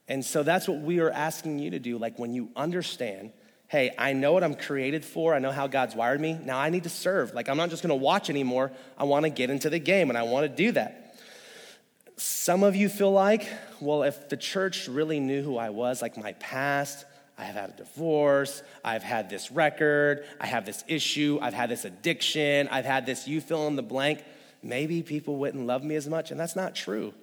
And 0.07 0.25
so 0.25 0.43
that's 0.43 0.67
what 0.67 0.79
we 0.79 0.99
are 0.99 1.11
asking 1.11 1.59
you 1.59 1.71
to 1.71 1.79
do. 1.79 1.97
Like 1.97 2.17
when 2.17 2.33
you 2.33 2.49
understand, 2.55 3.31
hey, 3.67 3.93
I 3.97 4.13
know 4.13 4.33
what 4.33 4.43
I'm 4.43 4.55
created 4.55 5.05
for, 5.05 5.33
I 5.33 5.39
know 5.39 5.51
how 5.51 5.67
God's 5.67 5.95
wired 5.95 6.19
me, 6.19 6.33
now 6.33 6.57
I 6.57 6.69
need 6.69 6.83
to 6.83 6.89
serve. 6.89 7.33
Like 7.33 7.49
I'm 7.49 7.57
not 7.57 7.69
just 7.69 7.83
going 7.83 7.97
to 7.97 8.03
watch 8.03 8.29
anymore, 8.29 8.71
I 8.97 9.03
want 9.03 9.23
to 9.25 9.29
get 9.29 9.49
into 9.49 9.69
the 9.69 9.79
game 9.79 10.09
and 10.09 10.17
I 10.17 10.23
want 10.23 10.43
to 10.43 10.49
do 10.49 10.71
that. 10.73 11.19
Some 12.17 12.63
of 12.63 12.75
you 12.75 12.89
feel 12.89 13.11
like, 13.11 13.47
well, 13.79 14.03
if 14.03 14.27
the 14.29 14.37
church 14.37 14.87
really 14.87 15.19
knew 15.19 15.41
who 15.41 15.57
I 15.57 15.69
was, 15.69 16.01
like 16.01 16.17
my 16.17 16.33
past, 16.33 17.05
I 17.41 17.45
have 17.45 17.55
had 17.55 17.69
a 17.71 17.73
divorce. 17.73 18.61
I've 18.85 19.01
had 19.01 19.27
this 19.27 19.51
record. 19.51 20.25
I 20.39 20.45
have 20.45 20.63
this 20.63 20.83
issue. 20.87 21.39
I've 21.41 21.55
had 21.55 21.71
this 21.71 21.85
addiction. 21.85 22.67
I've 22.67 22.85
had 22.85 23.07
this, 23.07 23.27
you 23.27 23.41
fill 23.41 23.67
in 23.67 23.75
the 23.75 23.81
blank. 23.81 24.23
Maybe 24.61 25.01
people 25.01 25.37
wouldn't 25.37 25.65
love 25.65 25.83
me 25.83 25.95
as 25.95 26.07
much. 26.07 26.29
And 26.29 26.39
that's 26.39 26.55
not 26.55 26.75
true. 26.75 27.15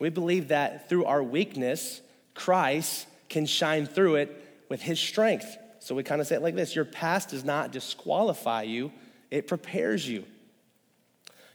We 0.00 0.08
believe 0.08 0.48
that 0.48 0.88
through 0.88 1.04
our 1.04 1.22
weakness, 1.22 2.00
Christ 2.34 3.06
can 3.28 3.46
shine 3.46 3.86
through 3.86 4.16
it 4.16 4.64
with 4.68 4.82
his 4.82 4.98
strength. 4.98 5.56
So 5.78 5.94
we 5.94 6.02
kind 6.02 6.20
of 6.20 6.26
say 6.26 6.34
it 6.34 6.42
like 6.42 6.56
this 6.56 6.74
Your 6.74 6.84
past 6.84 7.28
does 7.28 7.44
not 7.44 7.70
disqualify 7.70 8.62
you, 8.62 8.90
it 9.30 9.46
prepares 9.46 10.08
you. 10.08 10.24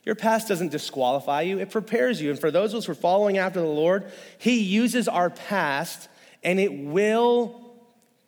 Your 0.06 0.16
past 0.16 0.48
doesn't 0.48 0.72
disqualify 0.72 1.42
you, 1.42 1.60
it 1.60 1.70
prepares 1.70 2.22
you. 2.22 2.30
And 2.30 2.40
for 2.40 2.50
those 2.50 2.74
of 2.74 2.78
us 2.78 2.86
who 2.86 2.94
are 2.94 2.96
following 2.96 3.38
after 3.38 3.60
the 3.60 3.68
Lord, 3.68 4.10
He 4.38 4.62
uses 4.62 5.10
our 5.10 5.30
past 5.30 6.08
and 6.42 6.62
it 6.62 6.72
will 6.72 7.69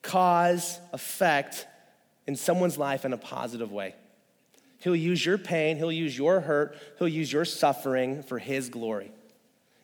cause 0.01 0.79
effect 0.93 1.65
in 2.27 2.35
someone's 2.35 2.77
life 2.77 3.05
in 3.05 3.13
a 3.13 3.17
positive 3.17 3.71
way. 3.71 3.95
He'll 4.79 4.95
use 4.95 5.23
your 5.25 5.37
pain, 5.37 5.77
He'll 5.77 5.91
use 5.91 6.17
your 6.17 6.39
hurt, 6.39 6.77
He'll 6.97 7.07
use 7.07 7.31
your 7.31 7.45
suffering 7.45 8.23
for 8.23 8.39
His 8.39 8.69
glory. 8.69 9.11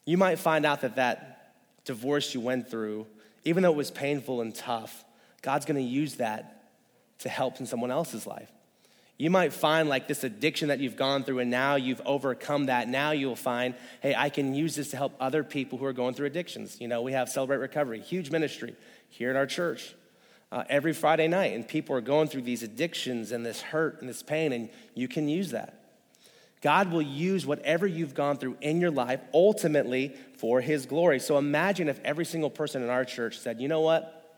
You 0.05 0.17
might 0.17 0.39
find 0.39 0.65
out 0.65 0.81
that 0.81 0.95
that 0.95 1.53
divorce 1.85 2.33
you 2.33 2.41
went 2.41 2.69
through, 2.69 3.05
even 3.43 3.63
though 3.63 3.71
it 3.71 3.77
was 3.77 3.91
painful 3.91 4.41
and 4.41 4.53
tough, 4.53 5.05
God's 5.41 5.65
gonna 5.65 5.79
use 5.79 6.15
that 6.15 6.63
to 7.19 7.29
help 7.29 7.59
in 7.59 7.65
someone 7.65 7.91
else's 7.91 8.25
life. 8.25 8.51
You 9.17 9.31
might 9.31 9.51
find 9.51 9.89
like 9.89 10.07
this 10.07 10.23
addiction 10.23 10.67
that 10.67 10.79
you've 10.79 10.95
gone 10.95 11.23
through 11.23 11.39
and 11.39 11.49
now 11.49 11.75
you've 11.75 12.01
overcome 12.05 12.67
that. 12.67 12.87
Now 12.87 13.11
you'll 13.11 13.35
find, 13.35 13.73
hey, 14.01 14.13
I 14.15 14.29
can 14.29 14.53
use 14.53 14.75
this 14.75 14.91
to 14.91 14.97
help 14.97 15.15
other 15.19 15.43
people 15.43 15.79
who 15.79 15.85
are 15.85 15.93
going 15.93 16.13
through 16.13 16.27
addictions. 16.27 16.79
You 16.79 16.87
know, 16.87 17.01
we 17.01 17.13
have 17.13 17.27
Celebrate 17.27 17.57
Recovery, 17.57 17.99
huge 17.99 18.29
ministry 18.29 18.75
here 19.09 19.31
in 19.31 19.35
our 19.35 19.47
church. 19.47 19.95
Uh, 20.49 20.63
every 20.69 20.93
Friday 20.93 21.27
night, 21.27 21.53
and 21.53 21.67
people 21.67 21.93
are 21.93 22.01
going 22.01 22.29
through 22.29 22.41
these 22.41 22.63
addictions 22.63 23.33
and 23.33 23.45
this 23.45 23.61
hurt 23.61 23.99
and 23.99 24.07
this 24.07 24.23
pain, 24.23 24.53
and 24.53 24.69
you 24.93 25.07
can 25.07 25.27
use 25.27 25.51
that. 25.51 25.83
God 26.61 26.91
will 26.91 27.01
use 27.01 27.45
whatever 27.45 27.85
you've 27.85 28.13
gone 28.13 28.37
through 28.37 28.57
in 28.61 28.81
your 28.81 28.89
life 28.89 29.19
ultimately 29.33 30.15
for 30.37 30.61
His 30.61 30.85
glory. 30.85 31.19
So 31.19 31.37
imagine 31.37 31.89
if 31.89 31.99
every 32.03 32.25
single 32.25 32.49
person 32.49 32.81
in 32.81 32.89
our 32.89 33.05
church 33.05 33.39
said, 33.39 33.59
you 33.59 33.67
know 33.67 33.81
what? 33.81 34.35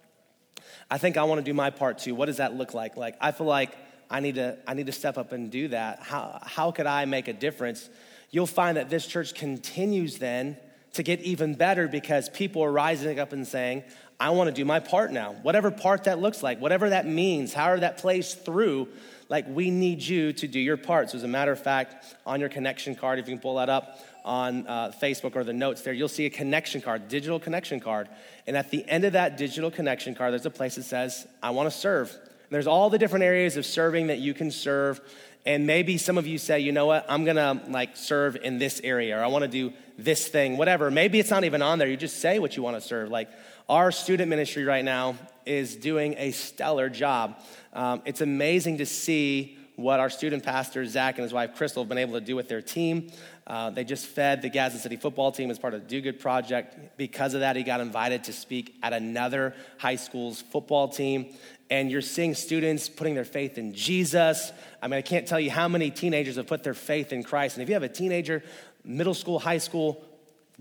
I 0.92 0.98
think 0.98 1.16
I 1.16 1.24
want 1.24 1.40
to 1.40 1.46
do 1.46 1.54
my 1.54 1.70
part 1.70 2.00
too. 2.00 2.16
What 2.16 2.26
does 2.26 2.38
that 2.38 2.56
look 2.56 2.74
like? 2.74 2.98
Like, 2.98 3.16
I 3.22 3.32
feel 3.32 3.48
like 3.48 3.78
I 4.10 4.20
need 4.20 4.36
to, 4.36 4.58
I 4.68 4.74
need 4.74 4.88
to 4.88 4.92
step 4.92 5.18
up 5.18 5.32
and 5.32 5.52
do 5.52 5.70
that. 5.70 6.00
How, 6.02 6.40
how 6.42 6.72
could 6.72 6.88
I 6.88 7.06
make 7.06 7.28
a 7.28 7.34
difference? 7.34 7.88
You'll 8.32 8.48
find 8.48 8.78
that 8.78 8.90
this 8.90 9.06
church 9.06 9.34
continues 9.34 10.18
then 10.18 10.58
to 10.94 11.04
get 11.04 11.22
even 11.22 11.54
better 11.54 11.88
because 11.88 12.30
people 12.30 12.64
are 12.64 12.72
rising 12.72 13.20
up 13.20 13.32
and 13.32 13.48
saying, 13.48 13.84
I 14.20 14.32
want 14.32 14.50
to 14.50 14.54
do 14.54 14.66
my 14.66 14.80
part 14.80 15.12
now. 15.12 15.34
Whatever 15.44 15.72
part 15.72 16.04
that 16.04 16.20
looks 16.20 16.44
like, 16.44 16.60
whatever 16.60 16.90
that 16.90 17.08
means, 17.08 17.54
however 17.54 17.82
that 17.82 18.00
plays 18.00 18.34
through, 18.34 18.90
like 19.30 19.46
we 19.48 19.72
need 19.72 20.02
you 20.02 20.34
to 20.34 20.48
do 20.48 20.60
your 20.60 20.76
part. 20.76 21.12
So, 21.12 21.18
as 21.18 21.24
a 21.24 21.28
matter 21.28 21.52
of 21.52 21.62
fact, 21.62 22.16
on 22.26 22.40
your 22.40 22.50
connection 22.50 22.96
card, 22.96 23.20
if 23.20 23.28
you 23.28 23.36
can 23.36 23.42
pull 23.42 23.56
that 23.56 23.70
up 23.70 24.00
on 24.26 24.68
uh, 24.68 24.92
Facebook 25.02 25.36
or 25.36 25.44
the 25.44 25.54
notes 25.54 25.82
there, 25.84 25.94
you'll 25.94 26.10
see 26.10 26.26
a 26.26 26.30
connection 26.30 26.82
card, 26.82 27.08
digital 27.08 27.40
connection 27.40 27.80
card. 27.80 28.10
And 28.46 28.58
at 28.58 28.72
the 28.72 28.88
end 28.90 29.06
of 29.06 29.14
that 29.14 29.38
digital 29.38 29.72
connection 29.72 30.16
card, 30.16 30.34
there's 30.34 30.46
a 30.46 30.52
place 30.52 30.76
that 30.76 30.84
says, 30.84 31.26
I 31.42 31.52
want 31.52 31.72
to 31.72 31.78
serve. 31.78 32.14
There's 32.50 32.68
all 32.68 32.90
the 32.90 32.98
different 32.98 33.24
areas 33.24 33.58
of 33.58 33.66
serving 33.66 34.08
that 34.08 34.18
you 34.18 34.34
can 34.34 34.52
serve. 34.52 35.00
And 35.46 35.66
maybe 35.66 35.98
some 35.98 36.18
of 36.18 36.28
you 36.28 36.38
say, 36.38 36.60
you 36.60 36.72
know 36.72 36.86
what, 36.86 37.06
I'm 37.08 37.24
gonna 37.24 37.62
like 37.70 37.96
serve 37.96 38.36
in 38.36 38.58
this 38.58 38.82
area, 38.84 39.18
or 39.18 39.24
I 39.24 39.28
wanna 39.28 39.48
do 39.48 39.72
this 39.98 40.28
thing, 40.28 40.58
whatever. 40.58 40.92
Maybe 40.92 41.20
it's 41.20 41.30
not 41.30 41.44
even 41.44 41.62
on 41.62 41.80
there. 41.80 41.88
You 41.88 41.96
just 41.96 42.20
say 42.20 42.40
what 42.40 42.58
you 42.58 42.64
wanna 42.64 42.82
serve. 42.82 43.10
Like 43.10 43.30
our 43.70 43.92
student 43.92 44.30
ministry 44.30 44.66
right 44.66 44.84
now 44.84 45.16
is 45.46 45.76
doing 45.76 46.16
a 46.18 46.32
stellar 46.32 46.90
job. 46.90 47.40
Um, 47.72 48.02
it's 48.04 48.22
amazing 48.22 48.80
to 48.80 48.86
see 48.86 49.58
what 49.76 50.00
our 50.00 50.10
student 50.10 50.44
pastor, 50.44 50.86
Zach, 50.86 51.18
and 51.18 51.24
his 51.24 51.32
wife, 51.32 51.56
Crystal, 51.56 51.84
have 51.84 51.88
been 51.88 52.00
able 52.00 52.14
to 52.14 52.26
do 52.26 52.36
with 52.36 52.50
their 52.50 52.62
team. 52.62 53.12
Uh, 53.48 53.70
they 53.70 53.84
just 53.84 54.08
fed 54.08 54.42
the 54.42 54.50
Gadsden 54.50 54.82
City 54.82 54.96
football 54.96 55.32
team 55.32 55.50
as 55.50 55.58
part 55.58 55.74
of 55.74 55.82
the 55.82 55.88
Do 55.88 56.02
Good 56.02 56.20
Project. 56.20 56.98
Because 56.98 57.34
of 57.36 57.40
that, 57.42 57.56
he 57.56 57.64
got 57.64 57.80
invited 57.80 58.26
to 58.26 58.34
speak 58.34 58.76
at 58.84 58.92
another 58.92 59.56
high 59.78 59.96
school's 59.96 60.42
football 60.42 60.88
team 60.90 61.34
and 61.70 61.92
you're 61.92 62.02
seeing 62.02 62.34
students 62.34 62.90
putting 62.90 63.14
their 63.14 63.24
faith 63.24 63.60
in 63.60 63.74
Jesus. 63.76 64.52
I 64.82 64.88
mean, 64.88 64.98
I 64.98 65.02
can't 65.04 65.28
tell 65.28 65.40
you 65.40 65.52
how 65.52 65.68
many 65.68 65.92
teenagers 65.92 66.38
have 66.38 66.48
put 66.48 66.64
their 66.64 66.74
faith 66.74 67.14
in 67.14 67.24
Christ. 67.24 67.58
And 67.58 67.64
if 67.64 67.70
you 67.70 67.76
have 67.76 67.84
a 67.84 67.90
teenager, 67.90 68.44
middle 68.84 69.14
school, 69.14 69.38
high 69.38 69.60
school, 69.60 70.04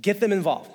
get 0.00 0.20
them 0.20 0.32
involved. 0.32 0.70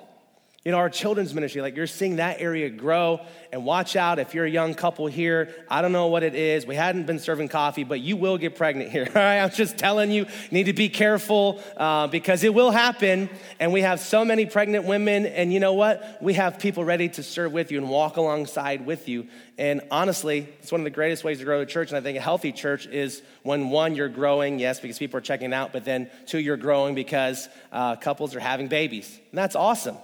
You 0.64 0.72
know, 0.72 0.78
our 0.78 0.88
children's 0.88 1.34
ministry, 1.34 1.60
like 1.60 1.76
you're 1.76 1.86
seeing 1.86 2.16
that 2.16 2.40
area 2.40 2.70
grow. 2.70 3.20
And 3.52 3.66
watch 3.66 3.96
out 3.96 4.18
if 4.18 4.34
you're 4.34 4.46
a 4.46 4.50
young 4.50 4.72
couple 4.72 5.06
here. 5.06 5.54
I 5.68 5.82
don't 5.82 5.92
know 5.92 6.06
what 6.06 6.22
it 6.22 6.34
is. 6.34 6.66
We 6.66 6.74
hadn't 6.74 7.04
been 7.04 7.18
serving 7.18 7.48
coffee, 7.48 7.84
but 7.84 8.00
you 8.00 8.16
will 8.16 8.38
get 8.38 8.56
pregnant 8.56 8.90
here. 8.90 9.04
All 9.08 9.14
right, 9.14 9.40
I'm 9.40 9.50
just 9.50 9.76
telling 9.76 10.10
you, 10.10 10.22
you 10.22 10.50
need 10.50 10.64
to 10.64 10.72
be 10.72 10.88
careful 10.88 11.60
uh, 11.76 12.06
because 12.06 12.44
it 12.44 12.54
will 12.54 12.70
happen. 12.70 13.28
And 13.60 13.74
we 13.74 13.82
have 13.82 14.00
so 14.00 14.24
many 14.24 14.46
pregnant 14.46 14.86
women. 14.86 15.26
And 15.26 15.52
you 15.52 15.60
know 15.60 15.74
what? 15.74 16.18
We 16.22 16.32
have 16.34 16.58
people 16.58 16.82
ready 16.82 17.10
to 17.10 17.22
serve 17.22 17.52
with 17.52 17.70
you 17.70 17.76
and 17.76 17.90
walk 17.90 18.16
alongside 18.16 18.86
with 18.86 19.06
you. 19.06 19.28
And 19.58 19.82
honestly, 19.90 20.48
it's 20.60 20.72
one 20.72 20.80
of 20.80 20.84
the 20.84 20.90
greatest 20.90 21.24
ways 21.24 21.40
to 21.40 21.44
grow 21.44 21.60
a 21.60 21.66
church. 21.66 21.90
And 21.90 21.98
I 21.98 22.00
think 22.00 22.16
a 22.16 22.22
healthy 22.22 22.52
church 22.52 22.86
is 22.86 23.22
when 23.42 23.68
one, 23.68 23.94
you're 23.94 24.08
growing, 24.08 24.58
yes, 24.58 24.80
because 24.80 24.98
people 24.98 25.18
are 25.18 25.20
checking 25.20 25.52
out, 25.52 25.74
but 25.74 25.84
then 25.84 26.10
two, 26.24 26.38
you're 26.38 26.56
growing 26.56 26.94
because 26.94 27.50
uh, 27.70 27.96
couples 27.96 28.34
are 28.34 28.40
having 28.40 28.68
babies. 28.68 29.20
And 29.30 29.38
that's 29.38 29.54
awesome 29.54 29.98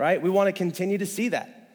right? 0.00 0.22
We 0.22 0.30
want 0.30 0.48
to 0.48 0.52
continue 0.52 0.96
to 0.96 1.04
see 1.04 1.28
that. 1.28 1.68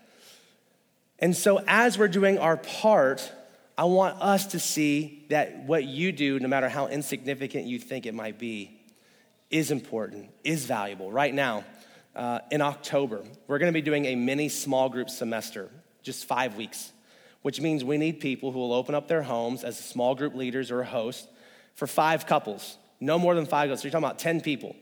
And 1.19 1.38
so, 1.38 1.63
as 1.67 1.97
we're 1.97 2.07
doing 2.07 2.39
our 2.39 2.57
part, 2.57 3.31
I 3.77 3.85
want 3.85 4.19
us 4.19 4.47
to 4.47 4.59
see 4.59 5.27
that 5.29 5.63
what 5.65 5.83
you 5.83 6.11
do, 6.11 6.39
no 6.39 6.47
matter 6.47 6.67
how 6.67 6.88
insignificant 6.88 7.65
you 7.65 7.77
think 7.77 8.07
it 8.07 8.15
might 8.15 8.39
be, 8.39 8.81
is 9.51 9.69
important, 9.69 10.31
is 10.43 10.65
valuable. 10.65 11.11
Right 11.11 11.33
now, 11.33 11.65
uh, 12.15 12.39
in 12.51 12.61
October, 12.61 13.23
we're 13.47 13.59
going 13.59 13.71
to 13.71 13.77
be 13.77 13.83
doing 13.83 14.05
a 14.05 14.15
mini 14.15 14.49
small 14.49 14.89
group 14.89 15.11
semester, 15.11 15.69
just 16.01 16.25
five 16.25 16.55
weeks, 16.55 16.91
which 17.43 17.61
means 17.61 17.83
we 17.83 17.99
need 17.99 18.19
people 18.19 18.51
who 18.51 18.57
will 18.57 18.73
open 18.73 18.95
up 18.95 19.07
their 19.07 19.21
homes 19.21 19.63
as 19.63 19.77
small 19.77 20.15
group 20.15 20.33
leaders 20.33 20.71
or 20.71 20.81
a 20.81 20.85
host 20.85 21.27
for 21.75 21.85
five 21.85 22.25
couples, 22.25 22.77
no 22.99 23.19
more 23.19 23.35
than 23.35 23.45
five. 23.45 23.69
So 23.77 23.83
you're 23.83 23.91
talking 23.91 24.03
about 24.03 24.17
10 24.17 24.41
people. 24.41 24.75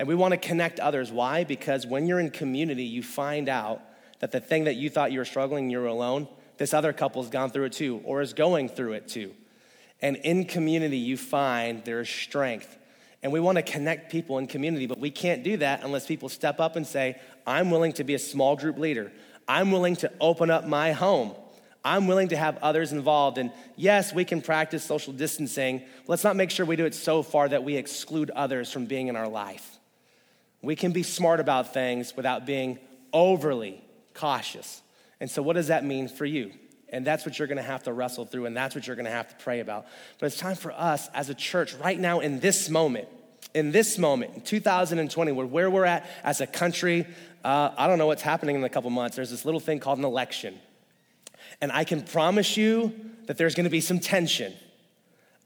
And 0.00 0.08
we 0.08 0.14
want 0.14 0.32
to 0.32 0.38
connect 0.38 0.80
others. 0.80 1.12
Why? 1.12 1.44
Because 1.44 1.86
when 1.86 2.06
you're 2.06 2.20
in 2.20 2.30
community, 2.30 2.84
you 2.84 3.02
find 3.02 3.50
out 3.50 3.82
that 4.20 4.32
the 4.32 4.40
thing 4.40 4.64
that 4.64 4.76
you 4.76 4.88
thought 4.88 5.12
you 5.12 5.18
were 5.18 5.26
struggling, 5.26 5.68
you 5.68 5.78
were 5.78 5.88
alone, 5.88 6.26
this 6.56 6.72
other 6.72 6.94
couple's 6.94 7.28
gone 7.28 7.50
through 7.50 7.64
it 7.64 7.74
too, 7.74 8.00
or 8.04 8.22
is 8.22 8.32
going 8.32 8.70
through 8.70 8.94
it 8.94 9.08
too. 9.08 9.34
And 10.00 10.16
in 10.16 10.46
community, 10.46 10.96
you 10.96 11.18
find 11.18 11.84
there 11.84 12.00
is 12.00 12.08
strength. 12.08 12.78
And 13.22 13.30
we 13.30 13.40
want 13.40 13.56
to 13.56 13.62
connect 13.62 14.10
people 14.10 14.38
in 14.38 14.46
community, 14.46 14.86
but 14.86 14.98
we 14.98 15.10
can't 15.10 15.42
do 15.42 15.58
that 15.58 15.84
unless 15.84 16.06
people 16.06 16.30
step 16.30 16.60
up 16.60 16.76
and 16.76 16.86
say, 16.86 17.20
I'm 17.46 17.70
willing 17.70 17.92
to 17.92 18.04
be 18.04 18.14
a 18.14 18.18
small 18.18 18.56
group 18.56 18.78
leader. 18.78 19.12
I'm 19.46 19.70
willing 19.70 19.96
to 19.96 20.10
open 20.18 20.50
up 20.50 20.66
my 20.66 20.92
home. 20.92 21.34
I'm 21.84 22.06
willing 22.06 22.28
to 22.28 22.38
have 22.38 22.56
others 22.62 22.92
involved. 22.92 23.36
And 23.36 23.52
yes, 23.76 24.14
we 24.14 24.24
can 24.24 24.40
practice 24.40 24.82
social 24.82 25.12
distancing. 25.12 25.82
Let's 26.06 26.24
not 26.24 26.36
make 26.36 26.50
sure 26.50 26.64
we 26.64 26.76
do 26.76 26.86
it 26.86 26.94
so 26.94 27.22
far 27.22 27.50
that 27.50 27.64
we 27.64 27.76
exclude 27.76 28.30
others 28.30 28.72
from 28.72 28.86
being 28.86 29.08
in 29.08 29.16
our 29.16 29.28
life. 29.28 29.76
We 30.62 30.76
can 30.76 30.92
be 30.92 31.02
smart 31.02 31.40
about 31.40 31.72
things 31.72 32.16
without 32.16 32.46
being 32.46 32.78
overly 33.12 33.82
cautious. 34.14 34.82
And 35.20 35.30
so, 35.30 35.42
what 35.42 35.54
does 35.54 35.68
that 35.68 35.84
mean 35.84 36.08
for 36.08 36.24
you? 36.24 36.52
And 36.92 37.06
that's 37.06 37.24
what 37.24 37.38
you're 37.38 37.48
gonna 37.48 37.62
have 37.62 37.84
to 37.84 37.92
wrestle 37.92 38.26
through, 38.26 38.46
and 38.46 38.56
that's 38.56 38.74
what 38.74 38.86
you're 38.86 38.96
gonna 38.96 39.10
have 39.10 39.28
to 39.28 39.44
pray 39.44 39.60
about. 39.60 39.86
But 40.18 40.26
it's 40.26 40.36
time 40.36 40.56
for 40.56 40.72
us 40.72 41.08
as 41.14 41.28
a 41.28 41.34
church, 41.34 41.74
right 41.74 41.98
now 41.98 42.20
in 42.20 42.40
this 42.40 42.68
moment, 42.68 43.08
in 43.54 43.72
this 43.72 43.98
moment, 43.98 44.34
in 44.34 44.40
2020, 44.42 45.32
where 45.32 45.70
we're 45.70 45.84
at 45.84 46.08
as 46.24 46.40
a 46.40 46.46
country, 46.46 47.06
uh, 47.44 47.70
I 47.76 47.86
don't 47.86 47.98
know 47.98 48.06
what's 48.06 48.22
happening 48.22 48.56
in 48.56 48.64
a 48.64 48.68
couple 48.68 48.90
months. 48.90 49.16
There's 49.16 49.30
this 49.30 49.44
little 49.44 49.60
thing 49.60 49.78
called 49.78 49.98
an 49.98 50.04
election. 50.04 50.58
And 51.60 51.72
I 51.72 51.84
can 51.84 52.02
promise 52.02 52.56
you 52.56 52.92
that 53.26 53.38
there's 53.38 53.54
gonna 53.54 53.70
be 53.70 53.80
some 53.80 53.98
tension. 53.98 54.52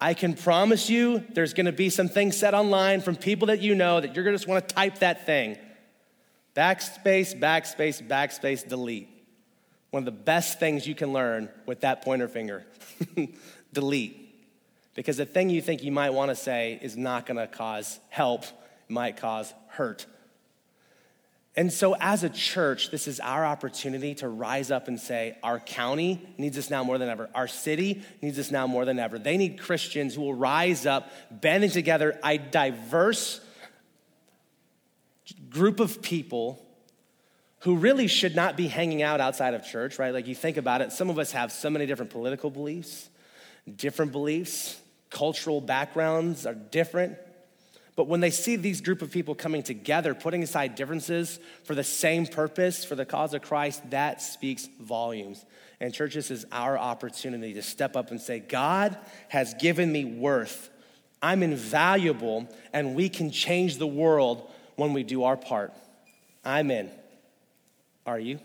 I 0.05 0.13
can 0.13 0.35
promise 0.35 0.91
you 0.91 1.25
there's 1.31 1.55
gonna 1.55 1.73
be 1.73 1.89
some 1.89 2.11
things 2.11 2.37
said 2.37 2.53
online 2.53 3.01
from 3.01 3.17
people 3.17 3.47
that 3.47 3.63
you 3.63 3.75
know 3.75 4.03
that 4.03 4.15
you're 4.15 4.23
gonna 4.23 4.37
just 4.37 4.47
wanna 4.47 4.61
type 4.61 4.99
that 4.99 5.25
thing. 5.25 5.57
Backspace, 6.55 7.41
backspace, 7.41 8.07
backspace, 8.07 8.69
delete. 8.69 9.09
One 9.93 10.03
of 10.03 10.05
the 10.05 10.11
best 10.11 10.61
things 10.61 10.87
you 10.87 10.95
can 10.95 11.15
learn 11.15 11.49
with 11.65 11.81
that 11.81 12.05
pointer 12.05 12.29
finger 12.29 12.67
delete. 13.73 14.45
Because 14.93 15.17
the 15.17 15.25
thing 15.25 15.49
you 15.49 15.63
think 15.63 15.83
you 15.83 15.91
might 15.91 16.11
wanna 16.11 16.35
say 16.35 16.79
is 16.83 16.99
not 16.99 17.25
gonna 17.25 17.47
cause 17.47 17.99
help, 18.11 18.45
it 18.45 18.51
might 18.91 19.17
cause 19.17 19.55
hurt. 19.69 20.05
And 21.57 21.73
so, 21.73 21.95
as 22.01 22.25
a 22.25 22.29
church, 22.29 22.91
this 22.91 23.07
is 23.07 23.21
our 23.21 23.47
opportunity 23.47 24.17
to 24.17 24.29
rise 24.29 24.73
up 24.73 24.89
and 24.89 24.99
say, 24.99 25.39
Our 25.43 25.61
county 25.61 26.27
needs 26.37 26.59
us 26.59 26.69
now 26.69 26.83
more 26.83 26.99
than 26.99 27.09
ever. 27.09 27.31
Our 27.35 27.47
city 27.47 28.03
needs 28.21 28.39
us 28.39 28.51
now 28.51 28.67
more 28.67 28.85
than 28.85 28.99
ever. 28.99 29.19
They 29.19 29.37
need 29.37 29.61
Christians 29.61 30.17
who 30.17 30.23
will 30.23 30.35
rise 30.35 30.85
up, 30.85 31.13
banding 31.31 31.71
together 31.71 32.19
a 32.25 32.39
diverse 32.39 33.41
group 35.49 35.79
of 35.79 36.03
people 36.03 36.61
who 37.61 37.77
really 37.77 38.09
should 38.09 38.37
not 38.37 38.57
be 38.57 38.67
hanging 38.67 39.03
out 39.03 39.21
outside 39.21 39.55
of 39.55 39.65
church, 39.65 39.99
right? 39.99 40.13
Like 40.13 40.27
you 40.27 40.35
think 40.35 40.57
about 40.57 40.83
it, 40.83 40.93
some 40.93 41.09
of 41.09 41.19
us 41.19 41.33
have 41.33 41.51
so 41.51 41.71
many 41.71 41.87
different 41.87 42.11
political 42.11 42.51
beliefs, 42.51 43.09
different 43.77 44.13
beliefs, 44.13 44.79
cultural 45.09 45.61
backgrounds 45.61 46.45
are 46.45 46.55
different. 46.55 47.17
But 47.97 48.09
when 48.09 48.21
they 48.21 48.31
see 48.31 48.57
these 48.57 48.81
group 48.81 49.03
of 49.03 49.13
people 49.13 49.35
coming 49.35 49.63
together, 49.63 50.15
putting 50.15 50.43
aside 50.43 50.75
differences 50.75 51.39
for 51.63 51.75
the 51.75 51.85
same 51.85 52.27
purpose, 52.27 52.85
for 52.85 52.97
the 52.97 53.07
cause 53.07 53.35
of 53.35 53.43
Christ, 53.43 53.89
that 53.91 54.21
speaks 54.21 54.69
volumes. 54.81 55.45
And 55.81 55.95
church, 55.95 56.15
this 56.15 56.31
is 56.31 56.45
our 56.51 56.77
opportunity 56.77 57.55
to 57.55 57.63
step 57.63 57.95
up 57.95 58.11
and 58.11 58.21
say, 58.21 58.41
God 58.41 58.97
has 59.29 59.55
given 59.55 59.93
me 59.93 60.05
worth. 60.05 60.71
I'm 61.23 61.43
invaluable, 61.43 62.49
and 62.73 62.95
we 62.95 63.09
can 63.09 63.31
change 63.31 63.79
the 63.79 63.87
world 63.87 64.51
when 64.77 64.93
we 64.93 65.05
do 65.05 65.25
our 65.25 65.37
part. 65.37 65.73
I'm 66.45 66.71
in. 66.71 66.91
Are 68.07 68.19
you? 68.19 68.41